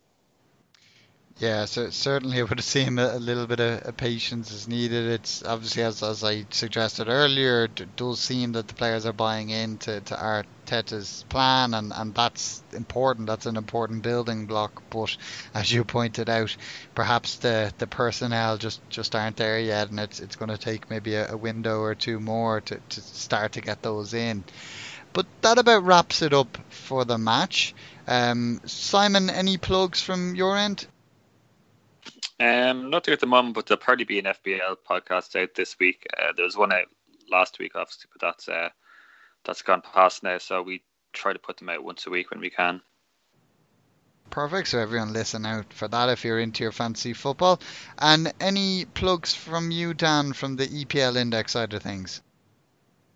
Yeah, 1.39 1.65
so 1.65 1.91
certainly 1.91 2.39
it 2.39 2.49
would 2.49 2.61
seem 2.65 2.97
a, 2.99 3.17
a 3.17 3.19
little 3.19 3.49
bit 3.49 3.59
of, 3.59 3.83
of 3.83 3.97
patience 3.97 4.53
is 4.53 4.69
needed. 4.69 5.11
It's 5.11 5.43
obviously, 5.43 5.83
as, 5.83 6.01
as 6.01 6.23
I 6.23 6.47
suggested 6.51 7.09
earlier, 7.09 7.65
it 7.65 7.97
does 7.97 8.21
seem 8.21 8.53
that 8.53 8.69
the 8.69 8.75
players 8.75 9.05
are 9.05 9.13
buying 9.13 9.51
into 9.51 10.01
to 10.01 10.15
Arteta's 10.15 11.25
plan, 11.29 11.75
and, 11.75 11.93
and 11.93 12.15
that's 12.15 12.63
important. 12.73 13.27
That's 13.27 13.47
an 13.47 13.57
important 13.57 14.03
building 14.03 14.47
block. 14.47 14.85
But 14.91 15.17
as 15.55 15.73
you 15.73 15.83
pointed 15.85 16.31
out, 16.31 16.57
perhaps 16.95 17.37
the, 17.37 17.73
the 17.79 17.89
personnel 17.89 18.57
just, 18.57 18.89
just 18.89 19.17
aren't 19.17 19.37
there 19.37 19.59
yet, 19.59 19.91
and 19.91 19.99
it's 19.99 20.21
it's 20.21 20.37
going 20.37 20.51
to 20.51 20.59
take 20.59 20.89
maybe 20.89 21.17
a, 21.17 21.33
a 21.33 21.37
window 21.37 21.81
or 21.81 21.97
two 21.97 22.21
more 22.21 22.61
to, 22.61 22.79
to 22.91 23.01
start 23.01 23.53
to 23.53 23.61
get 23.61 23.83
those 23.83 24.15
in. 24.15 24.45
But 25.13 25.27
that 25.43 25.59
about 25.59 25.83
wraps 25.85 26.23
it 26.23 26.33
up 26.33 26.59
for 26.71 27.05
the 27.05 27.19
match. 27.19 27.75
Um, 28.07 28.61
Simon, 28.67 29.31
any 29.31 29.59
plugs 29.59 30.01
from 30.01 30.37
your 30.37 30.57
end? 30.57 30.87
Um, 32.41 32.91
nothing 32.91 33.15
at 33.15 33.21
the 33.21 33.27
moment, 33.27 33.55
but 33.55 33.67
there'll 33.67 33.81
probably 33.81 34.05
be 34.05 34.19
an 34.19 34.25
FPL 34.25 34.77
podcast 34.89 35.41
out 35.41 35.55
this 35.55 35.77
week. 35.79 36.07
Uh, 36.19 36.33
there 36.35 36.45
was 36.45 36.57
one 36.57 36.73
out 36.73 36.87
last 37.31 37.59
week, 37.59 37.73
obviously, 37.75 38.11
but 38.13 38.21
that's 38.21 38.49
uh, 38.49 38.71
that's 39.45 39.63
gone 39.63 39.83
past 39.83 40.23
now. 40.23 40.39
So 40.39 40.63
we 40.63 40.83
try 41.13 41.33
to 41.33 41.39
put 41.39 41.59
them 41.59 41.69
out 41.69 41.85
once 41.85 42.07
a 42.07 42.11
week 42.11 42.31
when 42.31 42.41
we 42.41 42.51
can. 42.51 42.81
Perfect. 44.31 44.69
So 44.69 44.79
everyone 44.79 45.13
listen 45.13 45.47
out 45.47 45.73
for 45.73 45.87
that 45.89 46.09
if 46.09 46.25
you're 46.25 46.41
into 46.41 46.65
your 46.65 46.73
fantasy 46.73 47.13
football. 47.13 47.61
And 47.99 48.33
any 48.41 48.85
plugs 48.87 49.33
from 49.35 49.71
you, 49.71 49.95
Dan, 49.95 50.33
from 50.33 50.57
the 50.57 50.67
EPL 50.67 51.17
Index 51.17 51.53
side 51.53 51.73
of 51.73 51.83
things? 51.83 52.21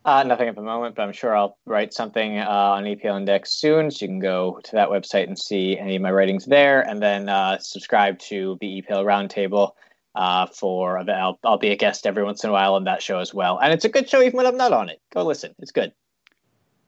Uh, 0.09 0.23
nothing 0.23 0.49
at 0.49 0.57
the 0.57 0.63
moment, 0.63 0.95
but 0.95 1.03
I'm 1.03 1.13
sure 1.13 1.37
I'll 1.37 1.59
write 1.67 1.93
something 1.93 2.39
uh, 2.39 2.49
on 2.49 2.85
EPL 2.85 3.19
Index 3.19 3.53
soon. 3.53 3.91
So 3.91 4.07
you 4.07 4.09
can 4.09 4.21
go 4.21 4.59
to 4.65 4.73
that 4.73 4.89
website 4.89 5.25
and 5.25 5.39
see 5.39 5.79
any 5.79 5.97
of 5.97 6.01
my 6.01 6.11
writings 6.11 6.47
there, 6.47 6.81
and 6.81 7.03
then 7.03 7.29
uh, 7.29 7.59
subscribe 7.59 8.19
to 8.21 8.57
the 8.63 8.81
EPL 8.81 9.05
Roundtable. 9.05 9.73
Uh, 10.15 10.47
for 10.47 10.99
I'll, 10.99 11.39
I'll 11.45 11.59
be 11.59 11.73
a 11.73 11.77
guest 11.77 12.07
every 12.07 12.25
once 12.25 12.43
in 12.43 12.49
a 12.49 12.55
while 12.55 12.77
on 12.77 12.85
that 12.85 13.03
show 13.03 13.19
as 13.19 13.35
well, 13.35 13.59
and 13.59 13.71
it's 13.71 13.85
a 13.85 13.91
good 13.91 14.09
show 14.09 14.23
even 14.23 14.39
when 14.39 14.47
I'm 14.47 14.57
not 14.57 14.73
on 14.73 14.89
it. 14.89 14.99
Go 15.13 15.25
listen; 15.25 15.55
it's 15.59 15.73
good. 15.73 15.93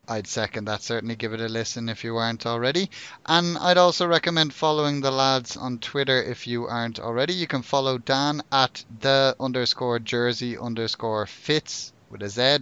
I'd 0.08 0.26
second 0.26 0.64
that. 0.64 0.80
Certainly 0.80 1.16
give 1.16 1.34
it 1.34 1.42
a 1.42 1.48
listen 1.50 1.90
if 1.90 2.02
you 2.02 2.16
aren't 2.16 2.46
already. 2.46 2.88
And 3.26 3.58
I'd 3.58 3.76
also 3.76 4.06
recommend 4.06 4.54
following 4.54 5.02
the 5.02 5.10
lads 5.10 5.58
on 5.58 5.76
Twitter 5.76 6.22
if 6.22 6.46
you 6.46 6.68
aren't 6.68 6.98
already. 6.98 7.34
You 7.34 7.46
can 7.46 7.60
follow 7.60 7.98
Dan 7.98 8.40
at 8.50 8.82
the 9.00 9.36
underscore 9.38 9.98
jersey 9.98 10.56
underscore 10.56 11.26
fits 11.26 11.92
with 12.10 12.22
a 12.22 12.28
Z. 12.28 12.60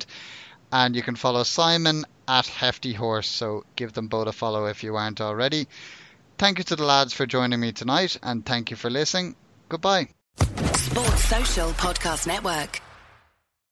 And 0.73 0.95
you 0.95 1.03
can 1.03 1.17
follow 1.17 1.43
Simon 1.43 2.05
at 2.27 2.47
Hefty 2.47 2.93
Horse, 2.93 3.29
so 3.29 3.65
give 3.77 3.93
them 3.93 4.09
both 4.09 4.29
a 4.29 4.33
follow 4.33 4.67
if 4.67 4.83
you 4.83 4.97
aren't 4.97 5.21
already. 5.21 5.67
Thank 6.37 6.59
you 6.59 6.65
to 6.65 6.77
the 6.77 6.85
lads 6.85 7.13
for 7.13 7.27
joining 7.27 7.59
me 7.59 7.73
tonight, 7.73 8.19
and 8.23 8.45
thank 8.45 8.71
you 8.71 8.77
for 8.77 8.91
listening. 8.91 9.35
Goodbye. 9.69 10.09
Sports 10.75 11.25
Social 11.25 11.71
Podcast 11.71 12.27
Network. 12.27 12.81